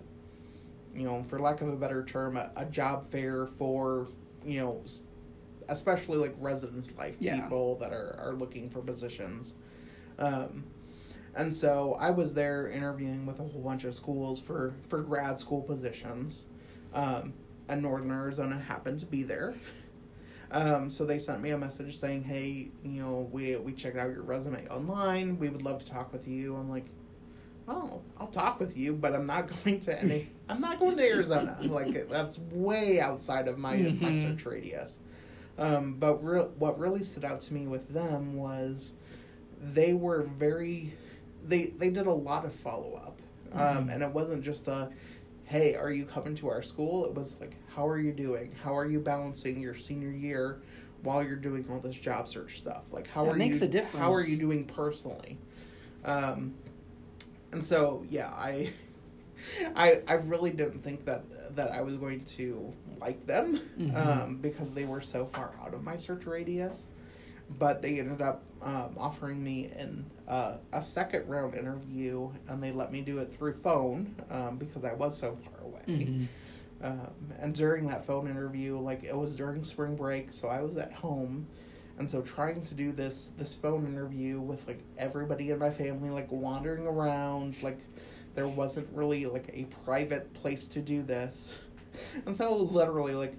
[0.95, 4.07] you know for lack of a better term a, a job fair for
[4.45, 4.81] you know
[5.67, 7.41] especially like residence life Yeah.
[7.41, 9.53] people that are, are looking for positions
[10.17, 10.63] um,
[11.35, 15.37] and so i was there interviewing with a whole bunch of schools for for grad
[15.39, 16.45] school positions
[16.93, 17.33] um,
[17.67, 19.53] and northern arizona happened to be there
[20.51, 24.11] um, so they sent me a message saying, "Hey, you know, we we checked out
[24.11, 25.39] your resume online.
[25.39, 26.85] We would love to talk with you." I'm like,
[27.67, 30.29] "Oh, I'll talk with you, but I'm not going to any.
[30.47, 31.57] I'm not going to Arizona.
[31.67, 34.15] like that's way outside of my my Mhm.
[34.15, 34.99] search radius."
[35.57, 38.93] Um, but re- what really stood out to me with them was
[39.59, 40.93] they were very
[41.45, 43.21] they they did a lot of follow up,
[43.51, 43.93] um, Mhm.
[43.93, 44.89] and it wasn't just a
[45.45, 47.05] hey, are you coming to our school?
[47.05, 48.53] It was like, how are you doing?
[48.63, 50.61] How are you balancing your senior year
[51.03, 52.91] while you're doing all this job search stuff?
[52.91, 53.65] Like, how That are makes you?
[53.67, 53.97] a difference.
[53.97, 55.37] How are you doing personally?
[56.05, 56.53] Um,
[57.51, 58.71] and so yeah, I,
[59.75, 61.23] I, I really didn't think that
[61.55, 63.95] that I was going to like them Mhm.
[64.23, 66.87] um, because they were so far out of my search radius.
[67.59, 72.71] But they ended up um, offering me in uh, a second round interview, and they
[72.71, 75.81] let me do it through phone um, because I was so far away.
[75.87, 76.27] Mhm.
[76.81, 80.77] Um, and during that phone interview, like it was during spring break, so I was
[80.77, 81.47] at home,
[81.97, 86.09] and so trying to do this this phone interview with like everybody in my family
[86.09, 87.79] like wandering around, like
[88.35, 91.57] there wasn't really like a private place to do this,
[92.25, 93.35] and so literally like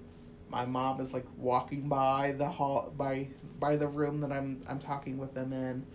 [0.49, 3.27] my mom is like walking by the hall by
[3.59, 5.85] by the room that I'm I'm talking with them in.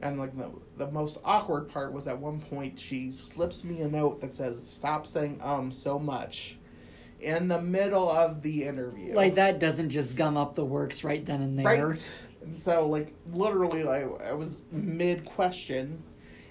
[0.00, 3.88] And like the the most awkward part was at one point she slips me a
[3.88, 6.58] note that says stop saying um so much
[7.20, 9.14] in the middle of the interview.
[9.14, 11.88] Like that doesn't just gum up the works right then and there.
[11.88, 12.10] Right.
[12.42, 16.02] And so like literally like I was mid question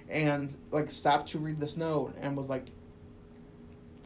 [0.10, 2.66] and like stopped to read this note and was like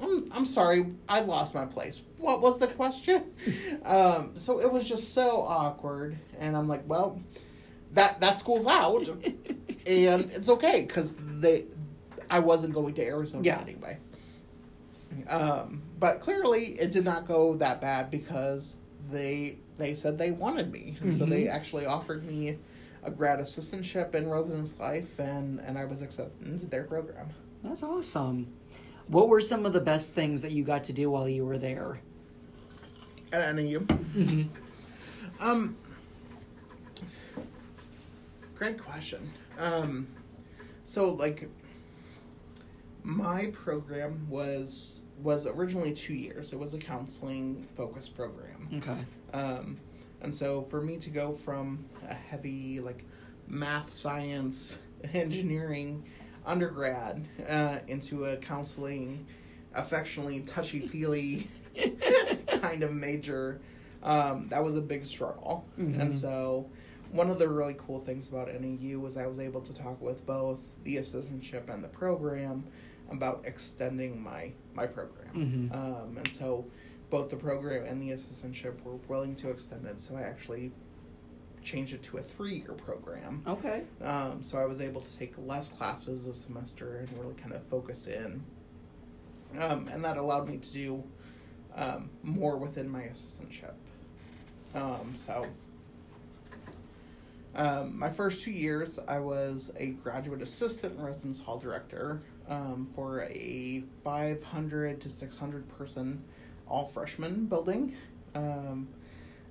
[0.02, 2.02] I'm, I'm sorry, I lost my place.
[2.18, 3.24] What was the question?
[3.86, 7.22] um, so it was just so awkward, and I'm like, well,
[7.94, 9.08] that that school's out,
[9.86, 11.66] and it's okay because they,
[12.30, 13.62] I wasn't going to Arizona Yeah.
[13.62, 13.98] anyway.
[15.28, 18.80] Um, but clearly, it did not go that bad because
[19.10, 21.52] they they said they wanted me, and so they Mhm.
[21.54, 22.58] actually offered me
[23.04, 27.30] a grad assistantship in residence life, and and I was accepted into their program.
[27.64, 28.48] That's awesome.
[29.12, 31.58] What were some of the best things that you got to do while you were
[31.58, 32.00] there?
[33.34, 33.80] At NAU.
[33.80, 34.48] Mhm.
[35.42, 35.76] Um,
[38.56, 39.30] great question.
[39.60, 40.08] Um,
[40.84, 41.50] so like,
[43.04, 46.54] my program was was originally two years.
[46.54, 48.70] It was a counseling focused program.
[48.76, 48.98] Okay.
[49.38, 49.78] Um,
[50.22, 53.04] and so for me to go from a heavy like
[53.46, 54.80] math, science,
[55.14, 56.06] engineering
[56.46, 59.26] undergrad uh, into a counseling,
[59.74, 61.50] affectionately touchy feely
[62.62, 63.62] kind of major,
[64.04, 65.66] um, that was a big struggle.
[65.80, 66.00] Mhm.
[66.02, 66.70] And so
[67.12, 70.26] one of the really cool things about NAU was I was able to talk with
[70.26, 72.64] both the assistantship and the program
[73.10, 75.34] about extending my my program.
[75.72, 75.76] Mhm.
[75.76, 76.66] Um, and so
[77.10, 80.00] both the program and the assistantship were willing to extend it.
[80.00, 80.72] So I actually
[81.64, 83.44] changed it to a three year program.
[83.48, 83.84] Okay.
[84.04, 87.64] Um, so I was able to take less classes this semester and really kind of
[87.64, 88.44] focus in.
[89.60, 91.04] Um, and that allowed me to do
[91.76, 93.74] um, more within my assistantship.
[94.74, 95.46] Um, so,
[97.56, 102.88] um, my first two years, I was a graduate assistant and residence hall director um,
[102.96, 106.24] for a 500 to 600 person
[106.68, 107.96] all freshman building.
[108.34, 108.88] Um,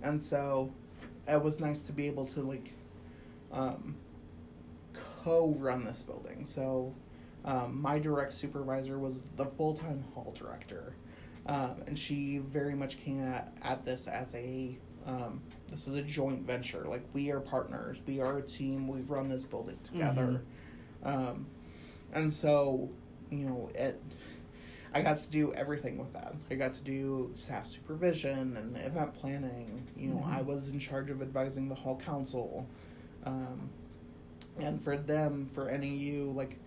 [0.02, 0.72] and so
[1.31, 2.72] it was nice to be able to like
[3.53, 3.97] um,
[5.24, 6.45] co-run this building.
[6.45, 6.95] So
[7.45, 10.95] um, my direct supervisor was the full-time hall director,
[11.47, 14.76] um, and she very much came at, at this as a
[15.07, 16.85] um, this is a joint venture.
[16.85, 18.87] Like we are partners, we are a team.
[18.87, 20.43] We run this building together,
[21.05, 21.47] um,
[22.12, 22.91] and so
[23.31, 24.01] you know it.
[24.93, 26.34] I got to do everything with that.
[26.51, 29.86] I got to do staff supervision and event planning.
[29.97, 30.32] You know, Mhm.
[30.36, 32.66] I was in charge of advising the hall council.
[33.24, 33.70] Um,
[34.59, 36.59] and for them, for NAU, like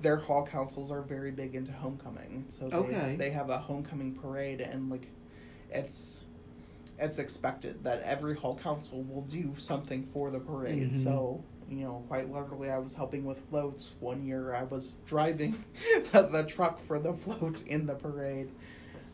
[0.00, 2.44] their hall councils are very big into homecoming.
[2.48, 3.16] So they, Okay.
[3.16, 5.08] they have a homecoming parade, and like
[5.70, 6.24] it's
[7.00, 10.90] it's expected that every hall council will do something for the parade.
[10.92, 10.96] Mhm.
[11.04, 14.54] So you know, quite literally, I was helping with floats one year.
[14.54, 15.62] I was driving
[16.12, 18.50] the, the truck for the float in the parade,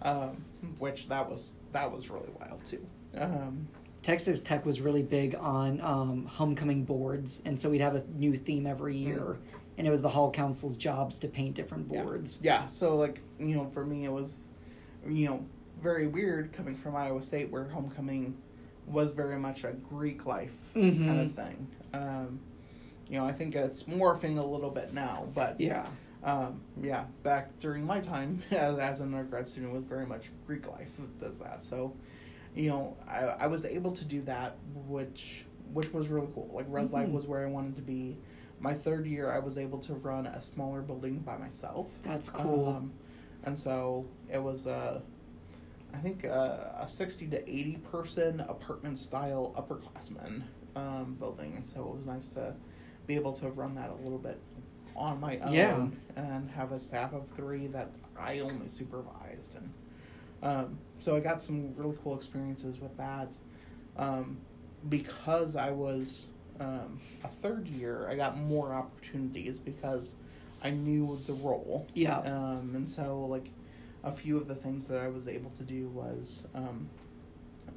[0.02, 0.44] um,
[0.78, 2.84] which that was that was really wild too.
[3.16, 3.66] Um,
[4.02, 8.36] Texas Tech was really big on um, homecoming boards, and so we'd have a new
[8.36, 9.38] theme every year,
[9.78, 12.02] and it was the hall council's jobs to paint different Yeah.
[12.02, 12.38] boards.
[12.42, 14.36] Yeah, so like you know, for me it was,
[15.09, 15.44] you know,
[15.82, 18.36] very weird coming from Iowa State where homecoming
[18.87, 21.07] was very much a Greek life Mhm.
[21.07, 21.66] kind of thing.
[21.93, 22.41] Um,
[23.09, 25.87] you know, I think it's morphing a little bit now, but Yeah.
[26.22, 30.66] um, yeah, back during my time as, as an undergrad student was very much Greek
[30.68, 31.62] life does that.
[31.62, 31.95] So,
[32.55, 34.57] you know, I, I was able to do that,
[34.89, 36.49] which which was really cool.
[36.53, 37.12] Like Res Life Mhm.
[37.12, 38.16] was where I wanted to be.
[38.61, 41.91] My third year, I was able to run a smaller building by myself.
[42.05, 42.68] That's cool.
[42.68, 42.93] Um,
[43.43, 45.03] and so it was a,
[45.95, 50.42] I think a, a sixty to eighty person apartment style upperclassmen
[50.76, 52.55] um, building, and so it was nice to
[53.07, 54.40] be able to run that a little bit
[54.97, 55.88] on my own Yeah.
[56.16, 59.70] and have a staff of three that I only supervised, and
[60.42, 63.36] um, so I got some really cool experiences with that.
[63.97, 64.38] Um,
[64.88, 66.28] because I was
[66.61, 70.16] um, a third year, I got more opportunities because
[70.62, 71.86] I knew the role.
[71.95, 72.18] Yeah.
[72.18, 73.51] Um, and so, like,
[74.05, 76.88] a few of the things that I was able to do was um,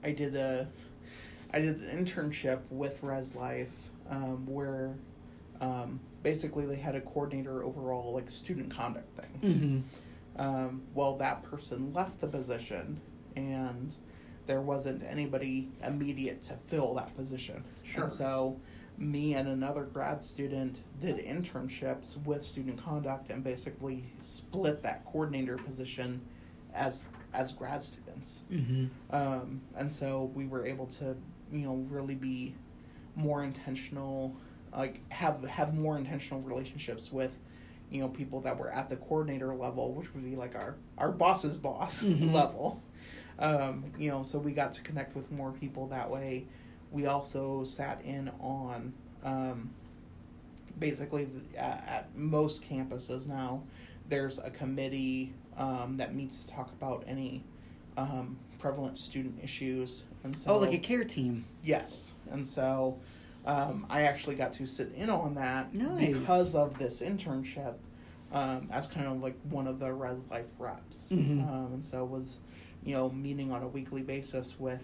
[0.04, 0.68] I did a
[1.54, 4.94] I did an internship with Res Life um, where
[5.62, 9.56] um, basically they had a coordinator overall like student conduct things.
[9.56, 9.80] hmm
[10.40, 13.02] Um, well, that person left the position,
[13.36, 13.96] and
[14.46, 17.64] there wasn't anybody immediate to fill that position.
[17.84, 18.04] Sure.
[18.04, 18.60] And so,
[18.98, 25.58] me and another grad student did internships with student conduct, and basically split that coordinator
[25.58, 26.22] position
[26.74, 28.42] as as grad students.
[28.50, 31.16] hmm Um, and so we were able to,
[31.52, 32.56] you know, really be
[33.16, 34.36] more intentional,
[34.76, 37.38] like have have more intentional relationships with,
[37.92, 41.12] you know, people that were at the coordinator level, which would be like our our
[41.12, 42.34] boss's boss Mhm.
[42.34, 42.82] level.
[43.40, 46.48] Um, you know, so we got to connect with more people that way.
[46.92, 48.94] We also sat in on,
[49.24, 49.70] um,
[50.80, 51.28] basically
[51.58, 53.64] at, at most campuses now.
[54.10, 57.44] There's a committee um, that meets to talk about any
[57.98, 61.46] um, prevalent student issues, and so Oh, like a care team.
[61.64, 62.98] yes, and so
[63.46, 66.08] um, I actually got to sit in on that Nice.
[66.18, 67.74] because of this internship
[68.32, 71.48] um, as kind of like one of the Res Life reps, Mhm.
[71.50, 72.40] um, and so was
[72.84, 74.84] you know meeting on a weekly basis with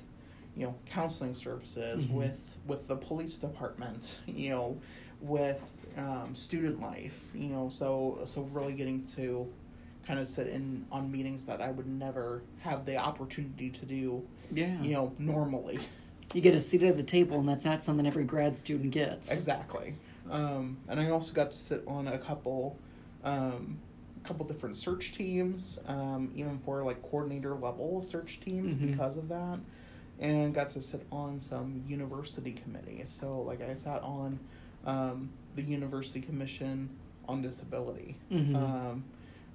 [0.56, 2.14] you know counseling services Mhm.
[2.14, 4.78] with with the police department, you know,
[5.22, 9.52] with um, student life, you know, so so really getting to
[10.08, 14.22] kind of sit in on meetings that I would never have the opportunity to do,
[14.54, 14.82] Yeah.
[14.82, 15.80] you know, normally.
[16.34, 19.32] You get a seat at the table, and that's not something every grad student gets.
[19.32, 19.96] Exactly.
[20.30, 22.78] Um, and I also got to sit on a couple
[23.24, 23.78] um,
[24.24, 28.92] couple different search teams, um, even for like coordinator level search teams Mhm.
[28.92, 29.60] because of that,
[30.19, 33.10] and got to sit on some university committees.
[33.10, 34.40] So like I sat on
[34.85, 36.90] um, the University Commission
[37.27, 38.56] on Disability, Mhm.
[38.56, 39.03] um,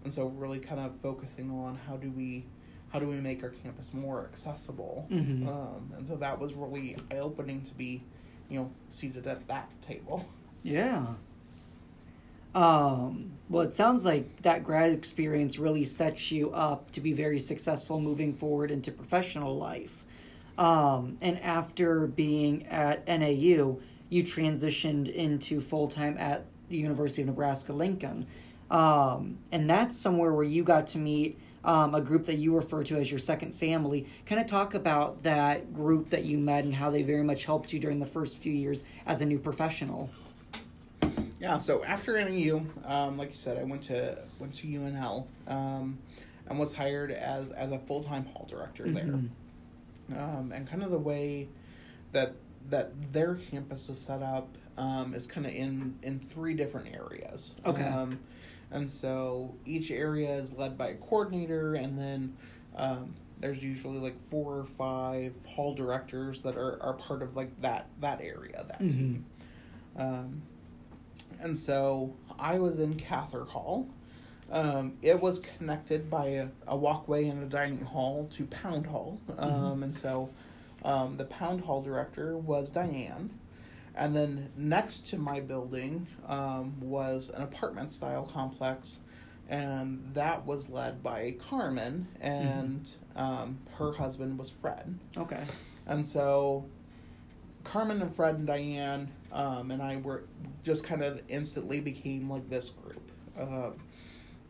[0.05, 2.45] and so really kind of focusing on how do we
[2.91, 5.47] how do we make our campus more accessible, Mhm.
[5.47, 8.03] um, and so that was really eye opening to be,
[8.49, 10.25] you know, seated at that table.
[10.63, 11.15] Yeah.
[12.55, 17.39] Um, well, it sounds like that grad experience really sets you up to be very
[17.39, 19.98] successful moving forward into professional life.
[20.59, 23.79] Um, and after being at NAU,
[24.11, 28.27] you transitioned into full time at the University of Nebraska Lincoln.
[28.71, 32.83] Um, and that's somewhere where you got to meet um, a group that you refer
[32.85, 34.07] to as your second family.
[34.27, 37.73] Kind of talk about that group that you met and how they very much helped
[37.73, 40.11] you during the first few years as a new professional.
[41.41, 45.97] Yeah, so after NAU, um, like you said, I went to went to UNL um,
[46.49, 48.95] and was hired as as a full time hall director Mhm.
[48.95, 49.21] there.
[50.17, 51.49] Um, and kind of the way
[52.13, 52.35] that
[52.71, 57.57] that their campus is set up um, is kind of in in three different areas.
[57.67, 57.83] Okay.
[57.85, 58.19] Um,
[58.71, 62.37] and so each area is led by a coordinator, and then
[62.77, 67.59] um, there's usually like four or five hall directors that are, are part of like
[67.63, 68.91] that that area that Mhm.
[68.93, 69.25] team.
[69.97, 70.43] Um,
[71.41, 73.89] and so I was in Cather Hall.
[74.51, 79.21] Um, it was connected by a, a walkway and a dining hall to Pound Hall.
[79.37, 80.31] Um, And so
[80.85, 83.31] um, the Pound Hall director was Diane.
[83.95, 89.01] And then next to my building um, was an apartment style complex.
[89.51, 94.99] And that was led by Carmen, and um, her husband was Fred.
[95.17, 95.43] Okay.
[95.87, 96.67] And so
[97.65, 100.25] Carmen and Fred and Diane um, and I were
[100.63, 103.11] just kind of instantly became like this group.
[103.39, 103.71] Uh,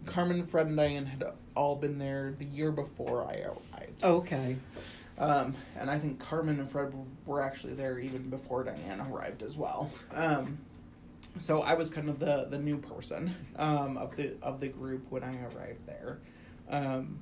[0.07, 4.05] Carmen, Fred, and Diane had all been there the year before I arrived.
[4.05, 4.57] Okay.
[5.19, 6.93] Um, and I think Carmen and Fred
[7.27, 9.91] were actually there even before Diane arrived as well.
[10.15, 10.59] Um,
[11.39, 15.07] so I was kind of the, the new person um, of the of the group
[15.11, 16.19] when I arrived there.
[16.71, 17.19] Um,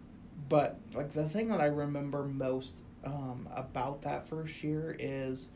[0.49, 5.49] but like the thing that I remember most um, about that first year is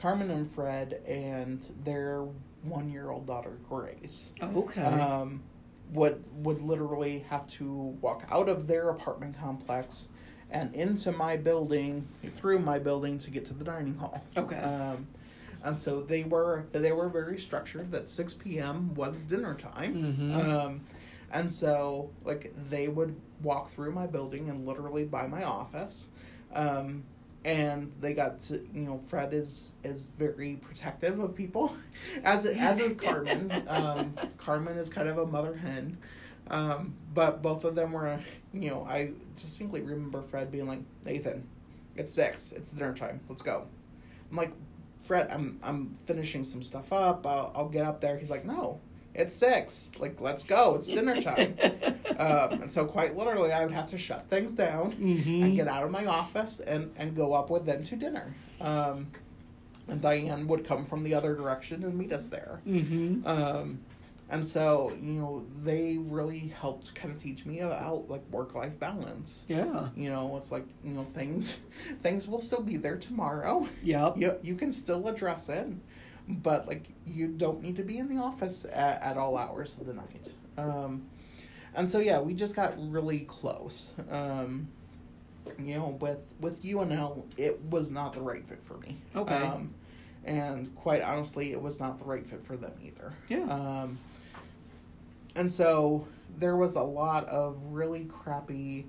[0.00, 2.24] Carmen and Fred and their
[2.62, 4.82] one year old daughter Grace Okay.
[4.82, 5.42] um,
[5.92, 10.08] would would literally have to walk out of their apartment complex
[10.50, 12.06] and into my building
[12.36, 14.22] through my building to get to the dining hall.
[14.36, 14.56] Okay.
[14.58, 15.06] Um,
[15.62, 18.94] and so they were they were very structured that 6 p.m.
[18.94, 19.94] was dinner time.
[20.18, 20.48] Mhm.
[20.48, 20.80] Um,
[21.32, 26.10] and so like they would walk through my building and literally by my office.
[26.52, 27.04] Um,
[27.46, 31.74] and they got to you know Fred is is very protective of people,
[32.24, 33.62] as as is Carmen.
[33.68, 35.96] um, Carmen is kind of a mother hen,
[36.50, 38.18] um, but both of them were
[38.52, 41.46] you know I distinctly remember Fred being like Nathan,
[41.94, 43.66] it's six, it's dinner time, let's go.
[44.30, 44.52] I'm like
[45.06, 47.24] Fred, I'm I'm finishing some stuff up.
[47.26, 48.18] I'll, I'll get up there.
[48.18, 48.80] He's like, no,
[49.16, 49.92] it's six.
[49.98, 50.74] Like, let's go.
[50.74, 51.56] It's dinner time.
[52.18, 55.42] um, and so, quite literally, I would have to shut things down Mhm.
[55.44, 58.34] and get out of my office and, and go up with them to dinner.
[58.60, 59.08] Um,
[59.88, 62.60] and Diane would come from the other direction and meet us there.
[62.66, 63.26] Mm-hmm.
[63.26, 63.78] Um,
[64.28, 68.76] and so, you know, they really helped kind of teach me about like work life
[68.80, 69.46] balance.
[69.48, 69.88] Yeah.
[69.94, 71.58] You know, it's like you know things
[72.02, 73.68] things will still be there tomorrow.
[73.84, 74.16] Yep.
[74.20, 75.68] You you can still address it,
[76.28, 79.86] but like you don't need to be in the office at, at all hours of
[79.86, 80.32] the night.
[80.58, 81.06] Um,
[81.74, 83.94] and so yeah, we just got really close.
[84.10, 84.68] Um,
[85.62, 88.96] you know, with with UNL, it was not the right fit for me.
[89.14, 89.34] Okay.
[89.34, 89.72] Um,
[90.24, 93.12] and quite honestly, it was not the right fit for them either.
[93.28, 93.44] Yeah.
[93.44, 93.98] Um,
[95.36, 96.06] and so
[96.38, 98.86] there was a lot of really crappy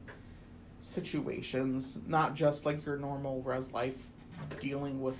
[0.79, 4.09] situations, not just like your normal res life
[4.59, 5.17] dealing with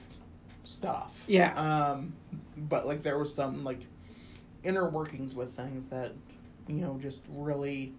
[0.67, 1.23] stuff.
[1.27, 1.53] Yeah.
[1.55, 2.13] Um,
[2.57, 3.79] but like there was some like
[4.63, 6.11] inner workings with things that
[6.67, 7.93] you know just really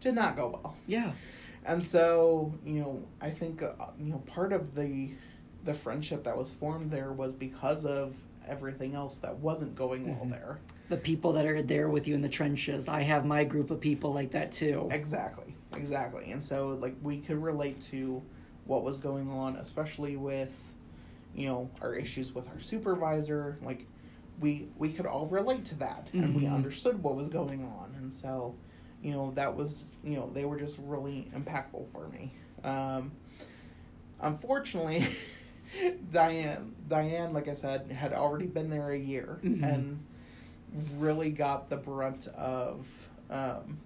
[0.00, 0.76] did not go well.
[0.86, 1.12] Yeah.
[1.66, 5.10] And so, you know, I think uh, you know part of the
[5.64, 8.14] the friendship that was formed there was because of
[8.46, 10.32] everything else that wasn't going well Mhm.
[10.32, 10.58] there.
[10.88, 12.88] The people that are there with you in the trenches.
[12.88, 14.88] I have my group of people like that too.
[14.90, 15.54] Exactly.
[15.76, 16.32] Exactly.
[16.32, 18.22] And so like we could relate to
[18.64, 20.67] what was going on especially with
[21.34, 23.86] you know our issues with our supervisor like
[24.40, 26.54] we we could all relate to that and we Mhm.
[26.54, 28.54] understood what was going on and so
[29.02, 32.32] you know that was you know they were just really impactful for me
[32.64, 33.10] um
[34.20, 35.06] unfortunately
[36.10, 39.62] diane diane like i said had already been there a year Mhm.
[39.62, 40.04] and
[40.98, 43.78] really got the brunt of um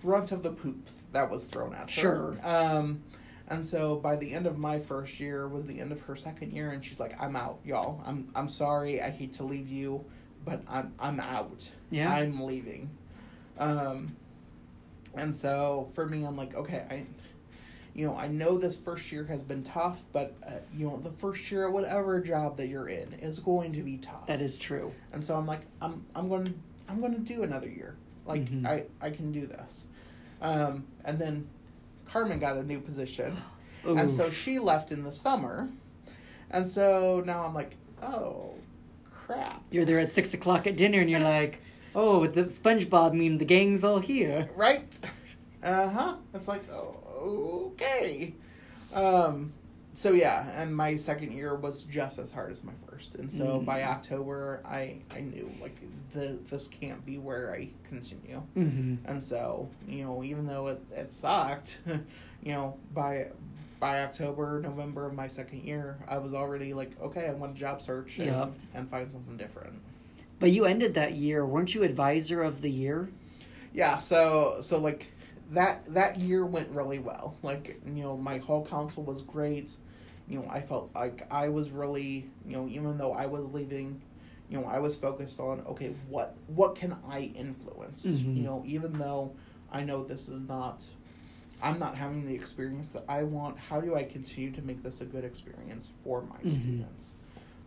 [0.00, 1.88] brunt of the poop that was thrown at her.
[1.88, 2.36] Sure.
[2.42, 3.02] Um,
[3.50, 6.52] and so by the end of my first year was the end of her second
[6.52, 8.02] year, and she's like, "I'm out, y'all.
[8.06, 9.02] I'm I'm sorry.
[9.02, 10.04] I hate to leave you,
[10.44, 11.70] but I'm I'm out.
[11.90, 12.12] Yeah.
[12.12, 12.90] I'm leaving."
[13.58, 14.16] Um,
[15.14, 17.04] and so for me, I'm like, okay, I,
[17.94, 21.10] you know, I know this first year has been tough, but uh, you know, the
[21.10, 24.26] first year, whatever job that you're in, is going to be tough.
[24.26, 24.92] That is true.
[25.12, 26.54] And so I'm like, I'm I'm going to
[26.88, 27.96] I'm going to do another year.
[28.26, 28.66] Like Mhm.
[28.66, 29.86] I I can do this.
[30.40, 31.46] Um, and then
[32.10, 33.36] Carmen got a new position,
[33.84, 35.68] and so she left in the summer,
[36.50, 38.54] and so now I'm like, oh,
[39.10, 39.62] crap.
[39.70, 41.62] You're there at six o'clock at dinner, and you're like,
[41.94, 44.98] "Oh, with the SpongeBob meme, the gang's all here." Right?
[45.62, 46.14] Uh huh.
[46.34, 48.34] It's like, oh, okay.
[48.92, 49.52] Um,
[50.00, 53.60] so yeah, and my second year was just as hard as my first, and so
[53.60, 53.66] Mm.
[53.66, 55.76] by October, I I knew like
[56.14, 58.40] the this can't be where I continue.
[58.56, 58.94] Mm-hmm.
[59.04, 61.80] And so, you know, even though it, it sucked,
[62.42, 63.26] you know, by
[63.78, 67.58] by October, November of my second year, I was already like, okay, I want a
[67.60, 68.52] job search and, Yep.
[68.74, 69.74] and find something different.
[70.38, 73.10] But you ended that year, weren't you advisor of the year?
[73.74, 75.12] Yeah, so so like
[75.50, 77.36] that that year went really well.
[77.42, 79.76] Like, you know, my whole council was great.
[80.30, 84.00] You know, I felt like I was really, you know, even though I was leaving,
[84.48, 88.06] you know, I was focused on okay, what what can I influence?
[88.06, 88.36] Mhm.
[88.36, 89.32] You know, even though
[89.72, 90.88] I know this is not
[91.62, 95.00] I'm not having the experience that I want, how do I continue to make this
[95.02, 96.54] a good experience for my Mhm.
[96.54, 97.12] students?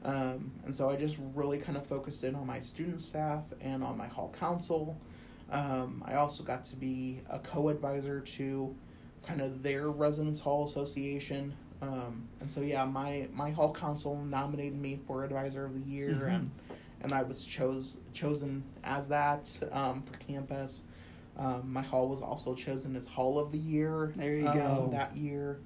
[0.03, 3.84] Um, and so I just really kind of focused in on my student staff and
[3.84, 4.98] on my hall council.
[5.52, 8.73] Um, I also got to be a co-advisor to
[9.22, 11.53] kind of their residence hall association.
[11.84, 16.10] Um, and so yeah, my my hall council nominated me for advisor of the year,
[16.10, 16.35] Mhm.
[16.35, 16.51] and
[17.01, 20.84] and I was chose chosen as that um, for campus.
[21.38, 24.14] Um, my hall was also chosen as hall of the year.
[24.15, 24.89] There you um, go.
[24.91, 25.60] That year,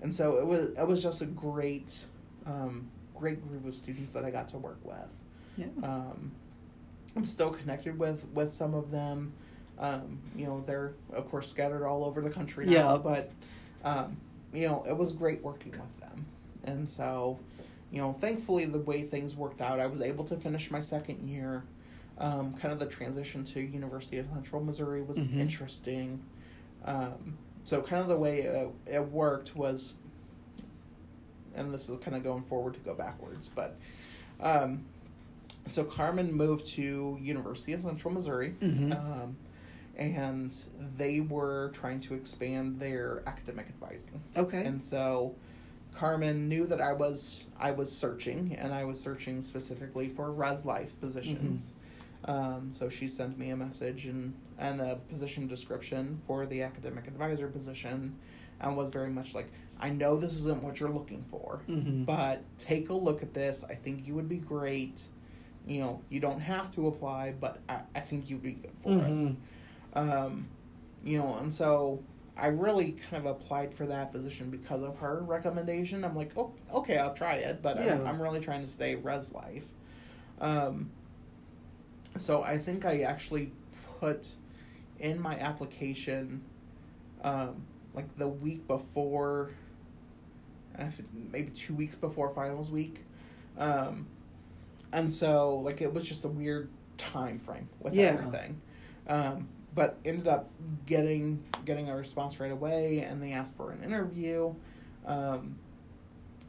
[0.00, 2.06] and so it was it was just a great
[2.46, 5.10] um, great group of students that I got to work with.
[5.56, 5.66] Yeah.
[5.82, 6.30] Um,
[7.16, 9.32] I'm still connected with with some of them.
[9.78, 12.96] Um, you know, they're of course scattered all over the country now, Yeah.
[12.98, 13.30] but
[13.84, 14.16] um,
[14.52, 16.24] you know, it was great working with them.
[16.64, 17.38] And so,
[17.90, 21.28] you know, thankfully the way things worked out, I was able to finish my second
[21.28, 21.64] year.
[22.18, 25.36] Um, kind of the transition to University of Central Missouri was Mhm.
[25.36, 26.20] interesting.
[26.84, 29.94] Um, so kind of the way it, it worked was,
[31.54, 33.76] and this is kind of going forward to go backwards, but
[34.40, 34.84] um,
[35.66, 38.96] so Carmen moved to University of Central Missouri, Mhm.
[38.96, 39.36] um,
[39.98, 40.54] and
[40.96, 44.22] they were trying to expand their academic advising.
[44.36, 44.64] Okay.
[44.64, 45.34] And so
[45.94, 50.64] Carmen knew that I was I was searching, and I was searching specifically for res
[50.64, 51.72] life positions.
[52.24, 57.06] Um, so she sent me a message and and a position description for the academic
[57.08, 58.14] advisor position,
[58.60, 59.48] and was very much like,
[59.80, 62.04] I know this isn't what you're looking for, Mhm.
[62.06, 63.64] but take a look at this.
[63.64, 65.06] I think you would be great.
[65.66, 68.90] You know, you don't have to apply, but I, I think you'd be good for
[68.90, 69.36] it Mhm.
[69.94, 70.46] Um,
[71.04, 72.02] you know, and so
[72.36, 76.04] I really kind of applied for that position because of her recommendation.
[76.04, 79.32] I'm like, oh, okay, I'll try it, but I'm, I'm really trying to stay res
[79.32, 79.66] life.
[80.40, 80.90] Um,
[82.16, 83.52] so I think I actually
[84.00, 84.32] put
[85.00, 86.42] in my application,
[87.22, 87.62] um,
[87.94, 89.50] like the week before,
[91.32, 93.00] maybe two weeks before finals week,
[93.58, 94.06] um,
[94.92, 98.16] and so like it was just a weird time frame with Yeah.
[98.18, 98.60] everything.
[99.08, 99.48] Um,
[99.78, 100.50] but ended up
[100.86, 104.52] getting getting a response right away, and they asked for an interview,
[105.06, 105.54] um,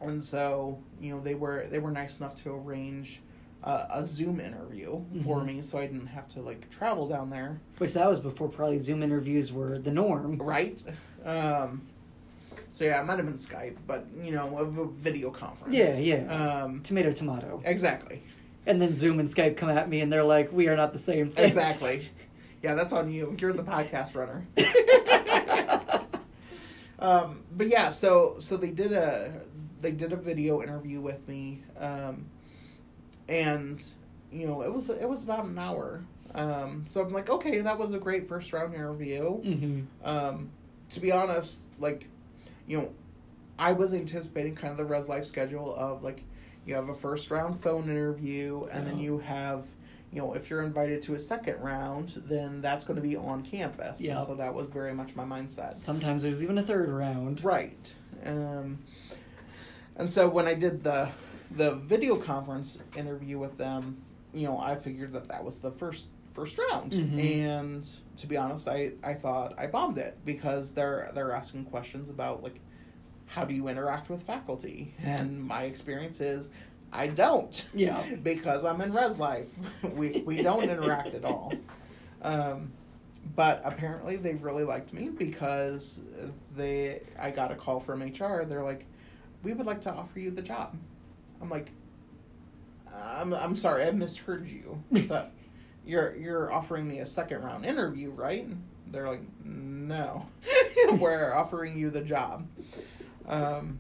[0.02, 3.22] and so you know they were they were nice enough to arrange
[3.64, 5.46] uh, a Zoom interview for Mhm.
[5.46, 8.80] me, so I didn't have to like travel down there, Which that was before probably
[8.80, 10.38] Zoom interviews were the norm.
[10.40, 10.84] right?
[11.24, 11.84] Um,
[12.72, 15.76] so yeah, it might have been Skype, but you know, a video conference.
[15.76, 16.34] Yeah, yeah.
[16.64, 17.62] Um, Tomato, tomato.
[17.64, 18.24] exactly,
[18.66, 21.00] And then Zoom and Skype come at me and they're like, we are not the
[21.00, 21.46] same thing.
[21.46, 22.10] exactly.
[22.62, 23.36] Yeah, that's on you.
[23.40, 24.46] You're the podcast runner.
[27.00, 29.32] um, but yeah, so so they did a
[29.80, 32.26] they did a video interview with me, um,
[33.28, 33.84] and
[34.32, 36.04] you know it was it was about an hour.
[36.36, 39.38] Um, so I'm like, okay, that was a great first round interview.
[39.38, 40.50] hmm Um,
[40.92, 42.08] to be honest, like,
[42.68, 42.90] you know,
[43.58, 46.24] I was anticipating kind of the res life schedule of like,
[46.66, 49.66] you have a first round phone interview, and then you have,
[50.12, 53.44] you know, if you're invited to a second round, then that's going to be on
[53.44, 54.02] campus.
[54.02, 54.22] Yeah.
[54.22, 55.84] So that was very much my mindset.
[55.84, 57.44] Sometimes there's even a third round.
[57.44, 57.94] Right.
[58.26, 58.80] Um,
[59.96, 61.10] and so when I did the
[61.52, 64.02] the video conference interview with them,
[64.34, 66.94] you know, I figured that that was the first first round.
[66.94, 67.88] And
[68.18, 72.44] to be honest, I, I thought I bombed it because they're they're asking questions about
[72.44, 72.60] like
[73.26, 74.94] how do you interact with faculty?
[75.04, 76.50] And my experience is
[76.92, 77.68] I don't.
[77.74, 78.04] Yeah.
[78.24, 79.50] because I'm in res life.
[79.94, 81.54] we we don't interact at all.
[82.22, 82.72] Um,
[83.36, 86.02] but apparently they really liked me because
[86.56, 88.44] they I got a call from HR.
[88.44, 88.86] They're like,
[89.44, 90.76] "We would like to offer you the job."
[91.42, 91.70] I'm like,
[92.94, 94.82] "I'm I'm sorry, I misheard you.
[95.08, 95.32] But
[95.86, 98.48] you're you're offering me a second round interview, right?"
[98.92, 100.26] They're like, "No,
[100.94, 102.48] we're offering you the job."
[103.28, 103.80] Um,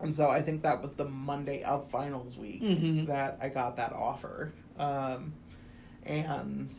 [0.00, 3.06] and so I think that was the Monday of finals week Mhm.
[3.06, 4.52] that I got that offer.
[4.78, 5.32] Um,
[6.04, 6.72] and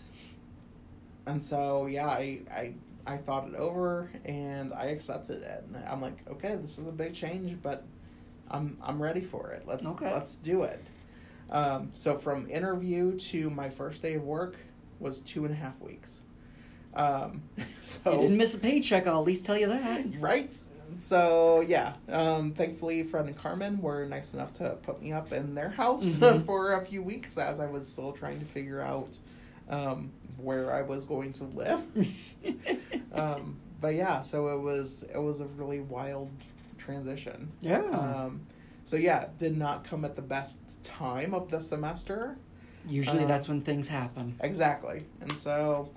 [1.25, 2.73] and so yeah, I, I
[3.05, 5.63] I thought it over and I accepted it.
[5.73, 7.83] And I'm like, okay, this is a big change, but
[8.49, 9.63] I'm I'm ready for it.
[9.67, 10.11] Let's Okay.
[10.11, 10.83] let's do it.
[11.49, 14.57] Um, so from interview to my first day of work
[14.99, 16.21] was two and a half weeks.
[16.93, 17.41] Um,
[17.81, 20.01] so You didn't miss a paycheck, I'll at least tell you that.
[20.19, 20.59] right
[20.99, 25.55] so yeah um thankfully fred and carmen were nice enough to put me up in
[25.55, 26.45] their house Mhm.
[26.45, 29.17] for a few weeks as i was still trying to figure out
[29.69, 31.81] um where i was going to live
[33.13, 36.29] um but yeah so it was it was a really wild
[36.77, 37.79] transition yeah.
[37.81, 38.41] um
[38.83, 42.37] so yeah did not come at the best time of the semester
[42.87, 44.35] Usually uh, that's when things happen.
[44.39, 45.03] Exactly.
[45.21, 45.89] And so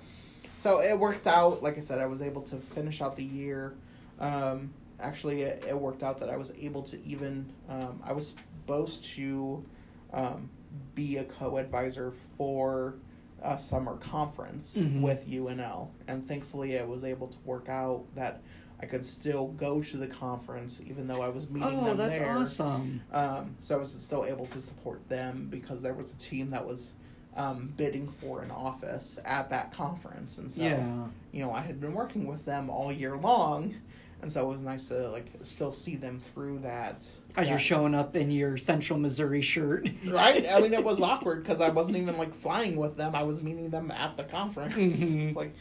[0.56, 1.62] so it worked out.
[1.62, 3.72] Like I said, I was able to finish out the year.
[4.18, 4.70] Um,
[5.02, 8.34] actually, it, it worked out that I was able to even, um, I was
[8.64, 9.64] supposed to
[10.12, 10.48] um,
[10.94, 12.94] be a co advisor for
[13.42, 15.02] a summer conference Mhm.
[15.02, 15.88] with UNL.
[16.06, 18.40] And thankfully, I was able to work out that
[18.80, 22.18] I could still go to the conference even though I was meeting Oh, them that's
[22.18, 22.30] there.
[22.30, 23.00] awesome.
[23.12, 26.64] Um, so I was still able to support them because there was a team that
[26.64, 26.94] was
[27.34, 31.06] um, bidding for an office at that conference, and so yeah.
[31.32, 33.74] you know I had been working with them all year long,
[34.22, 37.08] and so it was nice to like still see them through that.
[37.36, 39.88] As you're showing up in your Central Missouri shirt.
[40.06, 40.46] right?
[40.48, 43.14] I mean, it was awkward because I wasn't even like flying with them.
[43.14, 45.10] I was meeting them at the conference.
[45.10, 45.26] Mhm.
[45.26, 45.54] It's like,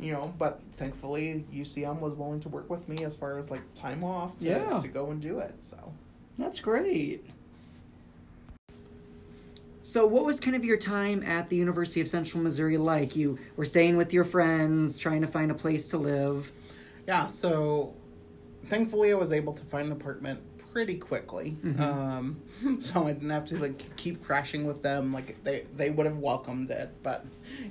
[0.00, 3.62] you know, but thankfully UCM was willing to work with me as far as like
[3.74, 4.78] time off to, Yeah.
[4.80, 5.54] to go and do it.
[5.62, 5.76] So.
[6.38, 7.24] That's great.
[9.82, 13.16] So, what was kind of your time at the University of Central Missouri like?
[13.16, 16.52] You were staying with your friends, trying to find a place to live.
[17.06, 17.94] Yeah, so
[18.68, 20.40] thankfully I was able to find an apartment
[20.72, 21.56] pretty quickly.
[21.78, 22.40] Um,
[22.78, 25.12] so I didn't have to like keep crashing with them.
[25.12, 27.24] Like they they would have welcomed it, but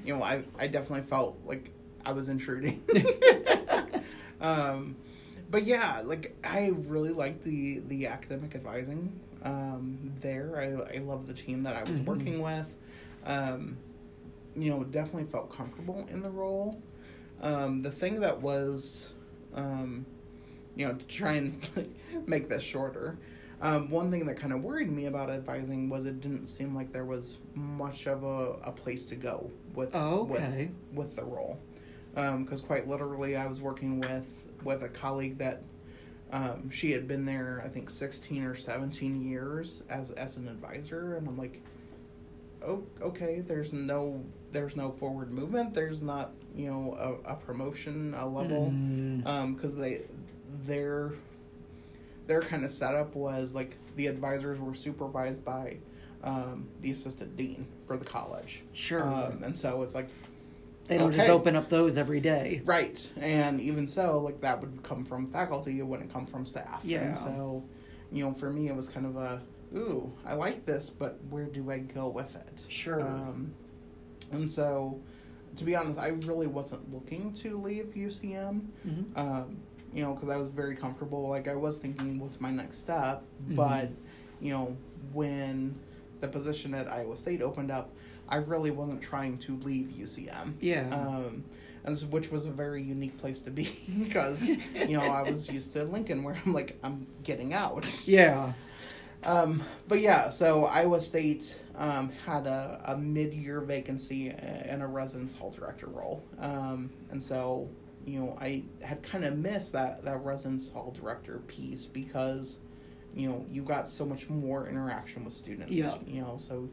[0.04, 1.72] you know I I definitely felt like
[2.06, 2.84] I was intruding.
[4.42, 4.96] um,
[5.50, 10.58] but yeah, like I really liked the the academic advising um, there.
[10.58, 12.74] I I love the team that I was working with.
[13.26, 13.78] Um,
[14.56, 16.82] you know, definitely felt comfortable in the role.
[17.42, 19.14] Um, the thing that was,
[19.54, 20.06] um,
[20.78, 21.90] you know, to try and
[22.28, 23.18] make this shorter,
[23.62, 26.94] um, one thing that kind of worried me about advising was it didn't seem like
[26.94, 30.70] there was much of a, a place to go with Oh, okay.
[30.92, 31.60] with, with the role.
[32.14, 34.32] Because quite literally, I was working with
[34.64, 35.62] with a colleague that
[36.32, 41.16] um, she had been there, I think, sixteen or seventeen years as as an advisor,
[41.18, 41.62] and I'm like,
[42.66, 43.42] oh, okay.
[43.42, 45.76] There's no there's no forward movement.
[45.76, 46.98] There's not you know
[47.28, 49.56] a, a promotion, a level, Mm.
[49.56, 50.06] because they
[50.68, 51.14] their
[52.28, 55.78] their kind of setup was like the advisors were supervised by
[56.24, 58.64] um, the assistant dean for the college.
[58.74, 59.08] Sure.
[59.08, 60.10] Um, and so it's like
[60.88, 62.62] they don't just open up those every day.
[62.66, 63.10] Right.
[63.18, 66.82] And even so, like that would come from faculty, it wouldn't come from staff.
[66.84, 67.02] Yeah.
[67.02, 67.64] And so,
[68.12, 69.42] you know, for me it was kind of a
[69.76, 72.66] ooh, I like this, but where do I go with it?
[72.68, 73.02] Sure.
[73.02, 73.54] Um
[74.32, 75.00] and so
[75.56, 78.68] to be honest, I really wasn't looking to leave UCM.
[78.86, 79.18] Mhm.
[79.18, 79.58] Um,
[79.98, 81.28] you know, because I was very comfortable.
[81.28, 83.24] Like I was thinking, what's my next step?
[83.50, 83.56] Mhm.
[83.56, 83.90] But
[84.40, 84.78] you know,
[85.12, 85.74] when
[86.22, 87.96] the position at Iowa State opened up,
[88.30, 90.54] I really wasn't trying to leave UCM.
[90.62, 90.88] Yeah.
[90.92, 91.44] Um,
[91.84, 95.50] and this, which was a very unique place to be because you know I was
[95.50, 97.84] used to Lincoln, where I'm like I'm getting out.
[98.08, 98.54] yeah.
[99.24, 105.36] Um, but yeah, so Iowa State um, had a, a mid-year vacancy in a residence
[105.36, 107.68] hall director role, um, and so
[108.08, 112.60] you know I had kind of missed that that residence hall director piece because
[113.14, 115.72] you know you got so much more interaction with students.
[115.72, 115.96] Yeah.
[116.06, 116.70] You know, so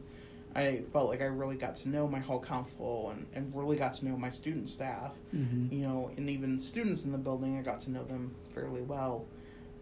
[0.55, 3.93] I felt like I really got to know my hall council and, and really got
[3.95, 7.61] to know my student staff hmm you know, and even students in the building, I
[7.61, 9.25] got to know them fairly well.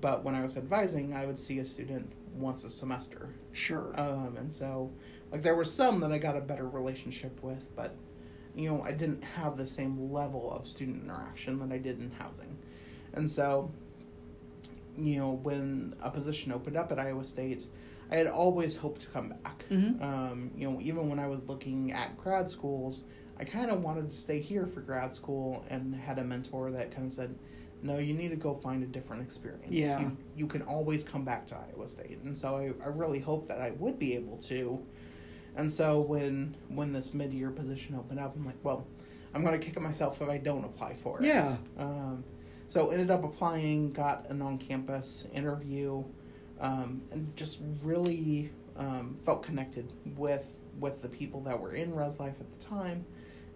[0.02, 3.30] But when I was advising, I would see a student once a semester.
[3.52, 3.94] Sure.
[4.00, 4.92] Um, and so,
[5.32, 7.96] like, there were some that I got a better relationship with, but
[8.56, 12.12] you know, I didn't have the same level of student interaction that I did in
[12.12, 12.58] housing.
[13.14, 13.72] And so,
[14.98, 17.66] you know, when a position opened up at Iowa State,
[18.12, 19.66] I had always hoped to come back.
[19.70, 20.02] Mhm.
[20.02, 23.06] Um, you know, even when I was looking at grad schools,
[23.40, 26.92] I kind of wanted to stay here for grad school and had a mentor that
[26.92, 27.36] kind of said,
[27.82, 29.72] no, you need to go find a different experience.
[29.72, 30.00] Yeah.
[30.00, 32.20] You, you can always come back to Iowa State.
[32.24, 34.80] And so I, I really hope that I would be able to.
[35.56, 38.88] And so when when this mid year position opened up, I'm like, well,
[39.34, 41.26] I'm going to kick it myself if I don't apply for it.
[41.26, 41.56] Yeah.
[41.78, 42.24] Um,
[42.68, 46.04] so ended up applying, got an on campus interview,
[46.60, 50.46] um, and just really um, felt connected with
[50.80, 53.06] with the people that were in Res Life at the time,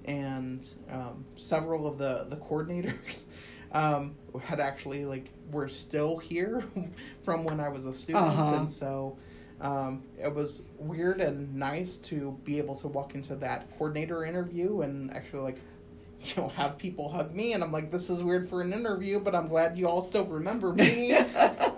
[0.05, 3.25] and um, several of the the coordinators
[3.71, 6.63] um, had actually like were still here
[7.23, 8.55] from when I was a student, Uh-huh.
[8.55, 9.17] and so.
[9.59, 14.81] Um, it was weird and nice to be able to walk into that coordinator interview
[14.81, 15.57] and actually like
[16.21, 19.19] you know have people hug me and i'm like this is weird for an interview
[19.19, 21.17] but i'm glad you all still remember me.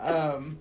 [0.02, 0.58] Um,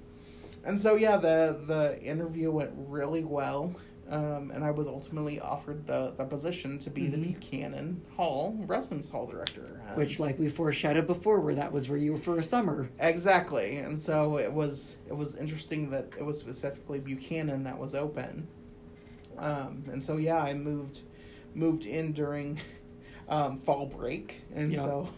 [0.64, 3.72] and so yeah the the interview went really well
[4.10, 7.34] um, and i was ultimately offered the, the position to be the Mhm.
[7.40, 12.12] buchanan hall residence hall director Which, like we foreshadowed before, where that was where you
[12.12, 12.88] were for a summer.
[13.00, 17.94] exactly and so it was it was interesting that it was specifically buchanan that was
[17.94, 18.46] open
[19.38, 21.02] um, and so yeah i moved
[21.54, 22.58] moved in during
[23.28, 24.80] um, fall break and Yeah.
[24.82, 25.08] so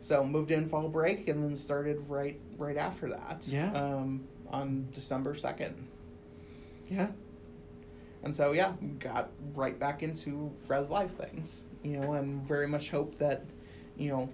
[0.00, 3.70] so moved in fall break and then started right right after that Yeah.
[3.72, 5.74] um, on december 2nd
[6.90, 7.08] Yeah.
[8.24, 12.90] And so yeah got right back into res life things you know and very much
[12.90, 13.44] hope that
[13.96, 14.28] you know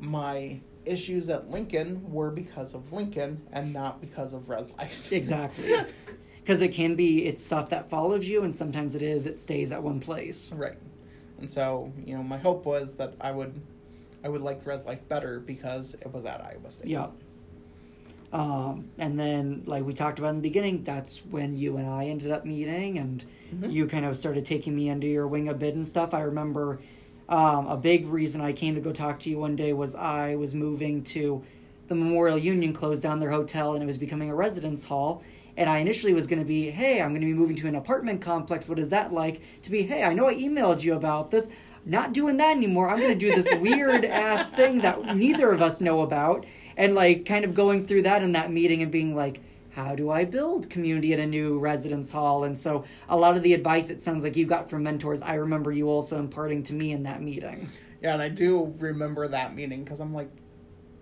[0.00, 5.74] my issues at lincoln were because of lincoln and not because of res life Exactly.
[6.40, 9.70] Because it can be, it's stuff that follows you, and sometimes it is, it stays
[9.70, 10.50] at one place.
[10.52, 10.78] right
[11.38, 13.60] and so you know my hope was that i would
[14.24, 17.08] i would like res life better because it was at iowa state Yeah.
[18.32, 22.06] Um, and then, like we talked about in the beginning, that's when you and I
[22.06, 23.24] ended up meeting, and
[23.54, 23.72] Mhm.
[23.72, 26.12] you kind of started taking me under your wing a bit and stuff.
[26.12, 26.80] I remember
[27.30, 30.34] um, a big reason I came to go talk to you one day was I
[30.36, 31.42] was moving to
[31.88, 35.22] the Memorial Union closed down their hotel and it was becoming a residence hall.
[35.58, 37.74] And I initially was going to be, hey, I'm going to be moving to an
[37.74, 38.66] apartment complex.
[38.66, 39.42] What is that like?
[39.64, 41.50] To be, hey, I know I emailed you about this.
[41.84, 42.88] Not doing that anymore.
[42.88, 46.46] I'm going to do this weird ass thing that neither of us know about.
[46.78, 49.40] And like kind of going through that in that meeting and being like,
[49.72, 52.44] how do I build community at a new residence hall?
[52.44, 55.34] And so a lot of the advice it sounds like you got from mentors, I
[55.34, 57.68] remember you also imparting to me in that meeting.
[58.00, 60.30] yeah and i do remember that meeting because i'm like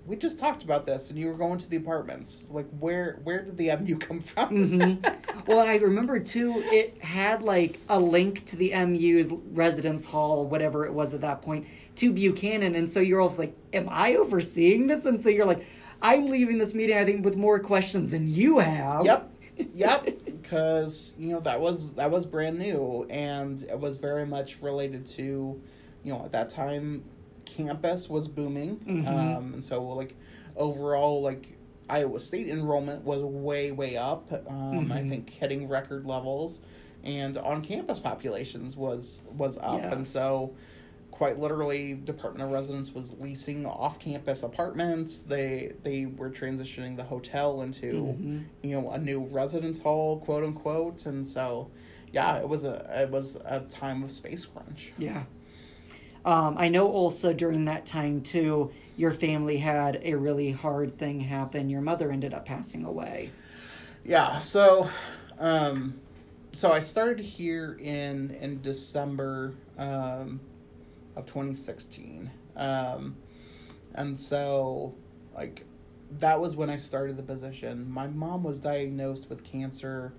[0.07, 3.45] we just talked about this and you were going to the apartments like where where
[3.45, 5.27] did the mu come from Mm-hmm.
[5.47, 10.85] Well, I remember too, it had like a link to the MU's residence hall, whatever
[10.87, 11.66] it was at that point,
[11.97, 12.74] to Buchanan.
[12.74, 15.05] And so you're also like, am I overseeing this?
[15.05, 15.65] And so you're like,
[16.03, 19.05] I'm leaving this meeting, I think, with more questions than you have.
[19.05, 19.33] Yep.
[19.74, 20.19] Yep.
[20.43, 25.07] Because you know that was that was brand new, and it was very much related
[25.07, 25.59] to,
[26.03, 27.03] you know, at that time,
[27.57, 29.07] campus was booming, Mhm.
[29.09, 30.15] um, and so like
[30.57, 31.57] overall, like
[31.89, 34.31] Iowa State enrollment was way way up.
[34.49, 35.09] Um, I Mhm.
[35.09, 36.61] think hitting record levels,
[37.05, 40.53] and on campus populations was was up, and so
[41.11, 47.62] quite literally department of residence was leasing off-campus apartments they they were transitioning the hotel
[47.62, 48.45] into Mhm.
[48.62, 51.70] you know a new residence hall quote unquote and so
[52.12, 55.23] yeah it was a it was a time of space crunch Yeah.
[56.27, 61.20] Um, I know also during that time too, your family had a really hard thing
[61.20, 61.70] happen.
[61.70, 63.31] Your mother ended up passing away.
[64.05, 64.89] yeah so
[65.40, 65.98] um
[66.53, 70.39] so i started here in in december um
[71.16, 73.16] of 2016 um
[73.97, 74.94] and so
[75.35, 75.65] like
[76.19, 80.12] that was when i started the position my mom was diagnosed with cancer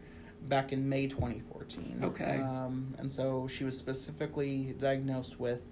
[0.49, 2.41] back in may 2014 Okay.
[2.43, 5.67] um and so she was specifically diagnosed with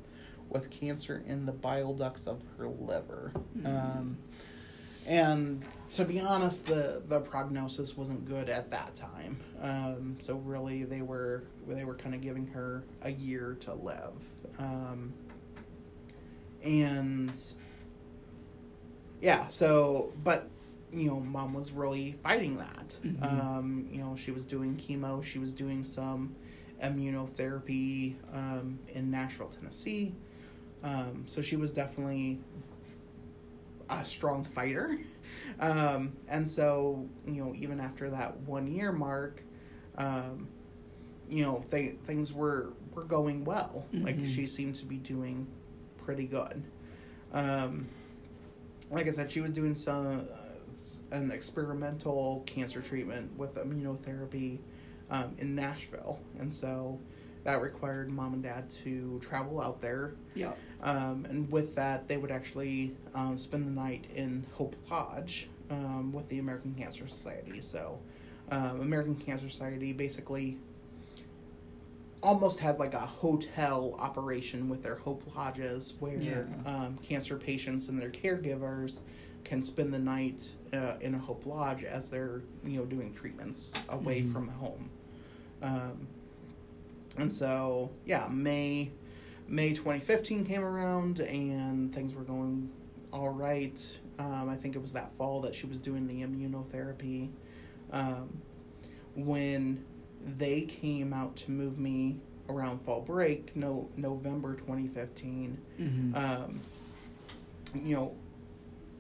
[0.50, 3.32] with cancer in the bile ducts of her liver
[3.66, 4.18] um
[5.08, 9.40] and to be honest, the the prognosis wasn't good at that time.
[9.62, 14.32] Um, so really, they were they were kind of giving her a year to live,
[14.58, 15.14] um,
[16.64, 17.32] and
[19.22, 19.46] yeah.
[19.48, 20.50] So, but
[20.92, 22.98] you know, mom was really fighting that.
[23.06, 23.24] Mhm.
[23.24, 25.24] Um, you know, she was doing chemo.
[25.24, 26.36] She was doing some
[26.84, 30.16] immunotherapy um, in Nashville, Tennessee.
[30.84, 32.40] Um, so she was definitely
[33.90, 34.98] a strong fighter.
[35.60, 39.42] Um, and so, you know, even after that one year mark,
[39.98, 40.48] um,
[41.30, 43.86] you know, th- things were were going well.
[43.92, 44.26] Like Mhm.
[44.28, 45.48] she seemed to be doing
[45.98, 46.64] pretty good.
[47.34, 47.88] Um,
[48.92, 54.60] like I said, she was doing some uh, an experimental cancer treatment with immunotherapy
[55.10, 57.00] um, in Nashville, and so
[57.46, 60.16] that required mom and dad to travel out there.
[60.34, 60.52] Yeah.
[60.82, 66.12] Um, and with that, they would actually um, spend the night in Hope Lodge um,
[66.12, 67.62] with the American Cancer Society.
[67.62, 68.00] So,
[68.52, 70.58] um, American Cancer Society basically
[72.24, 76.44] almost has like a hotel operation with their Hope Lodges where Yeah.
[76.66, 79.02] um, cancer patients and their caregivers
[79.44, 83.74] can spend the night uh, in a Hope Lodge as they're you know doing treatments
[83.90, 84.32] away Mhm.
[84.32, 84.90] from home.
[85.62, 86.08] Um,
[87.18, 88.92] and so yeah, May
[89.48, 92.70] May 2015 came around and things were going
[93.14, 93.80] all right.
[94.18, 97.30] Um, I think it was that fall that she was doing the immunotherapy.
[97.92, 98.42] Um,
[99.16, 99.84] when
[100.26, 102.18] they came out to move me
[102.50, 106.16] around fall break, no November 2015, Mm-hmm.
[106.16, 106.62] um,
[107.74, 108.16] you know,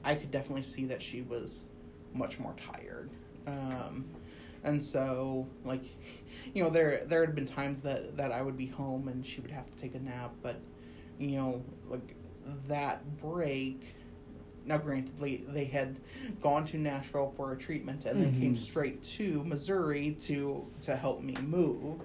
[0.03, 1.65] I could definitely see that she was
[2.13, 3.09] much more tired.
[3.47, 4.05] Um,
[4.65, 5.83] and so, like,
[6.53, 9.39] you know, there there had been times that that I would be home and she
[9.39, 10.59] would have to take a nap, but
[11.19, 12.15] you know, like
[12.67, 13.95] that break.
[14.67, 15.99] Now, granted, they, had
[16.41, 21.21] gone to Nashville for a treatment and then came straight to Missouri to to help
[21.21, 22.01] me move.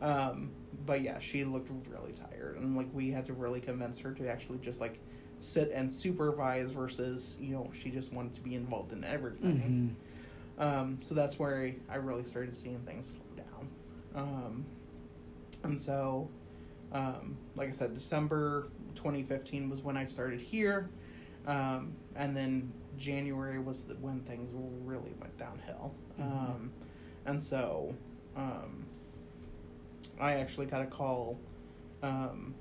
[0.00, 0.50] Um,
[0.86, 4.26] but yeah, she looked really tired, and like we had to really convince her to
[4.30, 4.98] actually just like
[5.40, 9.58] sit and supervise versus you know she just wanted to be involved in everything.
[9.58, 10.07] Mm-hmm.
[10.58, 13.68] Um, so that's where I really started seeing things slow down.
[14.14, 14.66] Um,
[15.62, 16.28] and so,
[16.92, 20.90] um, like I said, December 2015 was when I started here.
[21.46, 25.94] Um, and then January was the, when things really went downhill.
[26.18, 26.24] Mhm.
[26.24, 26.72] Um,
[27.26, 27.94] and so,
[28.36, 28.84] um,
[30.20, 31.38] I actually got a call.
[32.02, 32.54] Um,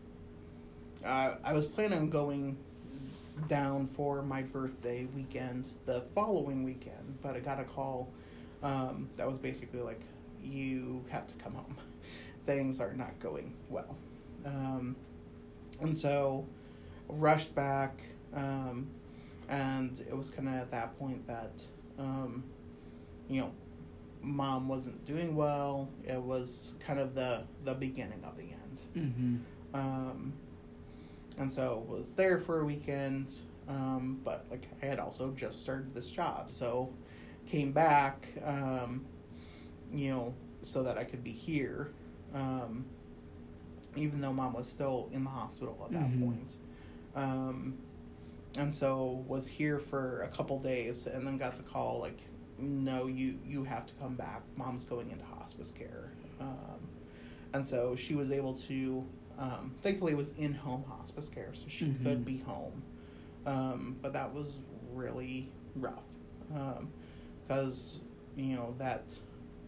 [1.04, 2.58] uh, I was planning on going
[3.48, 8.12] down for my birthday weekend the following weekend, but I got a call
[8.64, 10.02] um, that was basically like,
[10.44, 11.78] you have to come home.
[12.46, 13.98] Things are not going well.
[14.46, 14.96] Um,
[15.82, 16.48] and so,
[17.08, 18.02] rushed back,
[18.34, 18.88] um,
[19.50, 21.64] and it was kind of at that point that,
[22.00, 22.44] um,
[23.30, 23.52] you know,
[24.22, 25.90] mom wasn't doing well.
[26.06, 28.82] It was kind of the, the beginning of the end.
[28.96, 29.36] Mm-hmm.
[31.38, 33.36] And so was there for a weekend,
[33.68, 36.92] um, but like I had also just started this job, so
[37.46, 39.06] came back, um,
[39.94, 40.34] you know,
[40.64, 41.92] so that I could be here,
[42.34, 42.86] um,
[43.96, 46.20] even though mom was still in the hospital at that Mhm.
[46.26, 46.58] point.
[47.16, 47.78] Um,
[48.58, 52.20] and so was here for a couple days, and then got the call like,
[52.60, 54.42] no, you you have to come back.
[54.56, 56.12] Mom's going into hospice care.
[56.40, 56.80] Um,
[57.54, 59.06] and so she was able to
[59.40, 62.04] um, thankfully it was in home hospice care so she Mhm.
[62.04, 62.82] could be home
[63.46, 64.58] um, but that was
[64.94, 66.04] really rough
[67.48, 68.00] because
[68.36, 69.18] you know that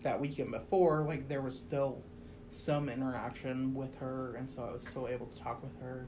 [0.03, 2.01] that weekend before like there was still
[2.49, 6.07] some interaction with her and so i was still able to talk with her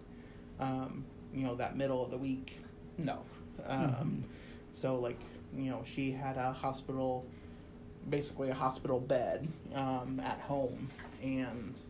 [0.60, 2.58] um, you know that middle of the week
[2.98, 3.20] no
[3.68, 4.24] um, Mhm.
[4.72, 5.20] so like
[5.56, 7.26] you know she had a hospital
[8.10, 10.90] basically a hospital bed um, at home
[11.22, 11.82] and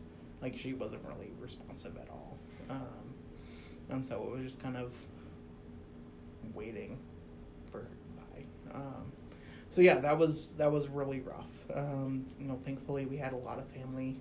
[0.42, 2.36] like she wasn't really responsive at all.
[2.68, 3.14] Um,
[3.90, 4.92] and so it was just kind of
[6.54, 6.98] waiting
[7.66, 8.44] for her to die
[8.74, 9.12] um,
[9.68, 11.62] so yeah that was that was really rough.
[11.74, 14.18] Um, you know thankfully we had a lot of family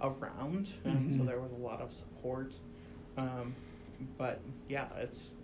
[0.00, 1.26] around and so Mhm.
[1.26, 2.56] there was a lot of support.
[3.16, 3.54] Um,
[4.16, 5.34] but yeah it's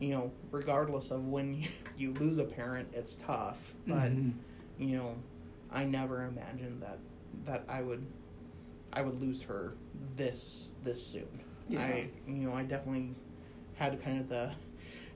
[0.00, 1.64] you know regardless of when
[1.96, 3.74] you, lose a parent it's tough.
[3.86, 4.32] But Mhm.
[4.78, 5.14] you know,
[5.70, 6.98] I never imagined that
[7.44, 8.04] that I would
[8.92, 9.74] I would lose her
[10.16, 11.28] this this soon.
[11.68, 11.80] Yeah.
[11.82, 13.14] I you know, I definitely
[13.74, 14.50] had kind of the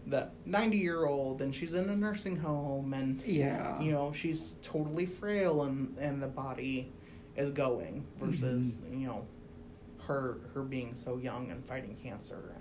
[0.07, 3.81] the 90 year old and she's in a nursing home and yeah.
[3.81, 6.93] you know, she's totally frail and and the body
[7.37, 9.01] is going versus, Mm-hmm.
[9.01, 9.27] you know,
[10.07, 12.55] her her being so young and fighting cancer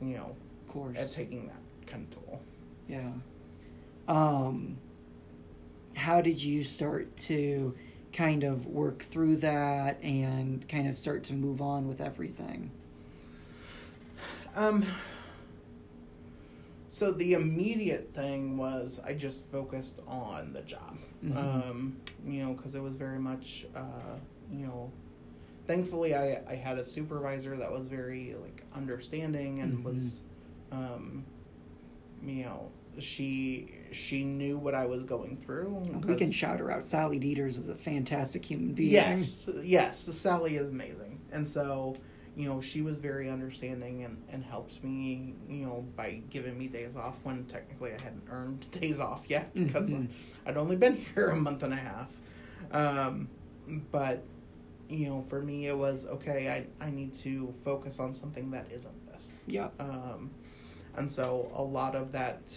[0.00, 0.36] and you know,
[0.66, 0.96] of course.
[0.98, 2.40] and taking that kind of toll.
[2.88, 3.10] Yeah.
[4.08, 4.78] Um,
[5.94, 7.74] how did you start to
[8.14, 12.70] kind of work through that and kind of start to move on with everything?
[14.56, 14.84] Um.
[16.88, 20.96] So the immediate thing was I just focused on the job.
[21.24, 21.36] Mhm.
[21.36, 24.14] Um, you know, because it was very much, uh,
[24.52, 24.92] you know,
[25.66, 29.82] thankfully I I had a supervisor that was very like understanding and Mhm.
[29.84, 30.20] was,
[30.70, 31.24] um,
[32.24, 32.70] you know,
[33.00, 35.70] she she knew what I was going through.
[36.06, 36.84] We can shout her out.
[36.84, 38.90] Sally Dieters is a fantastic human being.
[38.92, 39.98] Yes, yes.
[39.98, 41.96] Sally is amazing, and so
[42.36, 46.66] you know she was very understanding and and helped me you know by giving me
[46.66, 50.08] days off when technically I hadn't earned days off yet because Mhm.
[50.46, 52.10] I'd only been here a month and a half.
[52.72, 53.28] Um,
[53.92, 54.22] but
[54.88, 56.66] you know, for me it was okay.
[56.80, 59.40] I I need to focus on something that isn't this.
[59.46, 59.68] Yeah.
[59.78, 60.30] Um,
[60.96, 62.56] and so a lot of that,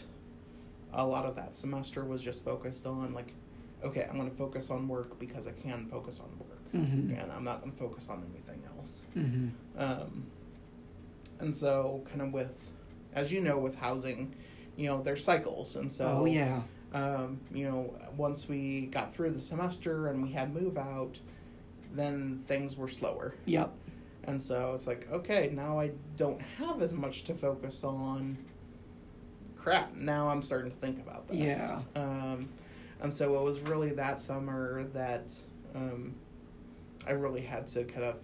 [0.93, 3.33] a lot of that semester was just focused on like,
[3.83, 7.21] okay, I'm going to focus on work because I can focus on work, Mhm.
[7.21, 9.05] and I'm not going to focus on anything else.
[9.13, 10.25] hmm Um,
[11.39, 12.71] and so, kind of with,
[13.13, 14.33] as you know, with housing,
[14.75, 16.61] you know, there's cycles, and so oh yeah.
[16.93, 21.19] um, you know, once we got through the semester and we had move out,
[21.93, 23.35] then things were slower.
[23.45, 23.71] Yep.
[24.23, 28.37] And so it's like, okay, now I don't have as much to focus on.
[29.67, 31.37] Crap, now I'm starting to think about this.
[31.37, 31.81] Yeah.
[31.93, 32.47] Um,
[33.01, 35.37] and so it was really that summer that
[35.75, 36.15] um,
[37.05, 38.15] I really had to kind of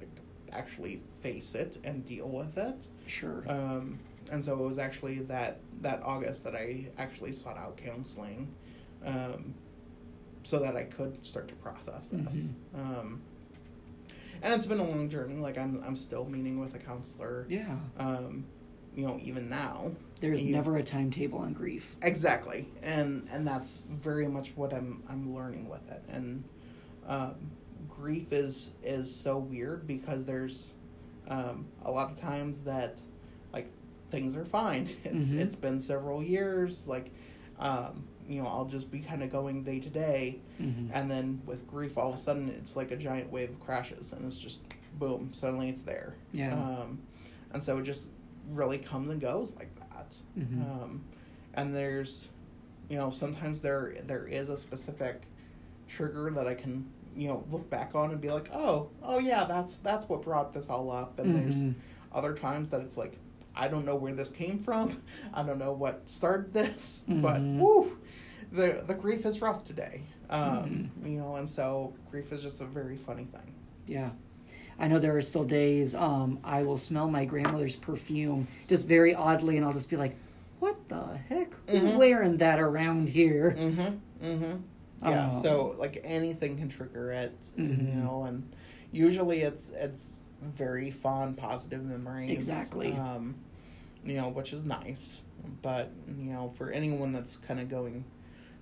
[0.00, 0.08] like,
[0.50, 2.88] actually face it and deal with it.
[3.06, 3.44] Sure.
[3.48, 4.00] Um,
[4.32, 8.52] and so it was actually that, that August that I actually sought out counseling
[9.06, 9.54] um,
[10.42, 12.54] so that I could start to process this.
[12.74, 13.20] Um,
[14.42, 15.36] and it's been a long journey.
[15.36, 17.46] Like I'm, I'm still meeting with a counselor.
[17.48, 17.76] yeah.
[18.00, 18.44] Um,
[18.96, 19.92] you know, even now.
[20.20, 21.96] There's you- never a timetable on grief.
[22.02, 26.02] Exactly, and and that's very much what I'm I'm learning with it.
[26.08, 26.44] And
[27.06, 27.34] um,
[27.88, 30.74] grief is is so weird because there's
[31.28, 33.02] um, a lot of times that
[33.52, 33.70] like
[34.08, 34.88] things are fine.
[35.04, 35.38] It's Mhm.
[35.40, 36.88] it's been several years.
[36.88, 37.10] Like
[37.58, 41.40] um, you know, I'll just be kind of going day to day, hmm and then
[41.46, 44.38] with grief, all of a sudden it's like a giant wave of crashes, and it's
[44.38, 44.62] just
[44.98, 46.14] boom, suddenly it's there.
[46.32, 46.54] Yeah.
[46.54, 46.98] Um,
[47.52, 48.10] and so it just
[48.50, 49.70] really comes and goes like
[50.36, 50.40] that.
[50.44, 50.60] Mhm.
[50.82, 51.04] Um,
[51.54, 52.28] and there's,
[52.88, 55.22] you know, sometimes there there is a specific
[55.88, 56.86] trigger that I can,
[57.16, 60.52] you know, look back on and be like, oh, oh yeah, that's that's what brought
[60.52, 61.18] this all up.
[61.18, 61.74] And there's Mhm.
[62.12, 63.18] other times that it's like,
[63.56, 65.02] I don't know where this came from.
[65.34, 67.58] I don't know what started this, but Mhm.
[67.58, 67.98] woo,
[68.52, 70.02] the the grief is rough today.
[70.30, 73.54] Um, You know, and so grief is just a very funny thing.
[73.86, 74.10] Yeah.
[74.78, 79.14] I know there are still days um, I will smell my grandmother's perfume just very
[79.14, 80.14] oddly, and I'll just be like,
[80.60, 81.52] "What the heck?
[81.68, 81.96] Who's Mhm.
[81.96, 84.24] wearing that around here?" Mm-hmm.
[84.26, 84.56] Mm-hmm.
[85.02, 85.24] Yeah.
[85.26, 88.48] Um, so like anything can trigger it, you know, and
[88.92, 92.30] usually it's it's very fond, positive memories.
[92.30, 92.92] Exactly.
[92.92, 93.34] Um,
[94.04, 95.20] you know, which is nice,
[95.62, 98.04] but you know, for anyone that's kind of going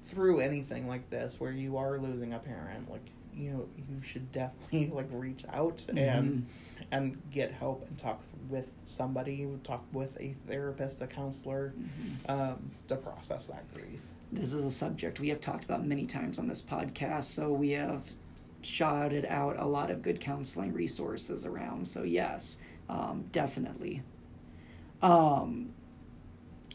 [0.05, 3.05] through anything like this, where you are losing a parent, like
[3.37, 6.47] you know, you should definitely like reach out and
[6.91, 11.75] and get help and talk with somebody, talk with a therapist, a counselor,
[12.29, 14.05] um, to process that grief.
[14.33, 17.71] This is a subject we have talked about many times on this podcast, so we
[17.73, 18.03] have
[18.63, 21.87] shouted out a lot of good counseling resources around.
[21.87, 22.59] So yes,
[22.89, 24.03] um, definitely.
[25.03, 25.71] Um,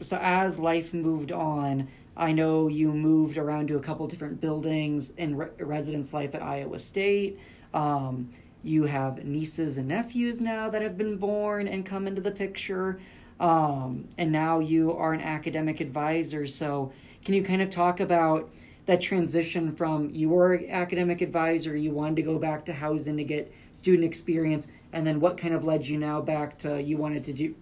[0.00, 5.10] so as life moved on, I know you moved around to a couple different buildings
[5.16, 7.38] in re- residence life at Iowa State.
[7.72, 8.30] Um,
[8.62, 13.00] you have nieces and nephews now that have been born and come into the picture.
[13.40, 16.46] Um, and now you are an academic advisor.
[16.46, 16.92] So,
[17.24, 18.50] can you kind of talk about
[18.86, 23.24] that transition from you were academic advisor, you wanted to go back to housing to
[23.24, 27.24] get student experience, and then what kind of led you now back to you wanted
[27.24, 27.54] to do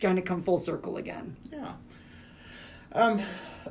[0.00, 1.36] kind of come full circle again?
[1.52, 1.72] Yeah.
[2.92, 3.20] Um,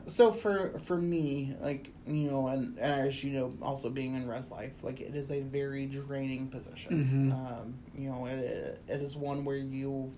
[0.05, 4.27] so for for me, like you know, and, and as you know, also being in
[4.27, 7.31] res life, like it is a very draining position.
[7.31, 7.33] Mhm.
[7.33, 10.13] Um, you know, it, it is one where you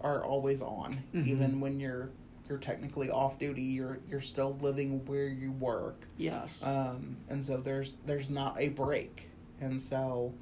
[0.00, 1.26] are always on, Mhm.
[1.26, 2.10] even when you're
[2.48, 3.62] you're technically off duty.
[3.62, 6.62] You're you're still living where you work, Yes.
[6.64, 9.30] um, and so there's there's not a break.
[9.60, 10.34] And so,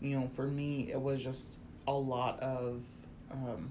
[0.00, 2.84] you know, for me, it was just a lot of.
[3.32, 3.70] Um,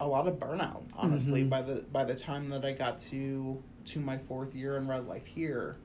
[0.00, 1.50] a lot of burnout honestly Mhm.
[1.50, 5.06] by the by the time that I got to to my fourth year in res
[5.06, 5.76] life here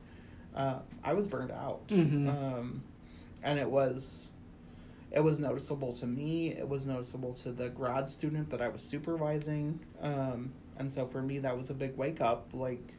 [0.55, 2.27] uh, I was burned out Mhm.
[2.29, 2.83] um,
[3.43, 4.29] and it was
[5.11, 8.81] it was noticeable to me it was noticeable to the grad student that I was
[8.83, 12.93] supervising um, and so for me that was a big wake up like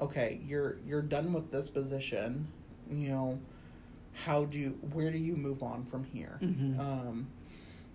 [0.00, 2.46] okay you're you're done with this position
[2.90, 3.38] you know
[4.12, 6.78] how do you where do you move on from here Mhm.
[6.80, 7.26] um,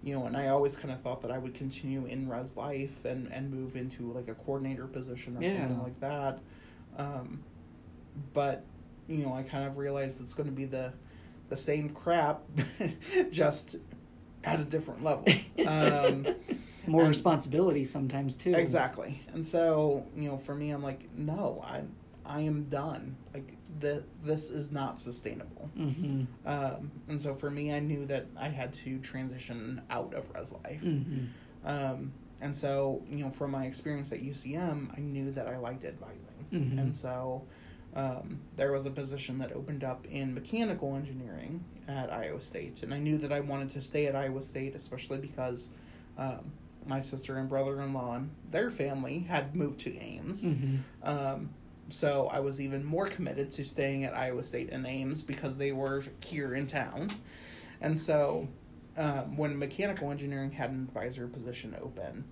[0.04, 3.06] you know, and I always kind of thought that I would continue in res life
[3.06, 5.60] and and move into like a coordinator position or Yeah.
[5.68, 6.40] something like that.
[6.98, 7.44] Um,
[8.34, 8.64] but
[9.08, 10.94] you know, I kind of realized it's going to be the
[11.50, 12.42] the same crap,
[13.32, 13.76] just
[14.44, 15.26] at a different level.
[15.66, 16.28] Um,
[16.88, 18.54] More And- responsibility sometimes too.
[18.56, 19.22] Exactly.
[19.34, 21.84] And so, you know, for me, I'm like, no, I,
[22.26, 23.16] I am done.
[23.34, 25.70] Like, the, this is not sustainable.
[25.78, 26.24] Mm-hmm.
[26.46, 30.52] Um, and so for me, I knew that I had to transition out of res
[30.52, 30.82] life.
[30.82, 31.26] Mm-hmm.
[31.66, 35.86] Um, and so, you know, from my experience at UCM, I knew that I liked
[35.86, 36.20] advising.
[36.52, 36.78] Mhm.
[36.78, 37.44] And so
[37.96, 42.84] um, there was a position that opened up in mechanical engineering at Iowa State.
[42.84, 45.70] And I knew that I wanted to stay at Iowa State, especially because
[46.18, 46.52] um,
[46.86, 50.46] my sister and brother in law and their family had moved to Ames.
[50.46, 50.78] Mm-hmm.
[51.04, 51.50] Um,
[51.90, 55.72] so I was even more committed to staying at Iowa State and Ames because they
[55.72, 57.10] were here in town.
[57.82, 58.48] And so
[58.98, 62.24] um, when mechanical engineering had an advisor position open,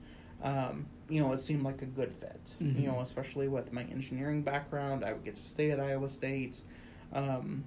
[0.44, 2.54] um, you know, it seemed like a good fit.
[2.62, 2.80] Mhm.
[2.82, 6.62] You know, especially with my engineering background, I would get to stay at Iowa State.
[7.14, 7.64] Um,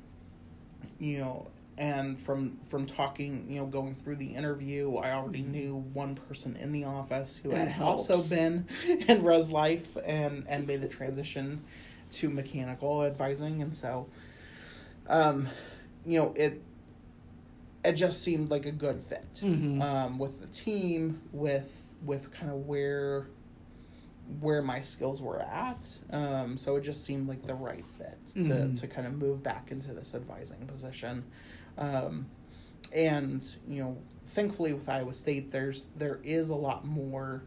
[0.98, 1.47] you know,
[1.78, 6.56] and from from talking, you know, going through the interview, I already knew one person
[6.56, 8.66] in the office who That had also been
[9.09, 11.64] in res life and and made the transition
[12.12, 14.06] to mechanical advising, and so,
[15.09, 15.48] um,
[16.06, 16.62] you know, it
[17.84, 19.82] it just seemed like a good fit Mhm.
[19.82, 23.26] um, with the team, with with kind of where
[24.40, 25.98] where my skills were at.
[26.10, 28.80] Um, so it just seemed like the right fit to, Mhm.
[28.80, 31.24] to kind of move back into this advising position.
[31.78, 32.26] Um,
[32.92, 37.42] and you know, thankfully with Iowa State, there's there is a lot more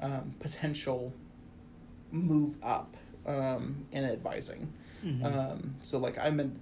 [0.00, 1.12] um, potential
[2.10, 2.96] move up
[3.26, 4.72] um, in advising.
[5.04, 5.24] Mhm.
[5.24, 6.60] Um, so like I'm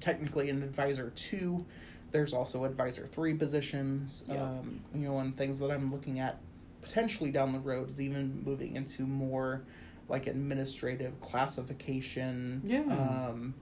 [0.00, 1.64] technically an advisor two.
[2.10, 4.24] There's also advisor three positions.
[4.26, 4.42] Yeah.
[4.42, 6.38] Um, you know, and things that I'm looking at
[6.80, 9.62] potentially down the road is even moving into more
[10.08, 12.62] like administrative classification.
[12.64, 12.80] Yeah.
[12.80, 13.54] Um,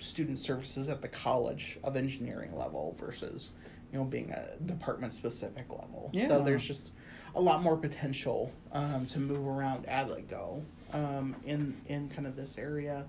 [0.00, 3.52] student services at the college of engineering level versus
[3.92, 6.10] you know being a department specific level.
[6.12, 6.28] Yeah.
[6.28, 6.92] So there's just
[7.34, 10.62] a lot more potential um, to move around as I go
[10.92, 13.06] um, in in kind of this area.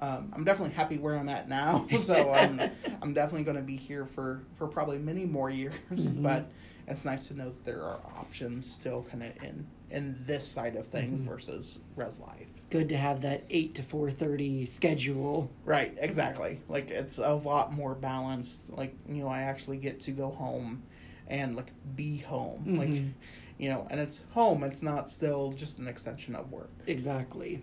[0.00, 2.60] Um, I'm definitely happy where I'm at now, so I'm
[3.02, 5.74] I'm definitely going to be here for for probably many more years.
[5.90, 6.22] Mhm.
[6.22, 6.50] But
[6.88, 10.76] it's nice to know that there are options still kind of in in this side
[10.76, 11.26] of things Mhm.
[11.26, 12.49] versus res life.
[12.70, 15.50] Good to have that eight to four thirty schedule.
[15.64, 16.60] Right, exactly.
[16.68, 18.70] Like it's a lot more balanced.
[18.70, 20.82] Like you know, I actually get to go home
[21.26, 22.76] and like be home.
[22.78, 23.10] Like Mhm.
[23.58, 24.62] you know, and it's home.
[24.62, 26.70] It's not still just an extension of work.
[26.86, 27.60] Exactly.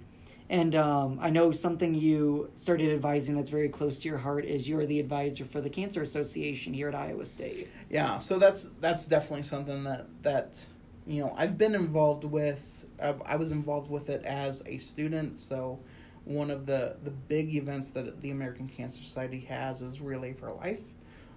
[0.49, 4.67] And um, I know something you started advising that's very close to your heart is
[4.67, 7.67] you're the advisor for the Cancer Association here at Iowa State.
[7.89, 10.65] Yeah, so that's that's definitely something that that
[11.05, 12.73] you know I've been involved with.
[13.02, 15.40] I, I was involved with it as a student.
[15.40, 15.80] So
[16.26, 20.52] one of the the big events that the American Cancer Society has is Relay for
[20.53, 20.82] Life.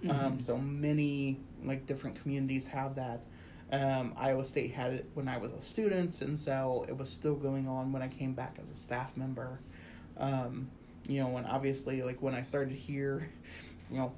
[0.09, 0.41] Um, Mhm.
[0.41, 3.21] so many like different communities have that.
[3.71, 7.35] Um, Iowa State had it when I was a student, and so it was still
[7.35, 9.59] going on when I came back as a staff member.
[10.17, 10.69] Um,
[11.07, 13.29] you know, and obviously, like when I started here,
[13.91, 14.13] you know,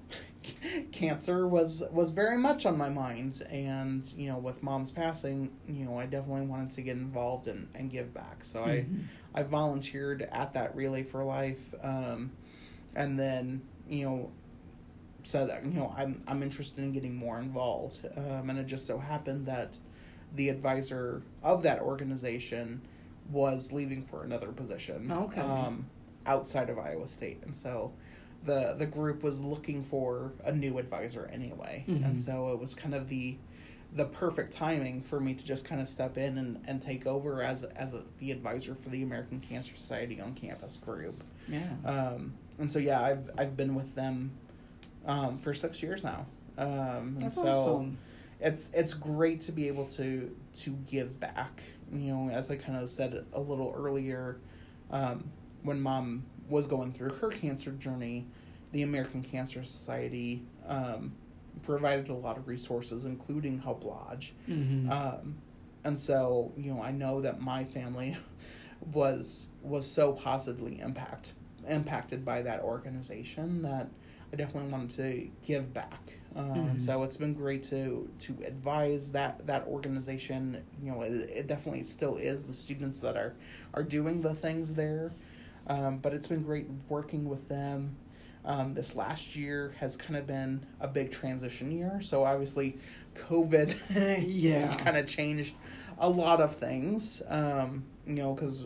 [0.92, 5.86] cancer was was very much on my mind, and you know, with mom's passing, you
[5.86, 8.44] know, I definitely wanted to get involved and, and give back.
[8.44, 9.06] So Mhm.
[9.36, 12.32] I I volunteered at that Relay for Life, um,
[12.96, 14.32] and then you know
[15.24, 18.86] said that you know I'm I'm interested in getting more involved, um, and it just
[18.86, 19.78] so happened that
[20.36, 22.82] the advisor of that organization
[23.32, 25.12] was leaving for another position.
[25.12, 25.42] Okay.
[25.42, 25.86] Um,
[26.26, 27.92] outside of Iowa State, and so
[28.44, 32.06] the the group was looking for a new advisor anyway, Mhm.
[32.06, 33.38] and so it was kind of the
[33.96, 37.44] the perfect timing for me to just kind of step in and, and take over
[37.44, 41.24] as as a, the advisor for the American Cancer Society on campus group.
[41.48, 41.70] Yeah.
[41.86, 44.32] Um, and so yeah, I've I've been with them
[45.06, 46.26] um, for six years now.
[46.58, 47.98] Um, and That's so awesome.
[48.42, 51.62] it's it's great to be able to to give back.
[51.92, 54.38] You know, as I kind of said a little earlier,
[54.90, 55.24] um,
[55.62, 58.28] when mom was going through her cancer journey,
[58.72, 61.12] the American Cancer Society um,
[61.64, 64.34] provided a lot of resources, including Hope Lodge.
[64.46, 65.36] hmm Um,
[65.86, 68.16] and so, you know, I know that my family
[68.94, 71.34] was was so positively impact
[71.68, 73.88] impacted by that organization that
[74.32, 76.18] I definitely wanted to give back.
[76.36, 76.80] Um, Mhm.
[76.80, 80.64] So it's been great to to advise that that organization.
[80.84, 83.34] You know, it, it definitely still is the students that are
[83.76, 85.12] are doing the things there,
[85.68, 87.96] um, but it's been great working with them.
[88.46, 92.02] Um, this last year has kind of been a big transition year.
[92.02, 92.78] So obviously,
[93.16, 94.76] COVID Yeah.
[94.76, 95.56] kind of changed
[95.98, 97.22] a lot of things.
[97.30, 98.66] Um, you know, because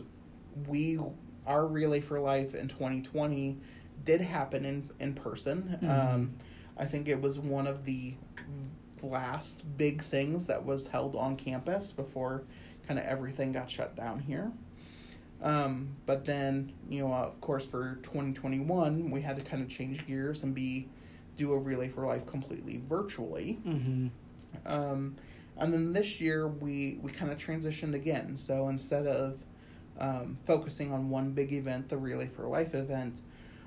[0.66, 0.98] we
[1.46, 3.56] our relay for life in 2020
[4.04, 5.78] did happen in in person.
[5.80, 6.14] Mhm.
[6.14, 6.34] Um,
[6.76, 8.14] I think it was one of the
[9.02, 12.42] last big things that was held on campus before
[12.86, 14.50] kind of everything got shut down here.
[15.42, 20.04] Um, but then, you know, of course, for 2021, we had to kind of change
[20.06, 20.88] gears and be
[21.36, 23.58] do a relay for life completely virtually.
[23.64, 24.08] Mm-hmm.
[24.66, 25.14] Um,
[25.56, 28.36] and then this year we we kind of transitioned again.
[28.36, 29.44] So instead of
[29.98, 33.20] um, focusing on one big event, the Relay for Life event,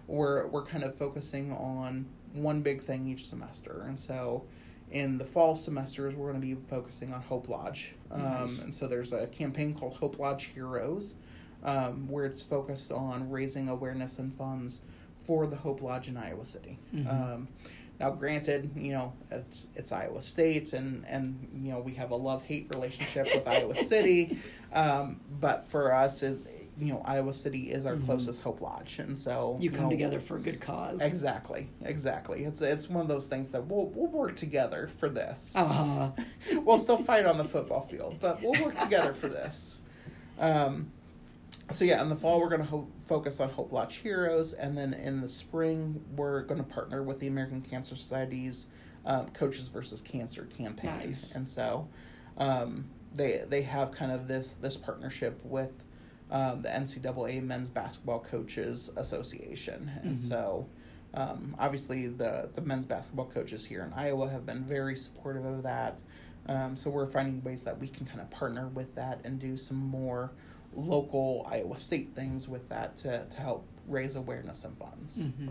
[0.07, 3.84] we're we're kind of focusing on one big thing each semester.
[3.88, 4.45] And so
[4.91, 7.95] in the fall semesters, we're going to be focusing on Hope Lodge.
[8.10, 8.64] Um, Nice.
[8.64, 11.15] And so there's a campaign called Hope Lodge Heroes,
[11.64, 14.82] um, where it's focused on raising awareness and funds
[15.20, 16.80] for the Hope Lodge in Iowa City.
[16.94, 17.08] Mhm.
[17.36, 17.48] Um,
[18.00, 22.16] now, granted, you know it's it's Iowa State, and and you know we have a
[22.16, 24.40] love hate relationship with Iowa City,
[24.74, 26.40] um, but for us, it,
[26.80, 28.06] you know Iowa City is our Mhm.
[28.06, 31.00] closest Hope Lodge, and so You come know, together for a good cause.
[31.00, 32.44] Exactly, exactly.
[32.44, 35.54] It's it's one of those things that we'll we'll work together for this.
[35.56, 36.10] Uh-huh.
[36.66, 39.78] we'll still fight on the football field, but we'll work together for this.
[40.40, 40.92] Um,
[41.72, 44.77] so yeah, in the fall we're going to ho- focus on Hope Lodge Heroes, and
[44.77, 48.68] then in the spring we're going to partner with the American Cancer Society's
[49.06, 51.35] um, Coaches versus Cancer campaign, Nice.
[51.35, 51.88] and so
[52.38, 55.84] um, they they have kind of this this partnership with
[56.30, 60.19] um, the NCAA Men's Basketball Coaches Association, and Mhm.
[60.19, 60.68] so.
[61.14, 65.61] Um, obviously, the, the men's basketball coaches here in Iowa have been very supportive of
[65.64, 66.02] that.
[66.48, 69.57] Um, so we're finding ways that we can kind of partner with that and do
[69.57, 70.31] some more
[70.76, 75.23] local Iowa State things with that to, to help raise awareness and funds.
[75.23, 75.49] hmm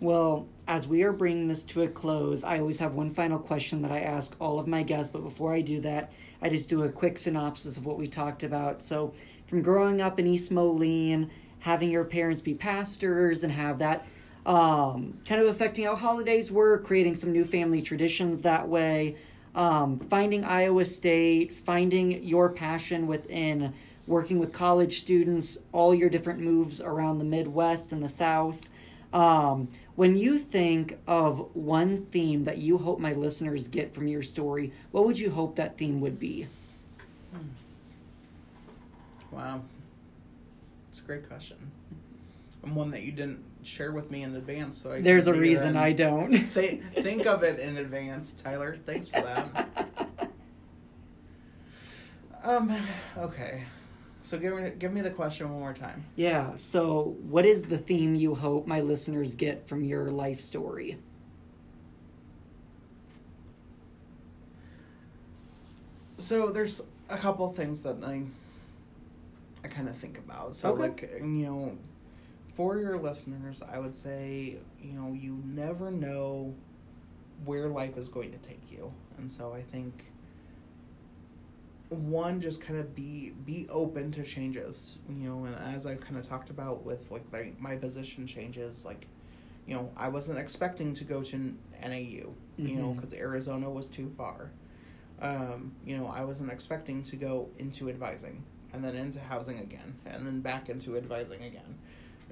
[0.00, 3.82] Well, as we are bringing this to a close, I always have one final question
[3.82, 5.12] that I ask all of my guests.
[5.12, 6.12] But before I do that,
[6.42, 8.82] I just do a quick synopsis of what we talked about.
[8.82, 9.14] So,
[9.46, 11.30] from growing up in East Moline,
[11.60, 14.06] having your parents be pastors and have that
[14.44, 19.16] um, kind of affecting how holidays were, creating some new family traditions that way,
[19.56, 23.72] um, finding Iowa State, finding your passion within
[24.06, 28.60] working with college students, all your different moves around the Midwest and the South.
[29.12, 34.22] Um, when you think of one theme that you hope my listeners get from your
[34.22, 36.46] story, what would you hope that theme would be?
[39.32, 39.62] Wow.
[40.90, 41.56] It's a great question.
[42.62, 44.76] And one that you didn't share with me in advance.
[44.78, 46.32] So I There's a reason I don't.
[46.54, 48.78] Th- think of it in advance, Tyler.
[48.86, 49.68] Thanks for that.
[52.44, 52.74] um,
[53.18, 53.64] okay.
[54.22, 56.04] So give me give me the question one more time.
[56.16, 60.98] yeah, so what is the theme you hope my listeners get from your life story?
[66.18, 68.22] So there's a couple things that I
[69.64, 70.54] I kind of think about.
[70.54, 70.80] So Okay.
[70.80, 71.78] like you know,
[72.56, 76.54] for your listeners, I would say you know you never know
[77.44, 80.06] where life is going to take you, and so I think
[81.88, 86.16] one just kind of be be open to changes you know and as i've kind
[86.16, 89.06] of talked about with like the, my position changes like
[89.66, 91.36] you know i wasn't expecting to go to
[91.84, 94.50] nau you know because arizona was too far.
[95.22, 98.42] Um, you know i wasn't expecting to go into advising
[98.72, 101.78] and then into housing again and then back into advising again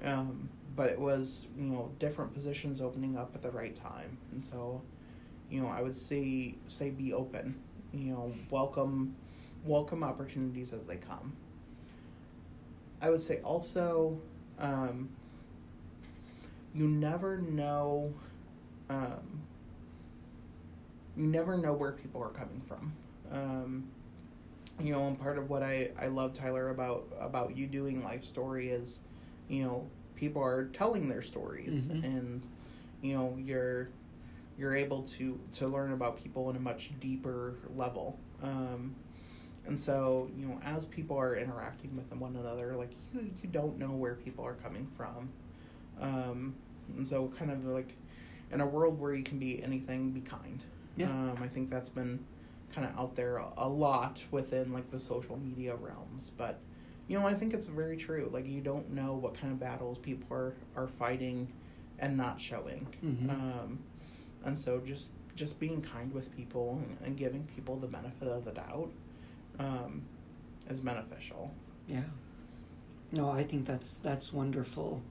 [0.03, 4.43] um, but it was you know different positions opening up at the right time and
[4.43, 4.81] so
[5.49, 7.55] you know i would say say be open
[7.93, 9.15] you know welcome
[9.65, 11.33] welcome opportunities as they come.
[13.01, 14.19] I would say also,
[14.59, 15.09] um,
[16.73, 18.13] you never know,
[18.89, 19.41] um,
[21.17, 22.93] you never know where people are coming from.
[23.31, 23.87] Um,
[24.79, 28.23] you know, and part of what I, I love Tyler about about you doing life
[28.23, 29.01] story is,
[29.49, 32.03] you know, people are telling their stories Mhm.
[32.03, 32.41] and,
[33.01, 33.89] you know, you're
[34.57, 38.17] you're able to to learn about people in a much deeper level.
[38.41, 38.95] Um,
[39.67, 43.77] and so, you know, as people are interacting with one another, like you, you don't
[43.77, 45.29] know where people are coming from.
[45.99, 46.55] Um,
[46.95, 47.95] and so, kind of like
[48.51, 50.63] in a world where you can be anything, be kind.
[50.97, 51.09] Yeah.
[51.09, 52.23] Um, I think that's been
[52.73, 56.31] kind of out there a, a lot within like the social media realms.
[56.37, 56.59] But,
[57.07, 58.29] you know, I think it's very true.
[58.31, 61.51] Like, you don't know what kind of battles people are, are fighting
[61.99, 62.87] and not showing.
[63.03, 63.29] Mhm.
[63.29, 63.79] Um,
[64.43, 68.45] and so, just just being kind with people and, and giving people the benefit of
[68.45, 68.89] the doubt
[69.59, 70.01] um,
[70.69, 71.51] is beneficial.
[71.87, 72.03] Yeah.
[73.11, 75.01] No, I think that's that's wonderful.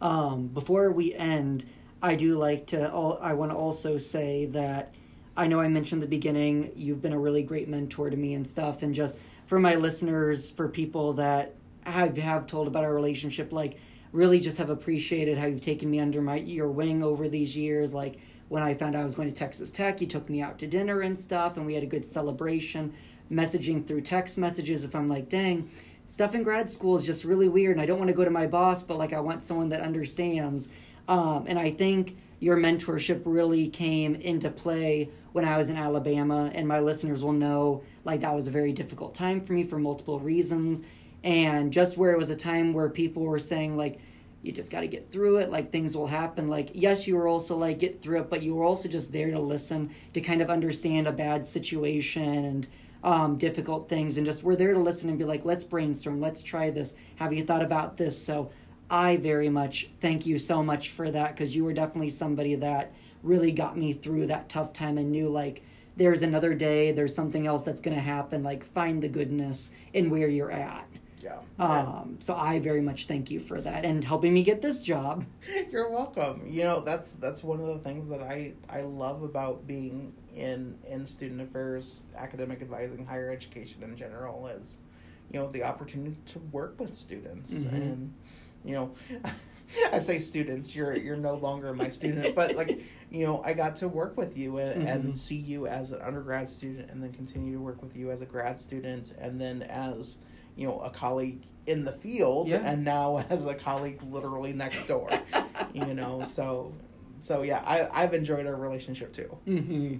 [0.00, 1.64] Um, before we end,
[2.02, 2.90] I do like to.
[2.90, 4.94] All, I want to also say that
[5.36, 8.46] I know I mentioned the beginning you've been a really great mentor to me and
[8.46, 11.54] stuff, and just for my listeners, for people that
[11.84, 13.78] have have told about our relationship, like
[14.12, 17.94] really just have appreciated how you've taken me under my your wing over these years.
[17.94, 20.58] Like when I found out I was going to Texas Tech, you took me out
[20.58, 22.92] to dinner and stuff, and we had a good celebration.
[23.30, 25.70] Messaging through text messages, if I'm like, dang,
[26.06, 28.30] stuff in grad school is just really weird, and I don't want to go to
[28.30, 30.68] my boss, but like I want someone that understands.
[31.08, 36.50] Um, and I think your mentorship really came into play when I was in Alabama,
[36.52, 39.78] and my listeners will know like that was a very difficult time for me for
[39.78, 40.82] multiple reasons.
[41.22, 44.00] And just where it was a time where people were saying, like,
[44.42, 46.48] you just got to get through it, like, things will happen.
[46.48, 49.30] Like, yes, you were also like, get through it, but you were also just there
[49.30, 52.66] to listen, to kind of understand a bad situation and
[53.04, 56.42] um, difficult things, and just we're there to listen and be like, let's brainstorm, let's
[56.42, 56.94] try this.
[57.16, 58.20] Have you thought about this?
[58.20, 58.50] So,
[58.92, 62.92] I very much thank you so much for that because you were definitely somebody that
[63.22, 65.62] really got me through that tough time and knew like
[65.96, 68.42] there's another day, there's something else that's going to happen.
[68.42, 70.86] Like find the goodness in where you're at.
[71.22, 71.38] Yeah.
[71.58, 75.24] Um, so I very much thank you for that and helping me get this job.
[75.70, 76.42] You're welcome.
[76.48, 80.76] You know, that's that's one of the things that I I love about being in
[80.84, 84.78] in student affairs, academic advising, higher education in general is,
[85.30, 87.72] you know, the opportunity to work with students Mhm.
[87.72, 88.14] and
[88.64, 88.94] you know
[89.92, 93.76] I say students, you're you're no longer my student, but like you know, I got
[93.76, 94.94] to work with you and, Mhm.
[94.94, 98.20] and see you as an undergrad student, and then continue to work with you as
[98.22, 100.18] a grad student, and then as
[100.56, 102.58] you know a colleague in the field, Yeah.
[102.64, 105.08] and now as a colleague literally next door.
[105.72, 106.74] you know, so
[107.20, 109.38] so yeah, I I've enjoyed our relationship too.
[109.46, 109.94] hmm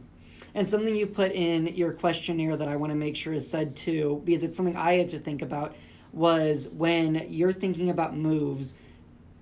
[0.55, 3.75] And something you put in your questionnaire that I want to make sure is said
[3.75, 5.75] too, because it's something I had to think about,
[6.13, 8.75] was when you're thinking about moves,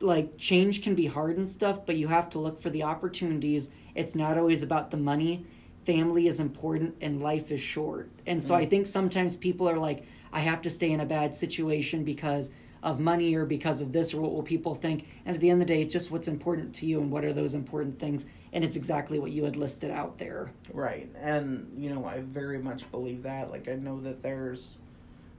[0.01, 3.69] like change can be hard and stuff, but you have to look for the opportunities.
[3.95, 5.45] It's not always about the money.
[5.85, 8.09] Family is important and life is short.
[8.27, 8.71] And so I mm.
[8.71, 12.53] think sometimes people are like, I have to stay in a bad situation because
[12.83, 15.07] of money or because of this or what will people think.
[15.27, 17.25] And at the end of the day, it's just what's important to you and what
[17.25, 18.27] are those important things.
[18.53, 20.51] And it's exactly what you had listed out there.
[20.73, 21.11] Right.
[21.21, 23.51] And you know, I very much believe that.
[23.51, 24.79] Like I know that there's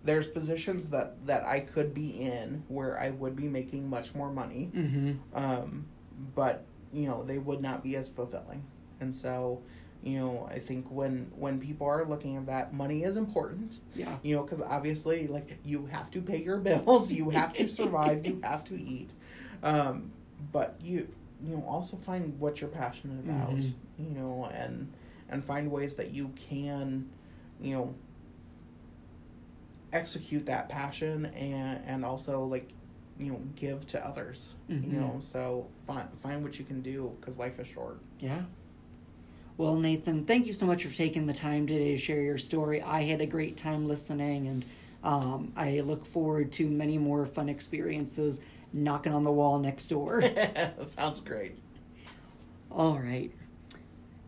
[0.03, 4.31] there's positions that that I could be in where I would be making much more
[4.31, 4.71] money.
[4.73, 5.11] Mm-hmm.
[5.33, 5.85] Um
[6.35, 8.63] but you know, they would not be as fulfilling.
[8.99, 9.61] And so,
[10.03, 13.79] you know, I think when when people are looking at that, money is important.
[13.95, 14.15] Yeah.
[14.23, 18.25] You know, because obviously, like you have to pay your bills, you have to survive,
[18.25, 19.11] you have to eat.
[19.63, 20.11] Um,
[20.51, 21.07] but you
[21.43, 23.51] you know also find what you're passionate about.
[23.51, 23.73] Mhm.
[23.99, 24.91] You know, and
[25.29, 27.07] and find ways that you can,
[27.61, 27.95] you know,
[29.93, 32.69] execute that passion and and also like
[33.19, 34.91] you know give to others Mhm.
[34.91, 38.43] you know so find find what you can do because life is short Yeah.
[39.57, 42.81] Well, Nathan, thank you so much for taking the time today to share your story.
[42.81, 44.65] I had a great time listening, and
[45.03, 48.41] um, I look forward to many more fun experiences
[48.73, 50.23] knocking on the wall next door.
[50.81, 51.59] sounds great
[52.71, 53.31] All right.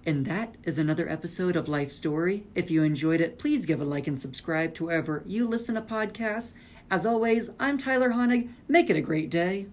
[0.06, 2.46] And that is another episode of Life Story.
[2.56, 5.82] If you enjoyed it, please give a like and subscribe to wherever you listen to
[5.82, 6.54] podcasts.
[6.92, 8.50] As always, I'm Tyler Honig.
[8.68, 9.68] Make it a great day.